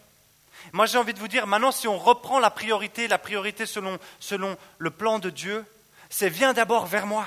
Moi, 0.73 0.87
j'ai 0.87 0.99
envie 0.99 1.15
de 1.15 1.19
vous 1.19 1.27
dire, 1.27 1.49
maintenant, 1.49 1.73
si 1.73 1.89
on 1.89 1.99
reprend 1.99 2.39
la 2.39 2.51
priorité, 2.51 3.09
la 3.09 3.19
priorité 3.19 3.67
selon, 3.67 3.99
selon 4.21 4.57
le 4.79 4.91
plan 4.91 5.19
de 5.19 5.31
Dieu, 5.31 5.65
c'est 6.09 6.29
viens 6.29 6.53
d'abord 6.53 6.87
vers 6.87 7.07
moi. 7.07 7.27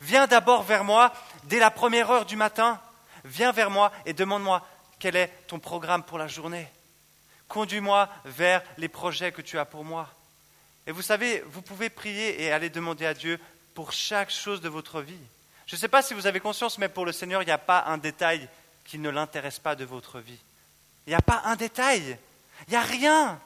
Viens 0.00 0.26
d'abord 0.26 0.64
vers 0.64 0.82
moi 0.82 1.12
dès 1.44 1.60
la 1.60 1.70
première 1.70 2.10
heure 2.10 2.26
du 2.26 2.36
matin. 2.36 2.80
Viens 3.24 3.52
vers 3.52 3.70
moi 3.70 3.92
et 4.06 4.12
demande-moi 4.12 4.66
quel 4.98 5.14
est 5.14 5.32
ton 5.46 5.60
programme 5.60 6.02
pour 6.02 6.18
la 6.18 6.26
journée. 6.26 6.66
Conduis-moi 7.46 8.08
vers 8.24 8.62
les 8.78 8.88
projets 8.88 9.30
que 9.30 9.42
tu 9.42 9.58
as 9.58 9.64
pour 9.64 9.84
moi. 9.84 10.08
Et 10.88 10.92
vous 10.92 11.02
savez, 11.02 11.44
vous 11.46 11.62
pouvez 11.62 11.90
prier 11.90 12.42
et 12.42 12.50
aller 12.50 12.70
demander 12.70 13.06
à 13.06 13.14
Dieu 13.14 13.38
pour 13.76 13.92
chaque 13.92 14.30
chose 14.30 14.62
de 14.62 14.70
votre 14.70 15.02
vie. 15.02 15.14
Je 15.66 15.76
ne 15.76 15.78
sais 15.78 15.86
pas 15.86 16.00
si 16.00 16.14
vous 16.14 16.26
avez 16.26 16.40
conscience, 16.40 16.78
mais 16.78 16.88
pour 16.88 17.04
le 17.04 17.12
Seigneur, 17.12 17.42
il 17.42 17.44
n'y 17.44 17.52
a 17.52 17.58
pas 17.58 17.84
un 17.86 17.98
détail 17.98 18.48
qui 18.84 18.98
ne 18.98 19.10
l'intéresse 19.10 19.58
pas 19.58 19.76
de 19.76 19.84
votre 19.84 20.18
vie. 20.18 20.38
Il 21.06 21.10
n'y 21.10 21.14
a 21.14 21.20
pas 21.20 21.42
un 21.44 21.56
détail. 21.56 22.18
Il 22.66 22.70
n'y 22.70 22.76
a 22.76 22.82
rien. 22.82 23.38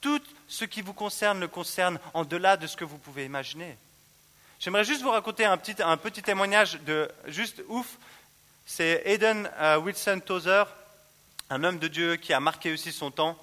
Tout 0.00 0.22
ce 0.48 0.64
qui 0.64 0.80
vous 0.80 0.94
concerne 0.94 1.38
le 1.38 1.48
concerne 1.48 2.00
en 2.14 2.24
delà 2.24 2.56
de 2.56 2.66
ce 2.66 2.78
que 2.78 2.84
vous 2.84 2.96
pouvez 2.96 3.26
imaginer. 3.26 3.76
J'aimerais 4.58 4.84
juste 4.84 5.02
vous 5.02 5.10
raconter 5.10 5.44
un 5.44 5.58
petit, 5.58 5.82
un 5.82 5.98
petit 5.98 6.22
témoignage 6.22 6.80
de 6.80 7.10
juste 7.26 7.62
ouf. 7.68 7.98
C'est 8.64 9.02
Aidan 9.04 9.44
euh, 9.58 9.76
Wilson 9.76 10.22
Tozer, 10.24 10.64
un 11.50 11.62
homme 11.62 11.78
de 11.78 11.88
Dieu 11.88 12.16
qui 12.16 12.32
a 12.32 12.40
marqué 12.40 12.72
aussi 12.72 12.90
son 12.90 13.10
temps. 13.10 13.38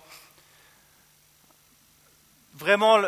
Vraiment, 2.55 2.99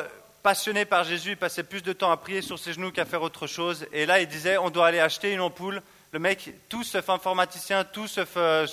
passionné 0.44 0.84
par 0.84 1.06
Jésus, 1.06 1.32
il 1.32 1.38
passait 1.38 1.64
plus 1.64 1.82
de 1.82 1.94
temps 1.94 2.12
à 2.12 2.18
prier 2.18 2.42
sur 2.42 2.60
ses 2.60 2.74
genoux 2.74 2.92
qu'à 2.92 3.06
faire 3.06 3.22
autre 3.22 3.48
chose. 3.48 3.88
Et 3.94 4.06
là, 4.06 4.20
il 4.20 4.28
disait, 4.28 4.58
on 4.58 4.70
doit 4.70 4.88
aller 4.88 5.00
acheter 5.00 5.32
une 5.32 5.40
ampoule. 5.40 5.82
Le 6.12 6.20
mec, 6.20 6.54
tout 6.70 6.84
sauf 6.84 7.10
informaticien, 7.10 7.86
tout 7.86 8.08
sauf... 8.08 8.34
Euh, 8.36 8.68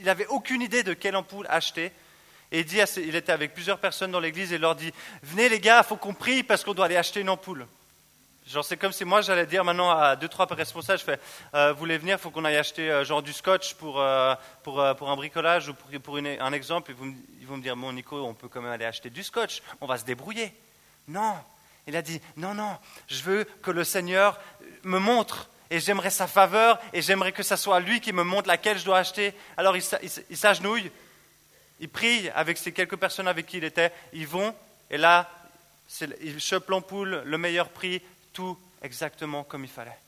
il 0.00 0.04
n'avait 0.04 0.26
aucune 0.28 0.62
idée 0.62 0.84
de 0.84 0.94
quelle 0.94 1.16
ampoule 1.16 1.46
acheter. 1.50 1.92
Et 2.52 2.60
il, 2.60 2.64
dit, 2.64 2.78
il 2.96 3.16
était 3.16 3.32
avec 3.32 3.52
plusieurs 3.52 3.78
personnes 3.78 4.12
dans 4.12 4.20
l'église 4.20 4.52
et 4.52 4.54
il 4.54 4.60
leur 4.60 4.76
dit, 4.76 4.92
venez 5.22 5.50
les 5.50 5.60
gars, 5.60 5.82
il 5.84 5.86
faut 5.86 5.96
qu'on 5.96 6.14
prie 6.14 6.42
parce 6.42 6.64
qu'on 6.64 6.72
doit 6.72 6.86
aller 6.86 6.96
acheter 6.96 7.20
une 7.20 7.28
ampoule. 7.28 7.66
Genre, 8.46 8.64
c'est 8.64 8.78
comme 8.78 8.92
si 8.92 9.04
moi 9.04 9.20
j'allais 9.20 9.44
dire 9.44 9.62
maintenant 9.62 9.90
à 9.90 10.16
deux, 10.16 10.28
trois 10.28 10.46
responsables, 10.46 10.98
je 10.98 11.04
fais, 11.04 11.18
euh, 11.52 11.74
vous 11.74 11.80
voulez 11.80 11.98
venir, 11.98 12.16
il 12.16 12.22
faut 12.22 12.30
qu'on 12.30 12.46
aille 12.46 12.56
acheter 12.56 12.90
euh, 12.90 13.04
genre 13.04 13.20
du 13.20 13.34
scotch 13.34 13.74
pour, 13.74 14.02
pour, 14.62 14.82
pour, 14.96 15.10
un 15.10 15.16
bricolage 15.16 15.68
ou 15.68 15.74
pour, 15.74 16.00
pour 16.00 16.16
un 16.16 16.52
exemple. 16.54 16.92
Et 16.92 16.94
vous, 16.94 17.14
ils 17.40 17.46
vont 17.46 17.58
me 17.58 17.62
dire, 17.62 17.76
bon 17.76 17.92
Nico, 17.92 18.24
on 18.24 18.32
peut 18.32 18.48
quand 18.48 18.62
même 18.62 18.72
aller 18.72 18.86
acheter 18.86 19.10
du 19.10 19.22
scotch, 19.22 19.60
on 19.82 19.86
va 19.86 19.98
se 19.98 20.06
débrouiller. 20.06 20.54
Non, 21.08 21.36
il 21.86 21.96
a 21.96 22.02
dit, 22.02 22.20
non, 22.36 22.54
non, 22.54 22.76
je 23.08 23.22
veux 23.22 23.44
que 23.62 23.70
le 23.70 23.82
Seigneur 23.82 24.38
me 24.84 24.98
montre 24.98 25.48
et 25.70 25.80
j'aimerais 25.80 26.10
sa 26.10 26.26
faveur 26.26 26.78
et 26.92 27.02
j'aimerais 27.02 27.32
que 27.32 27.42
ce 27.42 27.56
soit 27.56 27.80
lui 27.80 28.00
qui 28.00 28.12
me 28.12 28.22
montre 28.22 28.48
laquelle 28.48 28.78
je 28.78 28.84
dois 28.84 28.98
acheter. 28.98 29.34
Alors 29.56 29.76
il, 29.76 30.36
s'agenouille, 30.36 30.90
il 31.80 31.88
prie 31.88 32.28
avec 32.30 32.58
ces 32.58 32.72
quelques 32.72 32.96
personnes 32.96 33.28
avec 33.28 33.46
qui 33.46 33.58
il 33.58 33.64
était, 33.64 33.92
ils 34.12 34.26
vont 34.26 34.54
et 34.90 34.98
là, 34.98 35.30
il 36.20 36.38
chope 36.40 36.68
l'ampoule, 36.68 37.22
le 37.24 37.38
meilleur 37.38 37.70
prix, 37.70 38.02
tout 38.32 38.58
exactement 38.82 39.44
comme 39.44 39.64
il 39.64 39.70
fallait. 39.70 39.98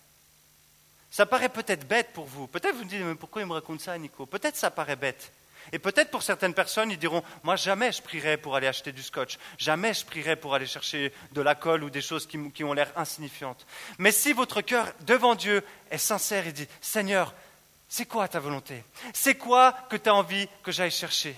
Ça 1.11 1.27
paraît 1.27 1.49
peut-être 1.49 1.89
bête 1.89 2.13
pour 2.13 2.27
vous. 2.27 2.47
Peut-être 2.47 2.77
vous 2.77 2.85
me 2.85 2.89
dites, 2.89 3.01
mais 3.01 3.15
pourquoi 3.17 3.43
il 3.43 3.49
me 3.49 3.55
raconte 3.55 3.81
ça, 3.81 3.99
Nico? 3.99 4.27
Peut-être 4.27 4.57
ça 4.57 4.71
paraît 4.71 4.97
bête. 4.97 5.33
Et 5.73 5.79
peut-être 5.79 6.11
pour 6.11 6.23
certaines 6.23 6.55
personnes, 6.55 6.91
ils 6.91 6.99
diront, 6.99 7.23
moi 7.43 7.57
jamais 7.57 7.93
je 7.93 8.03
prierai 8.03 8.37
pour 8.37 8.57
aller 8.57 8.67
acheter 8.67 8.93
du 8.93 9.03
scotch, 9.03 9.39
jamais 9.59 9.95
je 9.95 10.05
prierai 10.05 10.37
pour 10.37 10.55
aller 10.55 10.67
chercher 10.67 11.13
de 11.33 11.41
la 11.41 11.55
colle 11.55 11.85
ou 11.85 11.91
des 11.91 12.01
choses 12.01 12.27
qui, 12.27 12.65
ont 12.65 12.73
l'air 12.73 12.93
insignifiantes. 12.97 13.67
Mais 13.99 14.13
si 14.13 14.33
votre 14.33 14.61
cœur 14.61 14.87
devant 15.01 15.35
Dieu 15.35 15.63
est 15.91 15.99
sincère 15.99 16.47
et 16.47 16.53
dit, 16.53 16.69
Seigneur, 16.81 17.35
c'est 17.89 18.07
quoi 18.07 18.29
ta 18.29 18.41
volonté? 18.41 18.85
C'est 19.13 19.37
quoi 19.37 19.73
que 19.89 19.97
tu 19.97 20.09
as 20.09 20.15
envie 20.15 20.49
que 20.63 20.73
j'aille 20.73 20.91
chercher? 20.91 21.37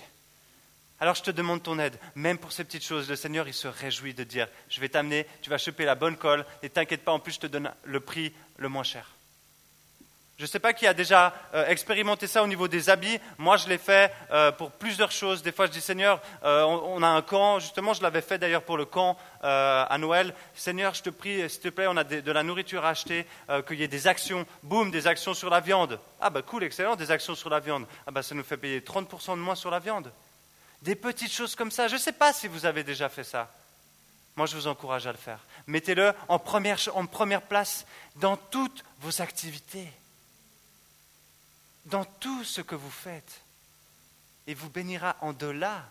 Alors 0.99 1.15
je 1.15 1.23
te 1.23 1.31
demande 1.31 1.63
ton 1.63 1.79
aide, 1.79 1.97
même 2.15 2.37
pour 2.37 2.51
ces 2.51 2.63
petites 2.63 2.85
choses. 2.85 3.09
Le 3.09 3.15
Seigneur, 3.15 3.47
il 3.47 3.53
se 3.53 3.67
réjouit 3.67 4.13
de 4.13 4.23
dire, 4.23 4.47
je 4.69 4.79
vais 4.79 4.89
t'amener, 4.89 5.27
tu 5.41 5.49
vas 5.49 5.57
choper 5.57 5.85
la 5.85 5.95
bonne 5.95 6.15
colle, 6.15 6.45
et 6.61 6.69
t'inquiète 6.69 7.03
pas, 7.03 7.11
en 7.11 7.19
plus 7.19 7.33
je 7.33 7.39
te 7.41 7.47
donne 7.47 7.71
le 7.83 7.99
prix 7.99 8.33
le 8.57 8.69
moins 8.69 8.83
cher. 8.83 9.09
Je 10.37 10.43
ne 10.43 10.47
sais 10.47 10.59
pas 10.59 10.73
qui 10.73 10.87
a 10.87 10.95
déjà 10.95 11.31
euh, 11.53 11.67
expérimenté 11.67 12.25
ça 12.25 12.41
au 12.41 12.47
niveau 12.47 12.67
des 12.67 12.89
habits. 12.89 13.19
Moi, 13.37 13.57
je 13.57 13.67
l'ai 13.69 13.77
fait 13.77 14.11
euh, 14.31 14.51
pour 14.51 14.71
plusieurs 14.71 15.11
choses. 15.11 15.43
Des 15.43 15.51
fois, 15.51 15.67
je 15.67 15.71
dis 15.71 15.81
Seigneur, 15.81 16.21
euh, 16.43 16.63
on, 16.63 17.03
a 17.03 17.07
un 17.07 17.21
camp. 17.21 17.59
Justement, 17.59 17.93
je 17.93 18.01
l'avais 18.01 18.21
fait 18.21 18.39
d'ailleurs 18.39 18.63
pour 18.63 18.77
le 18.77 18.85
camp 18.85 19.17
à 19.41 19.97
Noël. 19.99 20.33
Seigneur, 20.55 20.93
je 20.93 21.03
te 21.03 21.09
prie, 21.09 21.49
s'il 21.49 21.59
te 21.59 21.67
plaît, 21.67 21.85
on 21.87 21.97
a 21.97 22.05
de, 22.05 22.31
la 22.31 22.43
nourriture 22.43 22.85
à 22.85 22.89
acheter, 22.89 23.27
qu'il 23.67 23.77
y 23.77 23.83
ait 23.83 23.89
des 23.89 24.07
actions. 24.07 24.45
Boum, 24.63 24.89
des 24.89 25.05
actions 25.05 25.33
sur 25.33 25.49
la 25.49 25.59
viande. 25.59 25.99
Ah, 26.21 26.29
bah 26.29 26.41
cool, 26.41 26.63
excellent, 26.63 26.95
des 26.95 27.11
actions 27.11 27.35
sur 27.35 27.49
la 27.49 27.59
viande. 27.59 27.85
Ah, 28.07 28.11
bah 28.11 28.23
ça 28.23 28.35
nous 28.35 28.43
fait 28.43 28.55
payer 28.55 28.79
30% 28.79 29.31
de 29.31 29.41
moins 29.41 29.55
sur 29.55 29.69
la 29.69 29.79
viande. 29.79 30.13
Des 30.81 30.95
petites 30.95 31.33
choses 31.33 31.55
comme 31.55 31.71
ça. 31.71 31.89
Je 31.89 31.95
ne 31.95 31.99
sais 31.99 32.13
pas 32.13 32.31
si 32.31 32.47
vous 32.47 32.65
avez 32.65 32.85
déjà 32.85 33.09
fait 33.09 33.25
ça. 33.25 33.51
Moi, 34.37 34.47
je 34.47 34.55
vous 34.55 34.67
encourage 34.67 35.05
à 35.07 35.11
le 35.11 35.17
faire. 35.17 35.39
Mettez-le 35.67 36.13
en 36.29 36.39
première, 36.39 36.79
en 36.95 37.05
première 37.05 37.41
place 37.41 37.85
dans 38.15 38.37
toutes 38.37 38.85
vos 39.01 39.21
activités 39.21 39.89
dans 41.85 42.05
tout 42.05 42.43
ce 42.43 42.61
que 42.61 42.75
vous 42.75 42.91
faites. 42.91 43.41
Et 44.47 44.53
vous 44.53 44.69
bénira 44.69 45.15
en 45.21 45.33
delà. 45.33 45.85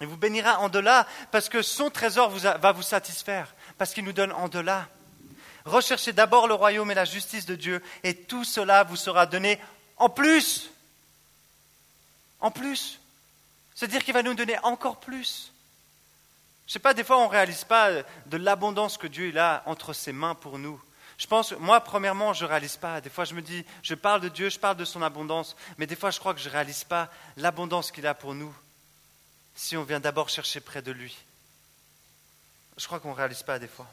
Et 0.00 0.06
vous 0.06 0.16
bénira 0.16 0.58
en 0.60 0.68
delà 0.68 1.06
parce 1.30 1.48
que 1.48 1.62
son 1.62 1.90
trésor 1.90 2.30
va 2.30 2.72
vous 2.72 2.82
satisfaire, 2.82 3.54
parce 3.78 3.92
qu'il 3.92 4.04
nous 4.04 4.12
donne 4.12 4.32
en 4.32 4.48
delà. 4.48 4.88
Recherchez 5.64 6.12
d'abord 6.12 6.46
le 6.46 6.54
royaume 6.54 6.90
et 6.90 6.94
la 6.94 7.04
justice 7.04 7.46
de 7.46 7.56
Dieu, 7.56 7.82
et 8.04 8.14
tout 8.14 8.44
cela 8.44 8.84
vous 8.84 8.96
sera 8.96 9.26
donné 9.26 9.60
en 9.96 10.08
plus. 10.08 10.70
En 12.40 12.50
plus. 12.50 13.00
C'est-à-dire 13.74 14.04
qu'il 14.04 14.14
va 14.14 14.22
nous 14.22 14.34
donner 14.34 14.58
encore 14.62 15.00
plus. 15.00 15.52
Je 16.66 16.70
ne 16.70 16.72
sais 16.74 16.78
pas, 16.78 16.94
des 16.94 17.02
fois 17.04 17.18
on 17.18 17.24
ne 17.24 17.32
réalise 17.32 17.64
pas 17.64 17.90
de 18.26 18.36
l'abondance 18.36 18.98
que 18.98 19.06
Dieu 19.06 19.36
a 19.38 19.62
entre 19.66 19.92
ses 19.92 20.12
mains 20.12 20.34
pour 20.34 20.58
nous. 20.58 20.80
Je 21.18 21.26
pense, 21.26 21.52
moi, 21.58 21.80
premièrement, 21.80 22.32
je 22.32 22.44
ne 22.44 22.48
réalise 22.48 22.76
pas. 22.76 23.00
Des 23.00 23.10
fois, 23.10 23.24
je 23.24 23.34
me 23.34 23.42
dis, 23.42 23.64
je 23.82 23.94
parle 23.94 24.20
de 24.20 24.28
Dieu, 24.28 24.48
je 24.48 24.58
parle 24.58 24.76
de 24.76 24.84
son 24.84 25.02
abondance, 25.02 25.56
mais 25.76 25.86
des 25.86 25.96
fois, 25.96 26.10
je 26.10 26.20
crois 26.20 26.32
que 26.32 26.40
je 26.40 26.48
ne 26.48 26.52
réalise 26.52 26.84
pas 26.84 27.10
l'abondance 27.36 27.90
qu'il 27.90 28.06
a 28.06 28.14
pour 28.14 28.34
nous 28.34 28.54
si 29.56 29.76
on 29.76 29.82
vient 29.82 29.98
d'abord 29.98 30.28
chercher 30.28 30.60
près 30.60 30.80
de 30.80 30.92
lui. 30.92 31.16
Je 32.76 32.86
crois 32.86 33.00
qu'on 33.00 33.10
ne 33.10 33.16
réalise 33.16 33.42
pas 33.42 33.58
des 33.58 33.66
fois. 33.66 33.88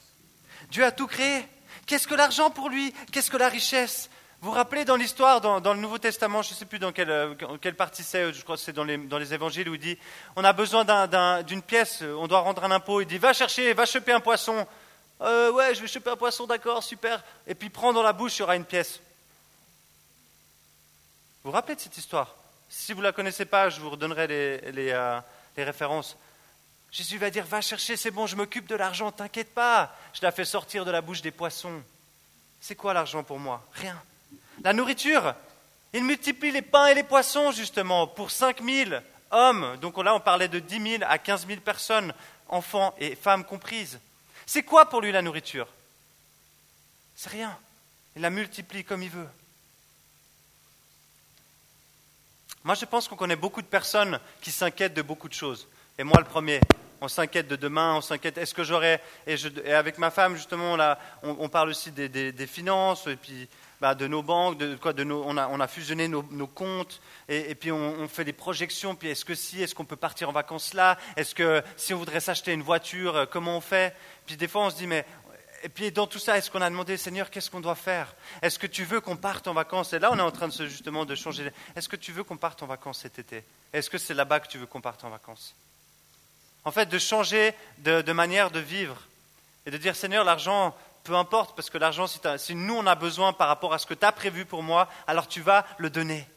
Dieu 0.70 0.86
a 0.86 0.92
tout 0.92 1.08
créé. 1.08 1.48
Qu'est-ce 1.88 2.08
que 2.08 2.14
l'argent 2.14 2.52
pour 2.52 2.70
lui? 2.70 2.94
Qu'est-ce 3.12 3.32
que 3.32 3.38
la 3.38 3.50
richesse? 3.50 4.12
Vous 4.42 4.52
vous 4.52 4.56
rappelez 4.56 4.86
dans 4.86 4.96
l'histoire, 4.96 5.42
dans, 5.42 5.74
le 5.74 5.80
Nouveau 5.80 5.98
Testament, 5.98 6.44
je 6.44 6.52
ne 6.52 6.56
sais 6.56 6.66
plus 6.66 6.78
dans 6.78 6.92
quelle, 6.92 7.10
euh, 7.10 7.34
quelle 7.60 7.76
partie 7.76 8.04
c'est, 8.04 8.32
je 8.32 8.44
crois 8.44 8.58
que 8.58 8.62
c'est 8.62 8.74
dans 8.74 8.84
les, 8.84 8.98
dans 9.00 9.18
les, 9.18 9.34
évangiles, 9.34 9.68
où 9.70 9.74
il 9.74 9.80
dit, 9.80 9.98
on 10.36 10.44
a 10.44 10.54
besoin 10.54 10.86
d'une 11.42 11.64
pièce, 11.64 12.04
on 12.04 12.28
doit 12.28 12.42
rendre 12.42 12.64
un 12.64 12.70
impôt, 12.70 13.02
il 13.02 13.08
dit, 13.08 13.18
va 13.18 13.34
chercher, 13.34 13.74
va 13.74 13.88
choper 13.88 14.12
un 14.12 14.20
poisson, 14.20 14.68
euh, 15.22 15.52
ouais, 15.52 15.74
je 15.74 15.82
vais 15.82 15.88
choper 15.88 16.10
un 16.10 16.16
poisson, 16.16 16.46
d'accord, 16.46 16.84
super. 16.84 17.24
Et 17.48 17.56
puis 17.56 17.70
prends 17.70 17.94
dans 17.94 18.04
la 18.04 18.14
bouche, 18.14 18.38
il 18.38 18.40
y 18.40 18.44
aura 18.44 18.56
une 18.56 18.66
pièce. 18.66 19.00
Vous 21.44 21.52
vous 21.52 21.56
rappelez 21.56 21.76
de 21.76 21.82
cette 21.82 21.98
histoire? 21.98 22.36
Si 22.70 22.92
vous 22.92 23.00
ne 23.00 23.06
la 23.06 23.12
connaissez 23.12 23.46
pas, 23.46 23.70
je 23.70 23.80
vous 23.80 23.92
redonnerai 23.92 24.28
les, 24.28 24.92
euh, 24.92 25.20
les, 25.56 25.64
références. 25.64 26.18
Jésus 26.92 27.18
va 27.18 27.30
dire, 27.30 27.46
va 27.46 27.62
chercher, 27.62 27.96
c'est 27.96 28.12
bon, 28.12 28.26
je 28.26 28.36
m'occupe 28.36 28.68
de 28.68 28.76
l'argent, 28.76 29.12
t'inquiète 29.12 29.54
pas. 29.54 29.96
Je 30.14 30.22
la 30.22 30.32
fais 30.32 30.46
sortir 30.46 30.86
de 30.86 30.92
la 30.92 31.02
bouche 31.02 31.22
des 31.22 31.32
poissons. 31.32 31.82
C'est 32.60 32.76
quoi 32.76 32.94
l'argent 32.94 33.24
pour 33.24 33.40
moi? 33.40 33.64
Rien. 33.74 34.02
La 34.64 34.74
nourriture, 34.74 35.36
il 35.94 36.04
multiplie 36.04 36.52
les 36.52 36.62
pains 36.62 36.88
et 36.88 36.96
les 36.96 37.04
poissons, 37.04 37.52
justement, 37.52 38.08
pour 38.08 38.32
5000 38.32 39.02
hommes. 39.32 39.78
Donc 39.82 40.04
là, 40.04 40.16
on 40.16 40.20
parlait 40.20 40.48
de 40.48 40.60
10 40.60 40.98
000 41.00 41.04
à 41.08 41.18
15 41.18 41.48
000 41.48 41.62
personnes, 41.62 42.14
enfants 42.50 42.96
et 43.00 43.16
femmes 43.16 43.46
comprises. 43.46 44.00
C'est 44.46 44.64
quoi 44.64 44.90
pour 44.90 45.02
lui 45.02 45.12
la 45.12 45.22
nourriture? 45.22 45.68
C'est 47.16 47.30
rien. 47.30 47.58
Il 48.16 48.22
la 48.22 48.30
multiplie 48.30 48.84
comme 48.84 49.04
il 49.04 49.10
veut. 49.10 49.28
Moi, 52.64 52.76
je 52.76 52.86
pense 52.86 53.08
qu'on 53.08 53.16
connaît 53.16 53.36
beaucoup 53.36 53.62
de 53.62 53.68
personnes 53.68 54.20
qui 54.42 54.52
s'inquiètent 54.52 54.94
de 54.94 55.02
beaucoup 55.02 55.30
de 55.30 55.34
choses. 55.34 55.68
Et 55.98 56.04
moi, 56.04 56.18
le 56.20 56.26
premier. 56.26 56.60
On 57.02 57.08
s'inquiète 57.08 57.48
de 57.48 57.56
demain, 57.56 57.96
on 57.96 58.02
s'inquiète, 58.02 58.38
est-ce 58.38 58.54
que 58.54 58.64
j'aurai. 58.64 59.00
Et, 59.28 59.36
avec 59.72 59.98
ma 59.98 60.10
femme, 60.10 60.36
justement, 60.36 60.76
là, 60.76 60.98
on, 61.22 61.50
parle 61.50 61.70
aussi 61.70 61.92
des, 61.92 62.48
finances, 62.48 63.06
et 63.08 63.18
puis 63.18 63.48
bah, 63.86 63.94
de 63.94 64.08
nos 64.08 64.24
banques, 64.24 64.58
de, 64.58 64.76
quoi, 64.78 64.94
de 64.94 65.04
on, 65.04 65.38
a, 65.38 65.48
on, 65.48 65.60
a, 65.60 65.68
fusionné 65.68 66.08
nos, 66.08 66.48
comptes, 66.48 67.00
et, 67.30 67.54
puis 67.54 67.72
on, 67.72 68.08
fait 68.08 68.24
des 68.24 68.34
projections, 68.34 68.96
puis 68.96 69.10
est-ce 69.10 69.24
que 69.24 69.36
si, 69.36 69.62
est-ce 69.62 69.76
qu'on 69.76 69.86
peut 69.86 69.96
partir 69.96 70.28
en 70.28 70.32
vacances 70.32 70.74
là? 70.74 70.98
Est-ce 71.16 71.36
que 71.36 71.62
si 71.78 71.94
on 71.94 72.00
voudrait 72.00 72.20
s'acheter 72.20 72.52
une 72.52 72.64
voiture, 72.64 73.16
euh, 73.16 73.26
comment 73.28 73.58
on 73.58 73.62
fait? 73.62 73.96
Puis 74.26 74.38
des 74.38 74.48
fois 74.48 74.64
on 74.64 74.70
se 74.72 74.78
dit, 74.78 74.88
mais... 74.88 75.06
Et 75.62 75.70
puis 75.70 75.92
dans 75.92 76.08
tout 76.08 76.18
ça, 76.18 76.36
est-ce 76.36 76.50
qu'on 76.50 76.64
a 76.64 76.70
demandé, 76.72 76.98
Seigneur, 76.98 77.30
qu'est-ce 77.30 77.52
qu'on 77.52 77.60
doit 77.60 77.76
faire? 77.76 78.16
Est-ce 78.42 78.58
que 78.58 78.66
tu 78.66 78.86
veux 78.86 79.02
qu'on 79.02 79.18
parte 79.18 79.48
en 79.48 79.54
vacances? 79.54 79.94
Et 79.94 80.00
là, 80.00 80.10
on 80.12 80.18
est 80.18 80.22
en 80.22 80.32
train 80.32 80.48
de 80.48 80.54
se, 80.54 80.66
justement 80.66 81.06
de 81.06 81.14
changer. 81.14 81.52
Est-ce 81.76 81.88
que 81.88 81.96
tu 81.96 82.12
veux 82.12 82.24
qu'on 82.24 82.38
parte 82.38 82.64
en 82.64 82.66
vacances 82.66 83.02
cet 83.02 83.20
été? 83.20 83.44
Est-ce 83.72 83.92
que 83.92 84.00
c'est 84.00 84.16
là-bas 84.16 84.40
que 84.40 84.48
tu 84.48 84.58
veux 84.58 84.66
qu'on 84.66 84.82
parte 84.82 85.04
en 85.04 85.12
vacances? 85.12 85.54
En 86.64 86.72
fait, 86.72 86.88
de 86.88 86.98
changer 86.98 87.54
de 87.78 88.12
manière 88.14 88.50
de 88.50 88.60
vivre 88.60 89.00
et 89.68 89.70
de 89.70 89.78
dire, 89.78 89.96
Seigneur, 89.96 90.24
l'argent, 90.24 90.76
peu 91.06 91.16
importe, 91.16 91.56
parce 91.56 91.70
que 91.70 91.78
l'argent, 91.78 92.08
si, 92.08 92.56
nous 92.56 92.76
on 92.76 92.86
a 92.88 92.96
besoin 92.96 93.32
par 93.32 93.48
rapport 93.48 93.74
à 93.74 93.78
ce 93.78 93.86
que 93.86 93.94
tu 93.94 94.06
as 94.06 94.12
prévu 94.12 94.44
pour 94.44 94.64
moi, 94.64 94.90
alors 95.08 95.28
tu 95.28 95.40
vas 95.40 95.66
le 95.78 95.90
donner. 95.90 96.28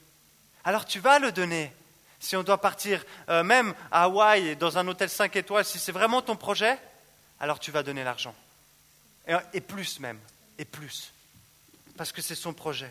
Alors 0.63 0.85
tu 0.85 1.01
vas 1.01 1.19
le 1.19 1.33
donner. 1.33 1.73
Si 2.21 2.37
on 2.37 2.43
doit 2.43 2.61
partir 2.61 3.05
euh, 3.31 3.43
même 3.43 3.75
à 3.91 4.05
Hawaï, 4.05 4.57
dans 4.57 4.77
un 4.77 4.87
hôtel 4.87 5.09
5 5.09 5.35
étoiles, 5.37 5.65
si 5.65 5.79
c'est 5.79 5.93
vraiment 5.93 6.21
ton 6.21 6.37
projet, 6.37 6.79
alors 7.41 7.59
tu 7.59 7.71
vas 7.71 7.83
donner 7.83 8.05
l'argent. 8.05 8.35
Et, 9.53 9.61
plus 9.61 10.01
même, 10.01 10.19
et 10.59 10.65
plus. 10.65 11.13
Parce 11.97 12.13
que 12.13 12.23
c'est 12.23 12.35
son 12.35 12.55
projet. 12.55 12.91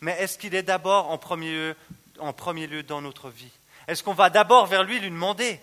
Mais 0.00 0.12
est-ce 0.20 0.38
qu'il 0.38 0.54
est 0.54 0.62
d'abord 0.62 1.10
en 1.10 1.18
premier 1.18 2.66
lieu 2.66 2.82
dans 2.82 3.00
notre 3.00 3.28
vie? 3.28 3.50
Est-ce 3.86 4.02
qu'on 4.02 4.14
va 4.14 4.30
d'abord 4.30 4.66
vers 4.66 4.84
lui 4.84 4.98
lui 5.00 5.10
demander 5.10 5.60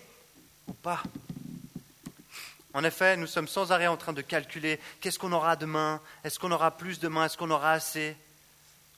ou 0.68 0.74
pas? 0.74 1.02
En 2.74 2.84
effet, 2.84 3.18
nous 3.18 3.28
sommes 3.28 3.48
sans 3.48 3.72
arrêt 3.72 3.88
en 3.88 3.98
train 3.98 4.14
de 4.14 4.22
calculer 4.22 4.80
qu'est-ce 5.02 5.20
qu'on 5.20 5.34
aura 5.34 5.56
demain, 5.56 6.00
est-ce 6.24 6.40
qu'on 6.40 6.52
aura 6.52 6.72
plus 6.72 7.00
demain, 7.00 7.26
est-ce 7.26 7.38
qu'on 7.38 7.52
aura 7.52 7.74
assez. 7.74 8.16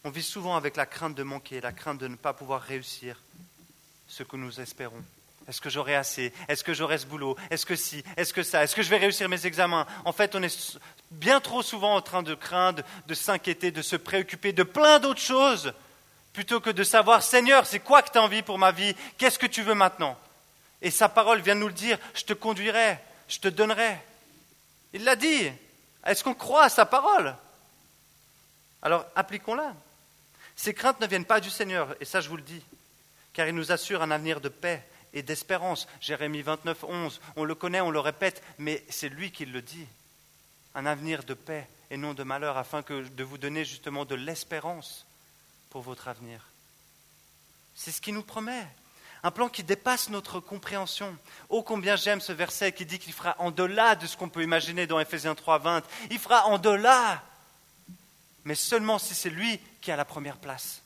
On 0.03 0.09
vit 0.09 0.23
souvent 0.23 0.55
avec 0.55 0.75
la 0.75 0.85
crainte 0.85 1.15
de 1.15 1.23
manquer, 1.23 1.61
la 1.61 1.71
crainte 1.71 1.97
de 1.97 2.07
ne 2.07 2.15
pas 2.15 2.33
pouvoir 2.33 2.61
réussir 2.61 3.17
ce 4.07 4.21
que 4.23 4.35
nous 4.35 4.59
espérons. 4.59 5.03
Est-ce 5.47 5.59
que 5.59 5.69
j'aurai 5.69 5.95
assez? 5.95 6.31
Est-ce 6.47 6.63
que 6.63 6.73
j'aurai 6.73 6.97
ce 6.97 7.05
boulot? 7.05 7.35
Est-ce 7.49 7.65
que 7.65 7.75
si? 7.75 8.03
Est-ce 8.15 8.33
que 8.33 8.43
ça? 8.43 8.63
Est-ce 8.63 8.75
que 8.75 8.83
je 8.83 8.89
vais 8.89 8.97
réussir 8.97 9.27
mes 9.27 9.45
examens? 9.45 9.85
En 10.05 10.13
fait, 10.13 10.35
on 10.35 10.43
est 10.43 10.77
bien 11.11 11.39
trop 11.39 11.61
souvent 11.61 11.95
en 11.95 12.01
train 12.01 12.23
de 12.23 12.35
craindre, 12.35 12.83
de 13.07 13.13
s'inquiéter, 13.13 13.71
de 13.71 13.81
se 13.81 13.95
préoccuper 13.95 14.53
de 14.53 14.63
plein 14.63 14.99
d'autres 14.99 15.19
choses, 15.19 15.73
plutôt 16.31 16.61
que 16.61 16.69
de 16.69 16.83
savoir, 16.83 17.23
Seigneur, 17.23 17.65
c'est 17.65 17.79
quoi 17.79 18.01
que 18.01 18.11
tu 18.11 18.17
as 18.17 18.23
envie 18.23 18.41
pour 18.41 18.57
ma 18.57 18.71
vie? 18.71 18.95
Qu'est-ce 19.17 19.39
que 19.39 19.47
tu 19.47 19.63
veux 19.63 19.73
maintenant? 19.73 20.17
Et 20.81 20.91
sa 20.91 21.09
parole 21.09 21.41
vient 21.41 21.55
nous 21.55 21.67
le 21.67 21.73
dire, 21.73 21.97
je 22.13 22.23
te 22.23 22.33
conduirai, 22.33 22.99
je 23.33 23.39
te 23.39 23.47
donnerai. 23.47 23.97
Il 24.93 25.03
l'a 25.03 25.15
dit. 25.15 25.51
Est-ce 26.05 26.23
qu'on 26.23 26.33
croit 26.33 26.65
à 26.65 26.69
sa 26.69 26.85
parole? 26.85 27.35
Alors, 28.81 29.05
appliquons-la. 29.15 29.73
Ces 30.55 30.73
craintes 30.73 30.99
ne 30.99 31.07
viennent 31.07 31.25
pas 31.25 31.39
du 31.39 31.49
Seigneur, 31.49 31.95
et 31.99 32.05
ça 32.05 32.21
je 32.21 32.29
vous 32.29 32.37
le 32.37 32.43
dis, 32.43 32.61
car 33.33 33.47
il 33.47 33.55
nous 33.55 33.71
assure 33.71 34.03
un 34.03 34.11
avenir 34.11 34.39
de 34.39 34.49
paix 34.49 34.85
et 35.13 35.23
d'espérance. 35.23 35.87
Jérémie 35.99 36.41
29, 36.41 36.83
11, 36.83 37.21
on 37.35 37.43
le 37.43 37.55
connaît, 37.55 37.81
on 37.81 37.89
le 37.89 37.99
répète, 37.99 38.43
mais 38.59 38.83
c'est 38.89 39.09
lui 39.09 39.31
qui 39.31 39.45
le 39.45 39.61
dit. 39.61 39.87
Un 40.75 40.85
avenir 40.85 41.23
de 41.23 41.33
paix 41.33 41.67
et 41.89 41.97
non 41.97 42.13
de 42.13 42.23
malheur, 42.23 42.57
afin 42.57 42.83
que, 42.83 43.07
de 43.07 43.23
vous 43.23 43.37
donner 43.37 43.65
justement 43.65 44.05
de 44.05 44.15
l'espérance 44.15 45.07
pour 45.69 45.81
votre 45.81 46.07
avenir. 46.07 46.49
C'est 47.75 47.91
ce 47.91 48.01
qu'il 48.01 48.13
nous 48.13 48.23
promet. 48.23 48.67
Un 49.23 49.31
plan 49.31 49.47
qui 49.47 49.63
dépasse 49.63 50.09
notre 50.09 50.41
compréhension. 50.41 51.17
Oh 51.47 51.63
combien 51.63 51.95
j'aime 51.95 52.19
ce 52.19 52.33
verset 52.33 52.73
qui 52.73 52.85
dit 52.85 52.99
qu'il 52.99 53.13
fera 53.13 53.35
en 53.39 53.51
delà 53.51 53.95
de 53.95 54.05
ce 54.05 54.17
qu'on 54.17 54.27
peut 54.27 54.43
imaginer 54.43 54.85
dans 54.85 54.99
Ephésiens 54.99 55.33
3, 55.33 55.59
20. 55.59 55.83
Il 56.11 56.19
fera 56.19 56.45
en 56.47 56.57
delà, 56.57 57.23
mais 58.43 58.55
seulement 58.55 58.99
si 58.99 59.15
c'est 59.15 59.29
lui 59.29 59.61
qui 59.79 59.91
a 59.91 59.95
la 59.95 60.03
première 60.03 60.37
place. 60.37 60.81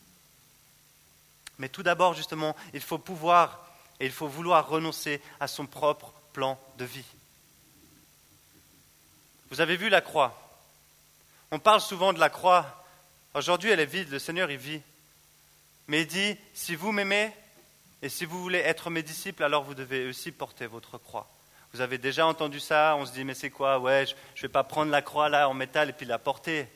Mais 1.58 1.70
tout 1.70 1.82
d'abord, 1.82 2.14
justement, 2.14 2.56
il 2.74 2.82
faut 2.82 3.00
pouvoir 3.00 3.66
et 4.00 4.06
il 4.06 4.12
faut 4.12 4.28
vouloir 4.28 4.68
renoncer 4.70 5.20
à 5.40 5.48
son 5.48 5.66
propre 5.66 6.14
plan 6.34 6.60
de 6.78 6.86
vie. 6.86 7.06
Vous 9.50 9.62
avez 9.62 9.78
vu 9.78 9.90
la 9.90 10.02
croix 10.02 10.60
On 11.50 11.58
parle 11.58 11.82
souvent 11.82 12.14
de 12.14 12.20
la 12.20 12.30
croix. 12.30 12.86
Aujourd'hui, 13.34 13.72
elle 13.72 13.80
est 13.80 13.86
vide, 13.86 14.10
le 14.10 14.20
Seigneur 14.20 14.52
y 14.52 14.58
vit. 14.58 14.82
Mais 15.88 16.02
il 16.02 16.08
dit, 16.08 16.38
si 16.54 16.76
vous 16.76 16.92
m'aimez 16.92 17.34
et 18.02 18.10
si 18.10 18.26
vous 18.26 18.42
voulez 18.42 18.60
être 18.60 18.90
mes 18.90 19.04
disciples, 19.04 19.44
alors 19.44 19.64
vous 19.64 19.76
devez 19.76 20.08
aussi 20.08 20.32
porter 20.32 20.68
votre 20.68 20.98
croix. 20.98 21.30
Vous 21.74 21.82
avez 21.82 21.98
déjà 21.98 22.26
entendu 22.26 22.60
ça, 22.60 22.96
on 22.98 23.06
se 23.06 23.12
dit, 23.12 23.24
mais 23.24 23.34
c'est 23.34 23.50
quoi? 23.50 23.80
Ouais, 23.80 24.06
je 24.06 24.14
ne 24.40 24.42
vais 24.44 24.52
pas 24.52 24.64
prendre 24.64 24.92
la 24.92 25.02
croix 25.02 25.30
là 25.30 25.50
en 25.50 25.54
métal 25.54 25.90
et 25.90 25.94
puis 25.94 26.06
la 26.06 26.20
porter. 26.20 26.68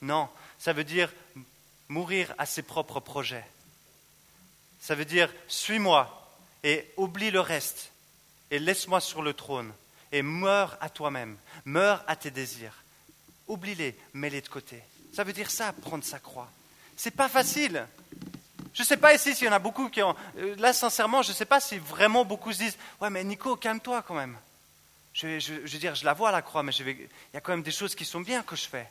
Non, 0.00 0.28
ça 0.58 0.72
veut 0.72 0.84
dire 0.84 1.12
mourir 1.88 2.34
à 2.38 2.46
ses 2.46 2.62
propres 2.62 3.00
projets. 3.00 3.44
Ça 4.80 4.94
veut 4.94 5.04
dire, 5.04 5.32
suis-moi, 5.46 6.18
et 6.64 6.92
oublie 6.96 7.30
le 7.30 7.40
reste 7.40 7.90
et 8.50 8.58
laisse-moi 8.58 9.00
sur 9.00 9.22
le 9.22 9.34
trône 9.34 9.72
et 10.12 10.22
meurs 10.22 10.76
à 10.80 10.88
toi-même, 10.88 11.36
meurs 11.64 12.04
à 12.06 12.16
tes 12.16 12.30
désirs. 12.30 12.82
Oublie-les, 13.48 13.96
mets-les 14.14 14.40
de 14.40 14.48
côté. 14.48 14.82
Ça 15.14 15.24
veut 15.24 15.32
dire 15.32 15.50
ça, 15.50 15.72
prendre 15.72 16.04
sa 16.04 16.18
croix. 16.18 16.50
C'est 16.96 17.10
pas 17.10 17.28
facile. 17.28 17.86
Je 18.74 18.82
ne 18.82 18.86
sais 18.86 18.96
pas 18.96 19.14
ici 19.14 19.34
s'il 19.34 19.46
y 19.46 19.50
en 19.50 19.52
a 19.52 19.58
beaucoup 19.58 19.88
qui 19.90 20.02
ont. 20.02 20.16
euh, 20.38 20.54
Là, 20.56 20.72
sincèrement, 20.72 21.22
je 21.22 21.30
ne 21.30 21.34
sais 21.34 21.44
pas 21.44 21.60
si 21.60 21.78
vraiment 21.78 22.24
beaucoup 22.24 22.52
se 22.52 22.58
disent 22.58 22.78
Ouais, 23.00 23.10
mais 23.10 23.22
Nico, 23.24 23.56
calme-toi 23.56 24.02
quand 24.02 24.14
même. 24.14 24.38
Je, 25.12 25.38
je- 25.38 25.66
je 25.66 25.72
veux 25.72 25.78
dire, 25.78 25.94
je 25.94 26.04
la 26.06 26.14
vois 26.14 26.30
la 26.32 26.40
croix, 26.40 26.62
mais 26.62 26.72
je 26.72 26.82
vais- 26.82 26.92
il 26.92 27.34
y 27.34 27.36
a 27.36 27.40
quand 27.42 27.52
même 27.52 27.62
des 27.62 27.70
choses 27.70 27.94
qui 27.94 28.04
sont 28.06 28.20
bien 28.20 28.42
que 28.42 28.56
je 28.56 28.66
fais. 28.66 28.88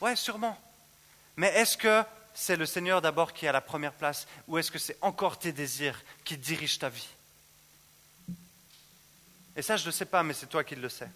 Ouais, 0.00 0.14
sûrement. 0.14 0.56
Mais 1.36 1.48
est-ce 1.48 1.76
que 1.76 2.04
c'est 2.34 2.54
le 2.56 2.66
Seigneur 2.66 3.02
d'abord 3.02 3.32
qui 3.32 3.46
est 3.46 3.48
à 3.48 3.52
la 3.52 3.60
première 3.60 3.92
place 3.92 4.26
ou 4.46 4.58
est-ce 4.58 4.70
que 4.70 4.78
c'est 4.78 4.96
encore 5.00 5.38
tes 5.38 5.50
désirs 5.52 6.00
qui 6.24 6.36
dirigent 6.36 6.78
ta 6.78 6.88
vie? 6.88 7.08
Et 9.56 9.62
ça, 9.62 9.76
je 9.76 9.86
ne 9.86 9.90
sais 9.90 10.04
pas, 10.04 10.22
mais 10.22 10.34
c'est 10.34 10.46
toi 10.46 10.62
qui 10.62 10.76
le 10.76 10.88
sais. 10.88 11.08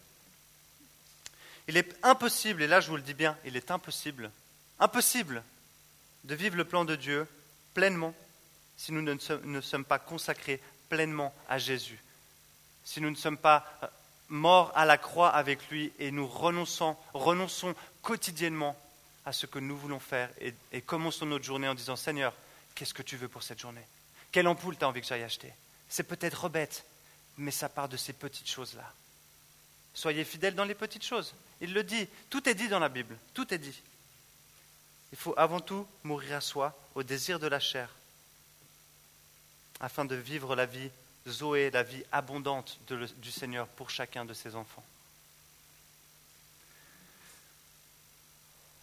Il 1.68 1.76
est 1.76 1.94
impossible, 2.02 2.62
et 2.62 2.66
là 2.66 2.80
je 2.80 2.88
vous 2.88 2.96
le 2.96 3.02
dis 3.02 3.14
bien, 3.14 3.36
il 3.44 3.56
est 3.56 3.70
impossible, 3.70 4.30
impossible 4.80 5.44
de 6.24 6.34
vivre 6.34 6.56
le 6.56 6.64
plan 6.64 6.84
de 6.84 6.96
Dieu 6.96 7.28
pleinement 7.74 8.14
si 8.76 8.92
nous 8.92 9.02
ne 9.02 9.60
sommes, 9.60 9.84
pas 9.84 9.98
consacrés 9.98 10.60
pleinement 10.88 11.34
à 11.50 11.58
Jésus, 11.58 12.02
si 12.82 13.02
nous 13.02 13.10
ne 13.10 13.14
sommes 13.14 13.36
pas 13.36 13.66
euh, 13.82 13.86
morts 14.30 14.72
à 14.74 14.86
la 14.86 14.96
croix 14.96 15.28
avec 15.28 15.68
lui 15.68 15.92
et 15.98 16.10
nous 16.10 16.26
renonçons, 16.26 16.96
renonçons 17.12 17.74
quotidiennement 18.00 18.74
à 19.26 19.34
ce 19.34 19.44
que 19.44 19.58
nous 19.58 19.76
voulons 19.76 20.00
faire 20.00 20.30
et, 20.40 20.80
commençons 20.80 21.26
notre 21.26 21.44
journée 21.44 21.68
en 21.68 21.74
disant 21.74 21.94
Seigneur, 21.94 22.32
qu'est-ce 22.74 22.94
que 22.94 23.02
tu 23.02 23.18
veux 23.18 23.28
pour 23.28 23.42
cette 23.42 23.60
journée? 23.60 23.86
Quelle 24.32 24.48
ampoule 24.48 24.78
tu 24.78 24.84
as 24.84 24.88
envie 24.88 25.02
que 25.02 25.06
j'aille 25.06 25.24
acheter? 25.24 25.52
C'est 25.90 26.04
peut-être 26.04 26.48
bête, 26.48 26.86
mais 27.36 27.50
ça 27.50 27.68
part 27.68 27.88
de 27.88 27.98
ces 27.98 28.14
petites 28.14 28.48
choses-là. 28.48 28.94
Soyez 29.92 30.24
fidèles 30.24 30.54
dans 30.54 30.64
les 30.64 30.74
petites 30.74 31.04
choses. 31.04 31.34
Il 31.60 31.74
le 31.74 31.84
dit. 31.84 32.08
Tout 32.30 32.48
est 32.48 32.54
dit 32.54 32.68
dans 32.68 32.78
la 32.78 32.88
Bible. 32.88 33.16
Tout 33.34 33.52
est 33.52 33.58
dit. 33.58 33.82
Il 35.12 35.18
faut 35.18 35.34
avant 35.36 35.60
tout 35.60 35.86
mourir 36.04 36.36
à 36.36 36.40
soi, 36.40 36.78
au 36.94 37.02
désir 37.02 37.38
de 37.40 37.46
la 37.46 37.60
chair, 37.60 37.88
afin 39.80 40.04
de 40.04 40.14
vivre 40.14 40.54
la 40.54 40.66
vie 40.66 40.90
Zoé, 41.28 41.70
la 41.70 41.82
vie 41.82 42.02
abondante 42.12 42.78
du 43.18 43.30
Seigneur 43.30 43.66
pour 43.68 43.90
chacun 43.90 44.24
de 44.24 44.34
ses 44.34 44.54
enfants. 44.54 44.84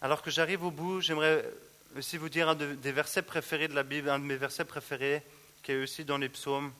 Alors 0.00 0.22
que 0.22 0.30
j'arrive 0.30 0.62
au 0.64 0.70
bout, 0.70 1.00
j'aimerais 1.00 1.44
aussi 1.96 2.16
vous 2.18 2.28
dire 2.28 2.48
un 2.48 2.54
de- 2.54 2.74
des 2.74 2.92
versets 2.92 3.22
préférés 3.22 3.66
de 3.66 3.74
la 3.74 3.82
Bible, 3.82 4.08
un 4.10 4.18
de 4.18 4.24
mes 4.24 4.36
versets 4.36 4.64
préférés, 4.64 5.22
qui 5.62 5.72
est 5.72 5.82
aussi 5.82 6.04
dans 6.04 6.18
les 6.18 6.28
psaumes. 6.28 6.72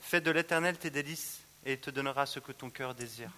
Fais 0.00 0.20
de 0.20 0.30
l'éternel 0.30 0.76
tes 0.78 0.90
délices 0.90 1.38
et 1.64 1.74
il 1.74 1.78
te 1.80 1.90
donnera 1.90 2.26
ce 2.26 2.40
que 2.40 2.50
ton 2.52 2.70
cœur 2.70 2.94
désire. 2.94 3.30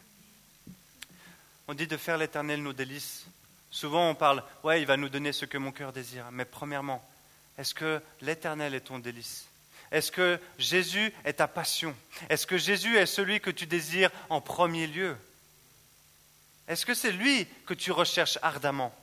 On 1.68 1.74
dit 1.74 1.86
de 1.86 1.96
faire 1.96 2.16
l'éternel 2.16 2.62
nos 2.62 2.72
délices. 2.72 3.24
Souvent 3.72 4.10
on 4.10 4.14
parle, 4.14 4.44
ouais, 4.62 4.80
il 4.82 4.86
va 4.86 4.98
nous 4.98 5.08
donner 5.08 5.32
ce 5.32 5.46
que 5.46 5.58
mon 5.58 5.72
cœur 5.72 5.92
désire. 5.92 6.30
Mais 6.30 6.44
premièrement, 6.44 7.02
est-ce 7.58 7.74
que 7.74 8.00
l'éternel 8.20 8.74
est 8.74 8.82
ton 8.82 8.98
délice? 8.98 9.46
Est-ce 9.90 10.12
que 10.12 10.38
Jésus 10.58 11.12
est 11.24 11.34
ta 11.34 11.48
passion? 11.48 11.96
Est-ce 12.28 12.46
que 12.46 12.58
Jésus 12.58 12.96
est 12.96 13.06
celui 13.06 13.40
que 13.40 13.50
tu 13.50 13.66
désires 13.66 14.10
en 14.28 14.40
premier 14.40 14.86
lieu? 14.86 15.16
Est-ce 16.68 16.86
que 16.86 16.94
c'est 16.94 17.12
lui 17.12 17.46
que 17.66 17.74
tu 17.74 17.92
recherches 17.92 18.38
ardemment? 18.42 18.94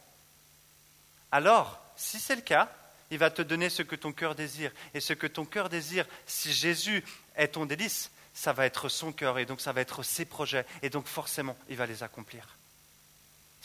Alors, 1.32 1.80
si 1.96 2.20
c'est 2.20 2.36
le 2.36 2.42
cas, 2.42 2.72
il 3.12 3.18
va 3.18 3.32
te 3.32 3.42
donner 3.42 3.70
ce 3.70 3.82
que 3.82 3.96
ton 3.96 4.14
cœur 4.14 4.36
désire. 4.36 4.72
Et 4.94 5.00
ce 5.00 5.14
que 5.14 5.28
ton 5.28 5.46
cœur 5.46 5.70
désire, 5.70 6.06
si 6.28 6.54
Jésus 6.54 7.04
est 7.36 7.50
ton 7.50 7.66
délice, 7.66 8.12
ça 8.36 8.54
va 8.54 8.68
être 8.68 8.88
son 8.88 9.12
cœur 9.12 9.40
et 9.40 9.46
donc 9.46 9.62
ça 9.62 9.74
va 9.74 9.82
être 9.82 10.04
ses 10.04 10.26
projets. 10.26 10.66
Et 10.84 10.92
donc 10.92 11.08
forcément, 11.08 11.58
il 11.70 11.76
va 11.76 11.88
les 11.88 12.04
accomplir. 12.04 12.59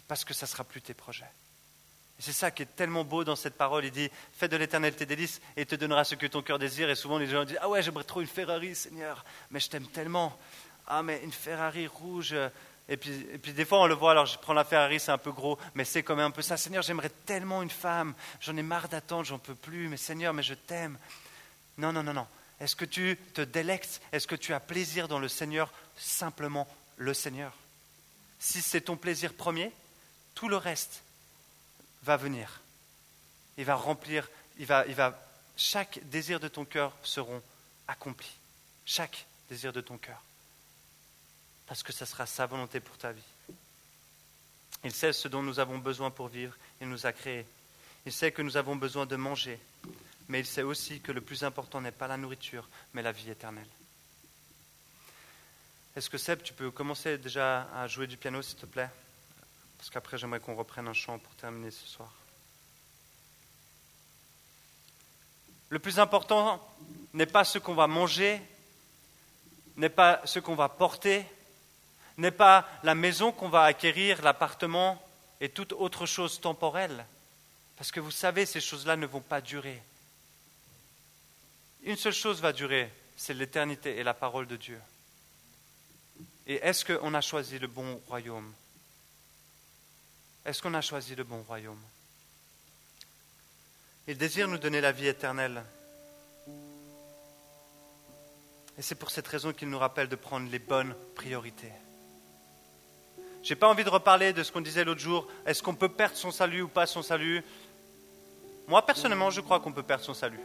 Parce 0.09 0.25
que 0.25 0.35
ça 0.35 0.47
sera 0.47 0.65
plus 0.65 0.83
tes 0.83 0.95
projets. 0.95 1.31
Et 2.19 2.23
c'est 2.23 2.33
ça 2.33 2.51
qui 2.51 2.63
est 2.63 2.77
tellement 2.77 3.05
beau 3.05 3.25
dans 3.25 3.37
cette 3.37 3.57
parole. 3.57 3.85
Il 3.85 3.91
dit 3.91 4.11
Fais 4.37 4.49
de 4.49 4.57
l'éternel 4.57 4.95
tes 4.95 5.07
délices 5.07 5.41
et 5.57 5.67
te 5.67 5.75
donnera 5.75 6.05
ce 6.05 6.15
que 6.15 6.27
ton 6.27 6.43
cœur 6.43 6.59
désire. 6.59 6.89
Et 6.91 6.95
souvent, 6.95 7.19
les 7.19 7.27
gens 7.27 7.45
disent 7.45 7.59
Ah 7.61 7.69
ouais, 7.69 7.83
j'aimerais 7.83 8.05
trop 8.05 8.21
une 8.21 8.27
Ferrari, 8.27 8.75
Seigneur, 8.75 9.25
mais 9.51 9.61
je 9.61 9.69
t'aime 9.69 9.87
tellement. 9.87 10.39
Ah, 10.87 11.03
mais 11.03 11.21
une 11.25 11.33
Ferrari 11.33 11.87
rouge. 11.87 12.37
Et 12.89 12.97
puis, 12.97 13.27
et 13.33 13.39
puis 13.39 13.53
des 13.53 13.65
fois, 13.65 13.81
on 13.81 13.87
le 13.87 13.95
voit, 13.95 14.11
alors 14.11 14.27
je 14.27 14.39
prends 14.39 14.53
la 14.53 14.65
Ferrari, 14.65 15.01
c'est 15.01 15.11
un 15.11 15.19
peu 15.19 15.33
gros, 15.33 15.59
mais 15.75 15.85
c'est 15.85 16.03
quand 16.03 16.17
même 16.17 16.27
un 16.27 16.31
peu 16.31 16.43
ça. 16.43 16.57
Seigneur, 16.57 16.83
j'aimerais 16.83 17.11
tellement 17.25 17.63
une 17.63 17.71
femme. 17.71 18.15
J'en 18.41 18.57
ai 18.57 18.63
marre 18.63 18.89
d'attendre, 18.89 19.25
j'en 19.25 19.39
peux 19.39 19.55
plus. 19.55 19.89
Mais 19.89 19.97
Seigneur, 19.97 20.35
mais 20.35 20.43
je 20.43 20.55
t'aime. 20.55 20.99
Non, 21.79 21.93
non, 21.93 22.03
non, 22.03 22.13
non. 22.13 22.27
Est-ce 22.61 22.77
que 22.77 22.85
tu 22.85 23.19
te 23.33 23.41
délectes? 23.41 24.01
Est-ce 24.13 24.27
que 24.27 24.37
tu 24.37 24.53
as 24.53 24.61
plaisir 24.61 25.09
dans 25.09 25.19
le 25.19 25.29
Seigneur? 25.29 25.73
Simplement 25.97 26.69
le 26.97 27.15
Seigneur. 27.15 27.53
Si 28.39 28.61
c'est 28.61 28.83
ton 28.83 28.97
plaisir 28.97 29.33
premier, 29.33 29.73
tout 30.35 30.49
le 30.49 30.57
reste 30.57 31.03
va 32.03 32.17
venir. 32.17 32.61
Il 33.57 33.65
va 33.65 33.75
remplir, 33.75 34.29
il 34.59 34.67
va, 34.67 34.87
il 34.87 34.95
va, 34.95 35.19
chaque 35.57 36.01
désir 36.05 36.41
de 36.41 36.49
ton 36.49 36.65
cœur 36.65 36.93
seront 37.03 37.43
accomplis. 37.89 38.37
Chaque 38.87 39.27
désir 39.49 39.73
de 39.73 39.81
ton 39.81 39.99
cœur. 39.99 40.21
Parce 41.67 41.83
que 41.83 41.93
ça 41.93 42.07
sera 42.07 42.27
sa 42.27 42.47
volonté 42.47 42.81
pour 42.81 42.97
ta 42.99 43.13
vie. 43.13 43.23
Il 44.85 44.93
sait 44.93 45.13
ce 45.13 45.29
dont 45.29 45.43
nous 45.43 45.61
avons 45.61 45.79
besoin 45.79 46.11
pour 46.11 46.29
vivre. 46.29 46.55
Il 46.81 46.89
nous 46.89 47.07
a 47.07 47.13
créés. 47.13 47.47
Il 48.05 48.13
sait 48.13 48.33
que 48.33 48.43
nous 48.43 48.57
avons 48.57 48.77
besoin 48.77 49.07
de 49.07 49.17
manger. 49.17 49.59
Mais 50.29 50.41
il 50.41 50.47
sait 50.47 50.63
aussi 50.63 51.01
que 51.01 51.13
le 51.13 51.21
plus 51.21 51.43
important 51.43 51.81
n'est 51.81 51.91
pas 51.91 52.09
la 52.09 52.17
nourriture, 52.17 52.69
mais 52.93 53.03
la 53.03 53.13
vie 53.13 53.31
éternelle. 53.31 53.69
Est-ce 55.97 56.11
que 56.11 56.19
Seb, 56.19 56.43
tu 56.43 56.53
peux 56.53 56.71
commencer 56.71 57.19
déjà 57.19 57.69
à 57.75 57.87
jouer 57.87 58.07
du 58.07 58.17
piano, 58.17 58.43
s'il 58.43 58.59
te 58.59 58.67
plaît? 58.67 58.91
Parce 59.85 59.93
qu'après, 59.93 60.17
j'aimerais 60.17 60.41
qu'on 60.41 60.55
reprenne 60.55 60.89
un 60.89 60.95
chant 60.95 61.19
pour 61.19 61.35
terminer 61.35 61.71
ce 61.71 61.87
soir. 61.87 62.11
Le 65.69 65.79
plus 65.79 65.99
important 65.99 66.59
n'est 67.13 67.27
pas 67.27 67.45
ce 67.45 67.59
qu'on 67.59 67.75
va 67.75 67.87
manger, 67.87 68.41
n'est 69.77 69.91
pas 69.91 70.23
ce 70.25 70.39
qu'on 70.39 70.55
va 70.55 70.71
porter, 70.71 71.27
n'est 72.17 72.31
pas 72.31 72.67
la 72.83 72.95
maison 72.95 73.31
qu'on 73.31 73.51
va 73.51 73.65
acquérir, 73.65 74.23
l'appartement 74.23 75.07
et 75.43 75.51
toute 75.51 75.75
autre 75.75 76.07
chose 76.07 76.41
temporelle. 76.41 77.05
Parce 77.77 77.93
que 77.93 78.01
vous 78.01 78.11
savez, 78.11 78.47
ces 78.47 78.63
choses-là 78.63 78.97
ne 78.97 79.05
vont 79.05 79.21
pas 79.21 79.43
durer. 79.43 79.83
Une 81.83 81.99
seule 81.99 82.15
chose 82.15 82.41
va 82.41 82.55
durer, 82.55 82.91
c'est 83.19 83.35
l'éternité 83.35 83.99
et 83.99 84.03
la 84.03 84.15
parole 84.15 84.47
de 84.47 84.57
Dieu. 84.57 84.81
Et 86.47 86.55
est-ce 86.55 86.87
qu'on 86.87 87.13
a 87.13 87.21
choisi 87.21 87.59
le 87.59 87.67
bon 87.67 88.01
royaume? 88.09 88.51
Est-ce 90.45 90.61
qu'on 90.61 90.75
a 90.75 90.83
choisi 90.83 91.15
le 91.15 91.25
bon 91.25 91.43
royaume? 91.43 91.81
Il 94.07 94.19
désire 94.19 94.47
nous 94.47 94.59
donner 94.59 94.83
la 94.83 94.93
vie 94.93 95.07
éternelle. 95.07 95.65
Et 98.77 98.83
c'est 98.83 98.95
pour 98.95 99.11
cette 99.11 99.27
raison 99.27 99.53
qu'il 99.55 99.71
nous 99.71 99.79
rappelle 99.79 100.09
de 100.09 100.17
prendre 100.17 100.51
les 100.51 100.59
bonnes 100.59 100.95
priorités. 101.15 101.73
Je 103.43 103.51
n'ai 103.51 103.57
pas 103.57 103.69
envie 103.69 103.85
de 103.85 103.91
reparler 103.91 104.33
de 104.35 104.43
ce 104.43 104.53
qu'on 104.53 104.61
disait 104.61 104.85
l'autre 104.85 105.01
jour. 105.01 105.27
Est-ce 105.47 105.63
qu'on 105.63 105.75
peut 105.75 105.89
perdre 105.89 106.17
son 106.17 106.31
salut 106.31 106.63
ou 106.63 106.69
pas 106.69 106.87
son 106.87 107.03
salut? 107.03 107.43
Moi, 108.67 108.85
personnellement, 108.85 109.31
je 109.31 109.41
crois 109.41 109.61
qu'on 109.61 109.73
peut 109.73 109.83
perdre 109.83 110.05
son 110.05 110.15
salut. 110.15 110.41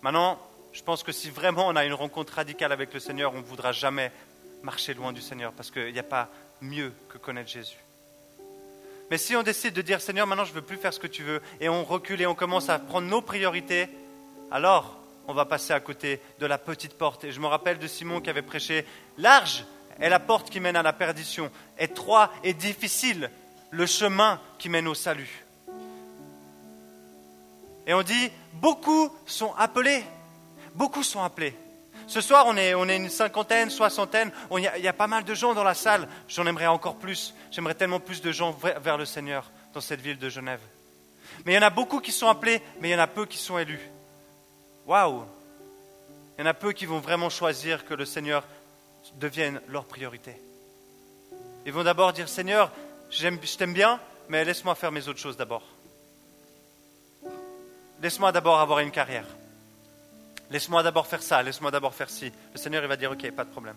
Maintenant, 0.00 0.40
je 0.72 0.82
pense 0.82 1.04
que 1.04 1.12
si 1.12 1.30
vraiment 1.30 1.68
on 1.68 1.76
a 1.76 1.84
une 1.84 1.92
rencontre 1.92 2.34
radicale 2.34 2.72
avec 2.72 2.92
le 2.94 2.98
Seigneur, 2.98 3.32
on 3.34 3.38
ne 3.38 3.44
voudra 3.44 3.70
jamais 3.70 4.10
marcher 4.62 4.94
loin 4.94 5.12
du 5.12 5.20
Seigneur 5.20 5.52
parce 5.52 5.70
qu'il 5.70 5.92
n'y 5.92 5.98
a 5.98 6.04
pas 6.04 6.28
mieux 6.60 6.92
que 7.08 7.18
connaître 7.18 7.50
Jésus. 7.50 7.78
Mais 9.12 9.18
si 9.18 9.36
on 9.36 9.42
décide 9.42 9.74
de 9.74 9.82
dire 9.82 10.00
Seigneur, 10.00 10.26
maintenant 10.26 10.46
je 10.46 10.52
ne 10.52 10.54
veux 10.54 10.62
plus 10.62 10.78
faire 10.78 10.94
ce 10.94 10.98
que 10.98 11.06
tu 11.06 11.22
veux, 11.22 11.42
et 11.60 11.68
on 11.68 11.84
recule 11.84 12.22
et 12.22 12.26
on 12.26 12.34
commence 12.34 12.70
à 12.70 12.78
prendre 12.78 13.06
nos 13.08 13.20
priorités, 13.20 13.90
alors 14.50 14.96
on 15.28 15.34
va 15.34 15.44
passer 15.44 15.74
à 15.74 15.80
côté 15.80 16.18
de 16.38 16.46
la 16.46 16.56
petite 16.56 16.94
porte. 16.94 17.24
Et 17.24 17.30
je 17.30 17.38
me 17.38 17.46
rappelle 17.46 17.78
de 17.78 17.86
Simon 17.86 18.22
qui 18.22 18.30
avait 18.30 18.40
prêché 18.40 18.86
Large 19.18 19.66
est 20.00 20.08
la 20.08 20.18
porte 20.18 20.48
qui 20.48 20.60
mène 20.60 20.76
à 20.76 20.82
la 20.82 20.94
perdition, 20.94 21.50
étroit 21.78 22.32
et 22.42 22.54
difficile 22.54 23.30
le 23.70 23.84
chemin 23.84 24.40
qui 24.56 24.70
mène 24.70 24.88
au 24.88 24.94
salut. 24.94 25.44
Et 27.86 27.92
on 27.92 28.02
dit 28.02 28.30
Beaucoup 28.54 29.10
sont 29.26 29.52
appelés, 29.58 30.04
beaucoup 30.74 31.02
sont 31.02 31.22
appelés. 31.22 31.54
Ce 32.12 32.20
soir, 32.20 32.44
on 32.46 32.58
est, 32.58 32.72
une 32.72 33.08
cinquantaine, 33.08 33.70
soixantaine. 33.70 34.30
Il 34.58 34.60
y, 34.60 34.86
a 34.86 34.92
pas 34.92 35.06
mal 35.06 35.24
de 35.24 35.34
gens 35.34 35.54
dans 35.54 35.64
la 35.64 35.72
salle. 35.72 36.06
J'en 36.28 36.44
aimerais 36.44 36.66
encore 36.66 36.96
plus. 36.96 37.32
J'aimerais 37.50 37.72
tellement 37.72 38.00
plus 38.00 38.20
de 38.20 38.30
gens 38.30 38.52
vers 38.52 38.98
le 38.98 39.06
Seigneur 39.06 39.50
dans 39.72 39.80
cette 39.80 40.02
ville 40.02 40.18
de 40.18 40.28
Genève. 40.28 40.60
Mais 41.46 41.52
il 41.52 41.54
y 41.54 41.58
en 41.58 41.62
a 41.62 41.70
beaucoup 41.70 42.00
qui 42.00 42.12
sont 42.12 42.28
appelés, 42.28 42.60
mais 42.82 42.90
il 42.90 42.92
y 42.92 42.94
en 42.94 42.98
a 42.98 43.06
peu 43.06 43.24
qui 43.24 43.38
sont 43.38 43.56
élus. 43.56 43.80
Waouh 44.84 45.24
Il 46.36 46.42
y 46.42 46.44
en 46.44 46.50
a 46.50 46.52
peu 46.52 46.72
qui 46.72 46.84
vont 46.84 46.98
vraiment 46.98 47.30
choisir 47.30 47.86
que 47.86 47.94
le 47.94 48.04
Seigneur 48.04 48.44
devienne 49.14 49.62
leur 49.68 49.86
priorité. 49.86 50.36
Ils 51.64 51.72
vont 51.72 51.82
d'abord 51.82 52.12
dire 52.12 52.28
Seigneur, 52.28 52.70
je 53.08 53.56
t'aime 53.56 53.72
bien, 53.72 53.98
mais 54.28 54.44
laisse-moi 54.44 54.74
faire 54.74 54.92
mes 54.92 55.08
autres 55.08 55.18
choses 55.18 55.38
d'abord. 55.38 55.66
Laisse-moi 58.02 58.32
d'abord 58.32 58.60
avoir 58.60 58.80
une 58.80 58.90
carrière. 58.90 59.24
Laisse-moi 60.52 60.82
d'abord 60.82 61.06
faire 61.06 61.22
ça, 61.22 61.42
laisse-moi 61.42 61.70
d'abord 61.70 61.94
faire 61.94 62.10
ci. 62.10 62.30
Le 62.52 62.58
Seigneur, 62.58 62.82
il 62.82 62.88
va 62.88 62.96
dire, 62.98 63.10
ok, 63.10 63.30
pas 63.30 63.44
de 63.44 63.50
problème. 63.50 63.76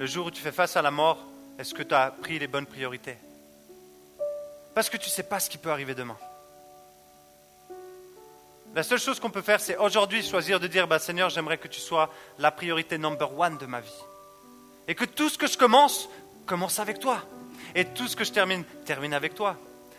Le 0.00 0.04
jour 0.04 0.26
où 0.26 0.30
tu 0.32 0.42
fais 0.42 0.50
face 0.50 0.76
à 0.76 0.82
la 0.82 0.90
mort, 0.90 1.16
est-ce 1.60 1.72
que 1.72 1.84
tu 1.84 1.94
as 1.94 2.10
pris 2.10 2.40
les 2.40 2.48
bonnes 2.48 2.66
priorités? 2.66 3.16
Parce 4.74 4.90
que 4.90 4.96
tu 4.96 5.08
ne 5.08 5.12
sais 5.12 5.22
pas 5.22 5.38
ce 5.38 5.48
qui 5.48 5.56
peut 5.56 5.70
arriver 5.70 5.94
demain. 5.94 6.16
La 8.74 8.82
seule 8.82 8.98
chose 8.98 9.20
qu'on 9.20 9.30
peut 9.30 9.42
faire, 9.42 9.60
c'est 9.60 9.76
aujourd'hui 9.76 10.24
choisir 10.24 10.58
de 10.58 10.66
dire, 10.66 10.88
bah, 10.88 10.98
Seigneur, 10.98 11.30
j'aimerais 11.30 11.58
que 11.58 11.68
tu 11.68 11.78
sois 11.78 12.12
la 12.40 12.50
priorité 12.50 12.98
number 12.98 13.38
one 13.38 13.56
de 13.56 13.66
ma 13.66 13.80
vie. 13.80 14.02
Et 14.88 14.96
que 14.96 15.04
tout 15.04 15.28
ce 15.28 15.38
que 15.38 15.46
je 15.46 15.56
commence, 15.56 16.08
commence 16.46 16.80
avec 16.80 16.98
toi. 16.98 17.22
Et 17.76 17.84
tout 17.84 18.08
ce 18.08 18.16
que 18.16 18.24
je 18.24 18.32
termine, 18.32 18.64
termine 18.84 19.14
avec 19.14 19.36
toi. 19.36 19.56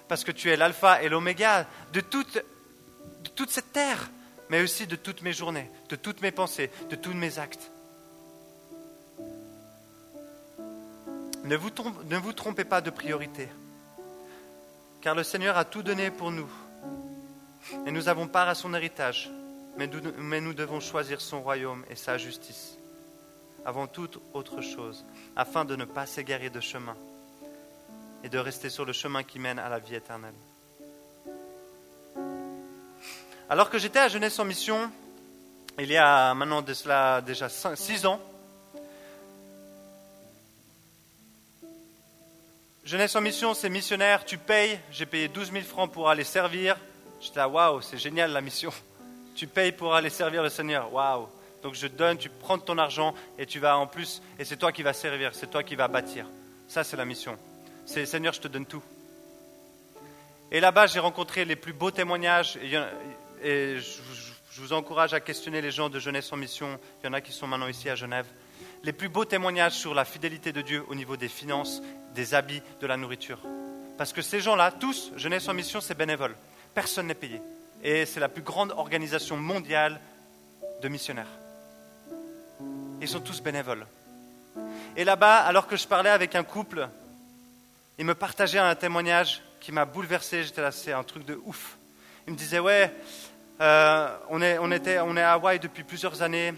Parce 0.09 0.25
que 0.25 0.33
tu 0.33 0.51
es 0.51 0.57
l'alpha 0.57 1.01
et 1.01 1.07
l'oméga 1.07 1.65
de 1.93 2.01
toute, 2.01 2.35
de 2.35 3.29
toute 3.29 3.51
cette 3.51 3.71
terre 3.71 4.09
mais 4.49 4.61
aussi 4.61 4.87
de 4.87 4.95
toutes 4.95 5.21
mes 5.21 5.33
journées, 5.33 5.69
de 5.89 5.95
toutes 5.95 6.21
mes 6.21 6.31
pensées, 6.31 6.69
de 6.89 6.95
tous 6.95 7.13
mes 7.13 7.39
actes. 7.39 7.71
Ne 11.43 11.55
vous, 12.17 12.33
trompez 12.33 12.65
pas 12.65 12.81
de 12.81 12.89
priorité, 12.89 13.47
car 15.01 15.13
le 15.13 15.23
Seigneur 15.23 15.57
a 15.57 15.65
tout 15.65 15.83
donné 15.83 16.09
pour 16.09 16.31
nous, 16.31 16.49
et 17.85 17.91
nous 17.91 18.09
avons 18.09 18.27
part 18.27 18.49
à 18.49 18.55
son 18.55 18.73
héritage, 18.73 19.29
mais 19.77 19.87
nous 20.41 20.53
devons 20.53 20.79
choisir 20.79 21.21
son 21.21 21.43
royaume 21.43 21.85
et 21.89 21.95
sa 21.95 22.17
justice, 22.17 22.77
avant 23.63 23.85
toute 23.85 24.19
autre 24.33 24.61
chose, 24.61 25.05
afin 25.35 25.65
de 25.65 25.75
ne 25.75 25.85
pas 25.85 26.07
s'égarer 26.07 26.49
de 26.49 26.59
chemin 26.59 26.95
et 28.23 28.29
de 28.29 28.39
rester 28.39 28.71
sur 28.71 28.85
le 28.85 28.93
chemin 28.93 29.21
qui 29.21 29.37
mène 29.37 29.59
à 29.59 29.69
la 29.69 29.77
vie 29.77 29.93
éternelle. 29.93 30.33
Alors 33.47 33.69
que 33.69 33.77
j'étais 33.77 33.99
à 33.99 34.07
Jeunesse 34.07 34.39
en 34.39 34.45
Mission, 34.45 34.91
il 35.77 35.91
y 35.91 35.97
a 35.97 36.33
maintenant 36.33 36.63
de 36.63 36.73
cela 36.73 37.21
déjà 37.21 37.47
6 37.47 38.07
ans, 38.07 38.19
Jeunesse 42.83 43.15
en 43.15 43.21
Mission, 43.21 43.53
c'est 43.53 43.69
missionnaire, 43.69 44.25
tu 44.25 44.37
payes, 44.37 44.79
j'ai 44.91 45.05
payé 45.05 45.27
12 45.27 45.51
000 45.51 45.63
francs 45.63 45.91
pour 45.91 46.09
aller 46.09 46.23
servir. 46.23 46.77
J'étais 47.19 47.39
là, 47.39 47.49
waouh, 47.49 47.81
c'est 47.81 47.97
génial 47.97 48.31
la 48.31 48.41
mission. 48.41 48.71
Tu 49.35 49.47
payes 49.47 49.73
pour 49.73 49.93
aller 49.93 50.09
servir 50.09 50.41
le 50.41 50.49
Seigneur, 50.49 50.93
waouh. 50.93 51.27
Donc 51.61 51.73
je 51.73 51.87
donne, 51.87 52.17
tu 52.17 52.29
prends 52.29 52.57
ton 52.57 52.77
argent 52.77 53.13
et 53.37 53.45
tu 53.45 53.59
vas 53.59 53.77
en 53.77 53.85
plus, 53.85 54.21
et 54.39 54.45
c'est 54.45 54.55
toi 54.55 54.71
qui 54.71 54.81
vas 54.81 54.93
servir, 54.93 55.31
c'est 55.33 55.49
toi 55.49 55.61
qui 55.61 55.75
vas 55.75 55.89
bâtir. 55.89 56.25
Ça, 56.69 56.85
c'est 56.85 56.95
la 56.95 57.03
mission. 57.03 57.37
C'est 57.85 58.05
Seigneur, 58.05 58.33
je 58.33 58.39
te 58.39 58.47
donne 58.47 58.65
tout. 58.65 58.83
Et 60.51 60.61
là-bas, 60.61 60.87
j'ai 60.87 60.99
rencontré 60.99 61.43
les 61.43 61.55
plus 61.55 61.73
beaux 61.73 61.91
témoignages 61.91 62.57
et 63.43 63.77
je, 63.79 64.61
vous 64.61 64.73
encourage 64.73 65.13
à 65.13 65.19
questionner 65.19 65.61
les 65.61 65.71
gens 65.71 65.89
de 65.89 65.99
Jeunesse 65.99 66.31
en 66.31 66.37
Mission. 66.37 66.79
Il 67.01 67.07
y 67.07 67.09
en 67.09 67.13
a 67.13 67.21
qui 67.21 67.31
sont 67.31 67.47
maintenant 67.47 67.67
ici 67.67 67.89
à 67.89 67.95
Genève. 67.95 68.25
Les 68.83 68.93
plus 68.93 69.09
beaux 69.09 69.25
témoignages 69.25 69.73
sur 69.73 69.93
la 69.93 70.05
fidélité 70.05 70.51
de 70.53 70.61
Dieu 70.61 70.83
au 70.87 70.95
niveau 70.95 71.17
des 71.17 71.27
finances, 71.27 71.81
des 72.13 72.33
habits, 72.33 72.61
de 72.79 72.87
la 72.87 72.97
nourriture. 72.97 73.39
Parce 73.97 74.13
que 74.13 74.21
ces 74.21 74.39
gens-là, 74.39 74.71
tous, 74.71 75.11
Jeunesse 75.15 75.47
en 75.47 75.53
Mission, 75.53 75.81
c'est 75.81 75.97
bénévole. 75.97 76.35
Personne 76.73 77.07
n'est 77.07 77.15
payé. 77.15 77.41
Et 77.83 78.05
c'est 78.05 78.19
la 78.19 78.29
plus 78.29 78.41
grande 78.41 78.71
organisation 78.71 79.37
mondiale 79.37 79.99
de 80.81 80.87
missionnaires. 80.87 81.31
Ils 83.01 83.07
sont 83.07 83.19
tous 83.19 83.41
bénévoles. 83.41 83.85
Et 84.95 85.03
là-bas, 85.03 85.39
alors 85.39 85.67
que 85.67 85.75
je 85.75 85.87
parlais 85.87 86.09
avec 86.09 86.35
un 86.35 86.43
couple, 86.43 86.87
ils 87.97 88.05
me 88.05 88.15
partageaient 88.15 88.59
un 88.59 88.75
témoignage 88.75 89.41
qui 89.59 89.71
m'a 89.71 89.85
bouleversé. 89.85 90.43
J'étais 90.43 90.61
là, 90.61 90.71
c'est 90.71 90.93
un 90.93 91.03
truc 91.03 91.25
de 91.25 91.39
ouf. 91.45 91.77
Il 92.27 92.33
me 92.33 92.37
disait, 92.37 92.59
ouais, 92.59 92.91
euh, 93.61 94.17
on, 94.29 94.41
est, 94.41 94.57
on, 94.57 94.71
était, 94.71 94.99
on 94.99 95.15
est 95.15 95.21
à 95.21 95.33
Hawaï 95.33 95.59
depuis 95.59 95.83
plusieurs 95.83 96.23
années. 96.23 96.53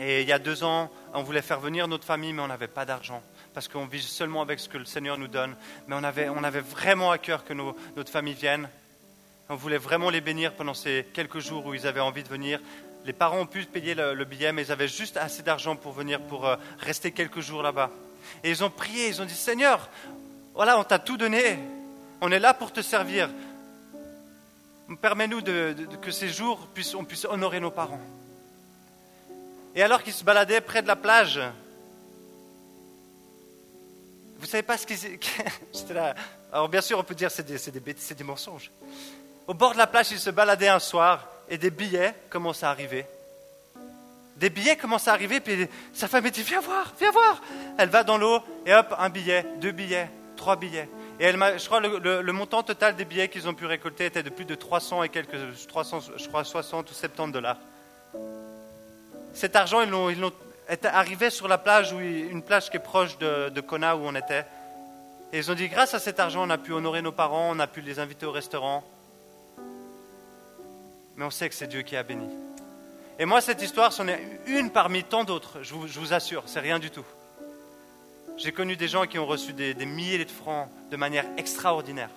Et 0.00 0.22
il 0.22 0.28
y 0.28 0.32
a 0.32 0.38
deux 0.38 0.64
ans, 0.64 0.90
on 1.14 1.22
voulait 1.22 1.42
faire 1.42 1.60
venir 1.60 1.86
notre 1.86 2.04
famille, 2.04 2.32
mais 2.32 2.42
on 2.42 2.48
n'avait 2.48 2.66
pas 2.66 2.84
d'argent. 2.84 3.22
Parce 3.54 3.68
qu'on 3.68 3.86
vit 3.86 4.02
seulement 4.02 4.42
avec 4.42 4.58
ce 4.58 4.68
que 4.68 4.78
le 4.78 4.84
Seigneur 4.84 5.16
nous 5.16 5.28
donne. 5.28 5.54
Mais 5.86 5.94
on 5.96 6.02
avait, 6.02 6.28
on 6.28 6.42
avait 6.42 6.60
vraiment 6.60 7.12
à 7.12 7.18
cœur 7.18 7.44
que 7.44 7.52
notre 7.52 8.10
famille 8.10 8.34
vienne. 8.34 8.68
On 9.48 9.54
voulait 9.54 9.78
vraiment 9.78 10.10
les 10.10 10.20
bénir 10.20 10.54
pendant 10.54 10.74
ces 10.74 11.06
quelques 11.12 11.40
jours 11.40 11.66
où 11.66 11.74
ils 11.74 11.86
avaient 11.86 12.00
envie 12.00 12.22
de 12.22 12.28
venir. 12.28 12.60
Les 13.04 13.12
parents 13.12 13.38
ont 13.38 13.46
pu 13.46 13.64
payer 13.64 13.94
le, 13.94 14.24
billet, 14.24 14.52
mais 14.52 14.62
ils 14.62 14.72
avaient 14.72 14.88
juste 14.88 15.16
assez 15.16 15.42
d'argent 15.42 15.76
pour 15.76 15.92
venir, 15.92 16.20
pour 16.20 16.46
euh, 16.46 16.56
rester 16.80 17.12
quelques 17.12 17.40
jours 17.40 17.62
là-bas. 17.62 17.90
Et 18.42 18.50
ils 18.50 18.64
ont 18.64 18.70
prié, 18.70 19.08
ils 19.08 19.22
ont 19.22 19.24
dit, 19.24 19.34
Seigneur, 19.34 19.88
voilà, 20.54 20.78
on 20.78 20.84
t'a 20.84 20.98
tout 20.98 21.16
donné. 21.16 21.58
On 22.20 22.30
est 22.32 22.40
là 22.40 22.54
pour 22.54 22.72
te 22.72 22.82
servir. 22.82 23.30
Permets-nous 24.96 25.42
que 25.42 26.10
ces 26.10 26.28
jours, 26.28 26.66
puissent, 26.74 26.94
on 26.94 27.04
puisse 27.04 27.24
honorer 27.24 27.60
nos 27.60 27.70
parents. 27.70 28.00
Et 29.74 29.82
alors 29.82 30.02
qu'ils 30.02 30.12
se 30.12 30.24
baladaient 30.24 30.60
près 30.60 30.82
de 30.82 30.88
la 30.88 30.96
plage, 30.96 31.40
vous 34.38 34.46
savez 34.46 34.62
pas 34.62 34.76
ce 34.76 34.86
qu'ils... 34.86 34.98
J'étais 35.72 35.94
là. 35.94 36.14
Alors 36.52 36.68
bien 36.68 36.80
sûr, 36.80 36.98
on 36.98 37.04
peut 37.04 37.14
dire 37.14 37.28
que 37.28 37.34
c'est 37.34 37.70
des, 37.70 38.14
des, 38.14 38.24
mensonges. 38.24 38.70
Au 39.46 39.54
bord 39.54 39.72
de 39.72 39.78
la 39.78 39.86
plage, 39.86 40.10
ils 40.10 40.18
se 40.18 40.30
baladaient 40.30 40.68
un 40.68 40.80
soir 40.80 41.28
et 41.48 41.58
des 41.58 41.70
billets 41.70 42.14
commencent 42.28 42.64
à 42.64 42.70
arriver. 42.70 43.06
Des 44.36 44.50
billets 44.50 44.76
commencent 44.76 45.06
à 45.06 45.12
arriver, 45.12 45.38
puis 45.40 45.68
sa 45.92 46.08
femme 46.08 46.28
dit 46.30 46.42
Viens 46.42 46.60
voir, 46.60 46.94
viens 46.98 47.10
voir. 47.10 47.42
Elle 47.78 47.90
va 47.90 48.02
dans 48.02 48.18
l'eau 48.18 48.40
et 48.66 48.74
hop, 48.74 48.94
un 48.98 49.10
billet, 49.10 49.44
deux 49.60 49.72
billets, 49.72 50.10
Trois 50.40 50.56
billets. 50.56 50.88
Et 51.22 51.30
je 51.32 51.66
crois 51.66 51.80
le, 51.80 52.22
le- 52.22 52.32
montant 52.32 52.62
total 52.62 52.96
des 52.96 53.04
billets 53.04 53.28
qu'ils 53.28 53.46
ont 53.46 53.52
pu 53.52 53.66
récolter 53.66 54.06
était 54.06 54.22
de 54.22 54.30
plus 54.30 54.46
de 54.46 54.54
300 54.54 55.02
et 55.02 55.10
quelques, 55.10 55.36
300, 55.68 56.00
je 56.16 56.28
crois 56.28 56.44
60 56.44 56.90
ou 56.90 56.94
70 56.94 57.30
dollars. 57.30 57.58
Cet 59.34 59.54
argent, 59.54 59.82
ils 59.82 59.90
l'ont, 59.90 60.08
ils 60.08 60.18
l'ont 60.18 60.32
arrivé 60.84 61.28
sur 61.28 61.46
la 61.46 61.58
plage, 61.58 61.92
où 61.92 62.00
une 62.00 62.42
plage 62.42 62.70
qui 62.70 62.78
est 62.78 62.80
proche 62.80 63.18
de, 63.18 63.60
Kona 63.60 63.96
où 63.96 64.00
on 64.04 64.14
était. 64.14 64.46
Et 65.34 65.38
ils 65.38 65.50
ont 65.50 65.54
dit, 65.54 65.68
grâce 65.68 65.92
à 65.92 65.98
cet 65.98 66.20
argent, 66.20 66.42
on 66.46 66.48
a 66.50 66.56
pu 66.56 66.72
honorer 66.72 67.02
nos 67.02 67.12
parents, 67.12 67.50
on 67.54 67.58
a 67.58 67.66
pu 67.66 67.82
les 67.82 67.98
inviter 67.98 68.24
au 68.24 68.32
restaurant. 68.32 68.82
Mais 71.16 71.24
on 71.26 71.30
sait 71.30 71.50
que 71.50 71.54
c'est 71.54 71.66
Dieu 71.66 71.82
qui 71.82 71.96
a 71.96 72.02
béni. 72.02 72.28
Et 73.18 73.26
moi, 73.26 73.42
cette 73.42 73.60
histoire, 73.60 73.92
c'en 73.92 74.08
est 74.08 74.22
une 74.46 74.70
parmi 74.70 75.04
tant 75.04 75.24
d'autres, 75.24 75.58
je 75.60 75.74
vous 75.74 76.14
assure, 76.14 76.44
c'est 76.46 76.60
rien 76.60 76.78
du 76.78 76.90
tout. 76.90 77.04
J'ai 78.42 78.52
connu 78.52 78.74
des 78.74 78.88
gens 78.88 79.06
qui 79.06 79.18
ont 79.18 79.26
reçu 79.26 79.52
des, 79.52 79.74
milliers 79.84 80.24
de 80.24 80.30
francs 80.30 80.70
de 80.90 80.96
manière 80.96 81.26
extraordinaire. 81.36 82.08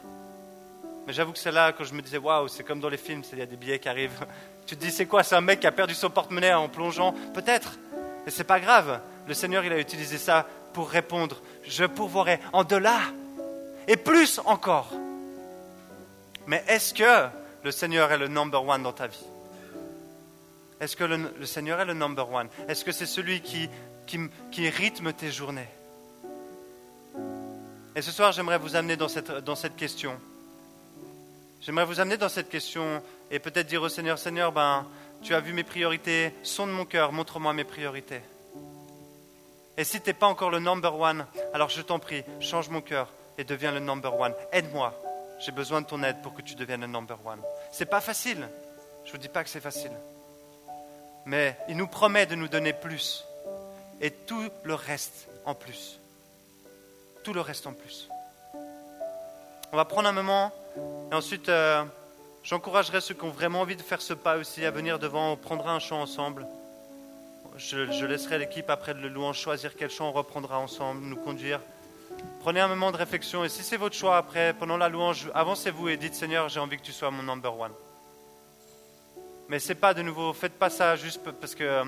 Mais 1.05 1.11
j'avoue 1.11 1.33
que 1.33 1.37
c'est 1.37 1.51
là, 1.51 1.73
quand 1.73 1.83
je 1.83 1.93
me 1.93 2.01
disais, 2.01 2.17
waouh, 2.17 2.47
c'est 2.47 2.63
comme 2.63 2.79
dans 2.79 2.87
les 2.87 2.97
films, 2.97 3.23
il 3.33 3.39
y 3.39 3.41
a 3.41 3.45
des 3.45 3.57
billets 3.57 3.79
qui 3.79 3.89
arrivent. 3.89 4.25
Tu 4.65 4.77
te 4.77 4.85
dis, 4.85 4.91
c'est 4.91 5.05
quoi 5.05 5.23
C'est 5.23 5.35
un 5.35 5.41
mec 5.41 5.59
qui 5.59 5.67
a 5.67 5.73
perdu 5.73 5.93
son 5.93 6.09
porte-monnaie 6.09 6.53
en 6.53 6.69
plongeant? 6.69 7.13
Peut-être. 7.33 7.77
Mais 8.25 8.31
c'est 8.31 8.45
pas 8.45 8.61
grave. 8.61 9.01
Le 9.27 9.33
Seigneur, 9.33 9.65
il 9.65 9.73
a 9.73 9.77
utilisé 9.77 10.17
ça 10.17 10.47
pour 10.71 10.89
répondre 10.89 11.41
Je 11.65 11.83
pourvoirai 11.83 12.39
en 12.53 12.63
dollars 12.63 13.11
et 13.89 13.97
plus 13.97 14.39
encore. 14.45 14.93
Mais 16.47 16.63
est-ce 16.69 16.93
que 16.93 17.27
le 17.65 17.71
Seigneur 17.71 18.09
est 18.13 18.17
le 18.17 18.29
number 18.29 18.65
one 18.65 18.83
dans 18.83 18.93
ta 18.93 19.07
vie? 19.07 19.25
Est-ce 20.79 20.95
que 20.95 21.03
le, 21.03 21.45
Seigneur 21.45 21.81
est 21.81 21.85
le 21.85 21.93
number 21.93 22.31
one? 22.31 22.47
Est-ce 22.69 22.85
que 22.85 22.93
c'est 22.93 23.05
celui 23.05 23.41
qui, 23.41 23.69
qui 24.07 24.69
rythme 24.69 25.11
tes 25.11 25.29
journées? 25.29 25.67
Et 27.95 28.01
ce 28.01 28.11
soir, 28.11 28.31
j'aimerais 28.31 28.57
vous 28.57 28.75
amener 28.75 28.97
dans 28.97 29.07
cette, 29.07 29.75
question. 29.75 30.19
J'aimerais 31.61 31.85
vous 31.85 31.99
amener 31.99 32.17
dans 32.17 32.29
cette 32.29 32.49
question 32.49 33.03
et 33.29 33.37
peut-être 33.37 33.67
dire 33.67 33.83
au 33.83 33.89
Seigneur, 33.89 34.17
Seigneur, 34.17 34.51
ben, 34.51 34.87
tu 35.21 35.35
as 35.35 35.39
vu 35.39 35.53
mes 35.53 35.63
priorités, 35.63 36.33
sonde 36.41 36.71
mon 36.71 36.85
cœur, 36.85 37.11
montre-moi 37.11 37.53
mes 37.53 37.63
priorités. 37.63 38.21
Et 39.77 39.83
si 39.83 40.01
tu 40.01 40.09
n'es 40.09 40.13
pas 40.13 40.25
encore 40.25 40.49
le 40.49 40.59
number 40.59 40.99
one, 40.99 41.27
alors 41.53 41.69
je 41.69 41.81
t'en 41.83 41.99
prie, 41.99 42.23
change 42.39 42.69
mon 42.69 42.81
cœur 42.81 43.13
et 43.37 43.43
deviens 43.43 43.71
le 43.71 43.79
number 43.79 44.19
one. 44.19 44.33
Aide-moi. 44.51 44.99
J'ai 45.39 45.51
besoin 45.51 45.81
de 45.81 45.85
ton 45.85 46.01
aide 46.03 46.21
pour 46.23 46.33
que 46.33 46.41
tu 46.41 46.55
deviennes 46.55 46.81
le 46.81 46.87
number 46.87 47.19
one. 47.23 47.41
C'est 47.71 47.85
pas 47.85 48.01
facile. 48.01 48.47
Je 49.05 49.11
vous 49.11 49.17
dis 49.19 49.29
pas 49.29 49.43
que 49.43 49.49
c'est 49.49 49.59
facile. 49.59 49.91
Mais 51.25 51.57
il 51.69 51.77
nous 51.77 51.87
promet 51.87 52.25
de 52.25 52.35
nous 52.35 52.47
donner 52.47 52.73
plus. 52.73 53.23
Et 54.01 54.09
tout 54.09 54.49
le 54.63 54.73
reste 54.73 55.27
en 55.45 55.53
plus. 55.53 55.99
Tout 57.23 57.33
le 57.33 57.41
reste 57.41 57.67
en 57.67 57.73
plus. 57.73 58.09
On 59.71 59.77
va 59.77 59.85
prendre 59.85 60.09
un 60.09 60.13
moment 60.13 60.51
et 61.11 61.15
ensuite 61.15 61.47
euh, 61.47 61.83
j'encouragerai 62.43 62.99
ceux 62.99 63.13
qui 63.13 63.23
ont 63.23 63.29
vraiment 63.29 63.61
envie 63.61 63.77
de 63.77 63.81
faire 63.81 64.01
ce 64.01 64.13
pas 64.13 64.37
aussi 64.37 64.65
à 64.65 64.71
venir 64.71 64.99
devant. 64.99 65.31
On 65.31 65.37
prendra 65.37 65.73
un 65.73 65.79
chant 65.79 66.01
ensemble. 66.01 66.45
Je, 67.55 68.05
laisserai 68.05 68.39
l'équipe 68.39 68.69
après 68.69 68.93
le 68.93 69.07
louange 69.07 69.39
choisir 69.39 69.75
quel 69.75 69.89
chant 69.89 70.09
on 70.09 70.11
reprendra 70.11 70.59
ensemble, 70.59 71.01
nous 71.01 71.15
conduire. 71.15 71.61
Prenez 72.41 72.59
un 72.59 72.67
moment 72.67 72.91
de 72.91 72.97
réflexion 72.97 73.45
et 73.45 73.49
si 73.49 73.63
c'est 73.63 73.77
votre 73.77 73.95
choix 73.95 74.17
après, 74.17 74.53
pendant 74.53 74.75
la 74.75 74.89
louange, 74.89 75.31
avancez-vous 75.33 75.89
et 75.89 75.97
dites 75.97 76.15
Seigneur, 76.15 76.49
j'ai 76.49 76.59
envie 76.59 76.77
que 76.77 76.83
tu 76.83 76.91
sois 76.91 77.09
mon 77.09 77.23
number 77.23 77.57
one. 77.57 77.71
Mais 79.47 79.59
c'est 79.59 79.75
pas 79.75 79.93
de 79.93 80.01
nouveau, 80.01 80.33
faites 80.33 80.59
pas 80.59 80.69
ça 80.69 80.95
juste 80.95 81.21
parce 81.39 81.55
qu'il 81.55 81.85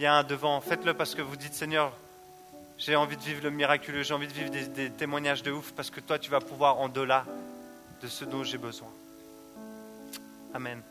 y 0.00 0.06
a 0.06 0.14
un 0.14 0.24
devant. 0.24 0.60
Faites-le 0.60 0.94
parce 0.94 1.14
que 1.14 1.22
vous 1.22 1.36
dites 1.36 1.54
Seigneur, 1.54 1.92
j'ai 2.78 2.96
envie 2.96 3.16
de 3.16 3.22
vivre 3.22 3.42
le 3.42 3.50
miraculeux, 3.50 4.02
j'ai 4.02 4.14
envie 4.14 4.28
de 4.28 4.32
vivre 4.32 4.50
des, 4.50 4.90
témoignages 4.90 5.42
de 5.42 5.52
ouf 5.52 5.72
parce 5.72 5.90
que 5.90 6.00
toi 6.00 6.18
tu 6.18 6.30
vas 6.30 6.40
pouvoir 6.40 6.80
en 6.80 6.88
delà 6.88 7.24
de 8.02 8.08
ce 8.08 8.24
dont 8.24 8.44
j'ai 8.44 8.58
besoin. 8.58 8.88
Amen. 10.52 10.82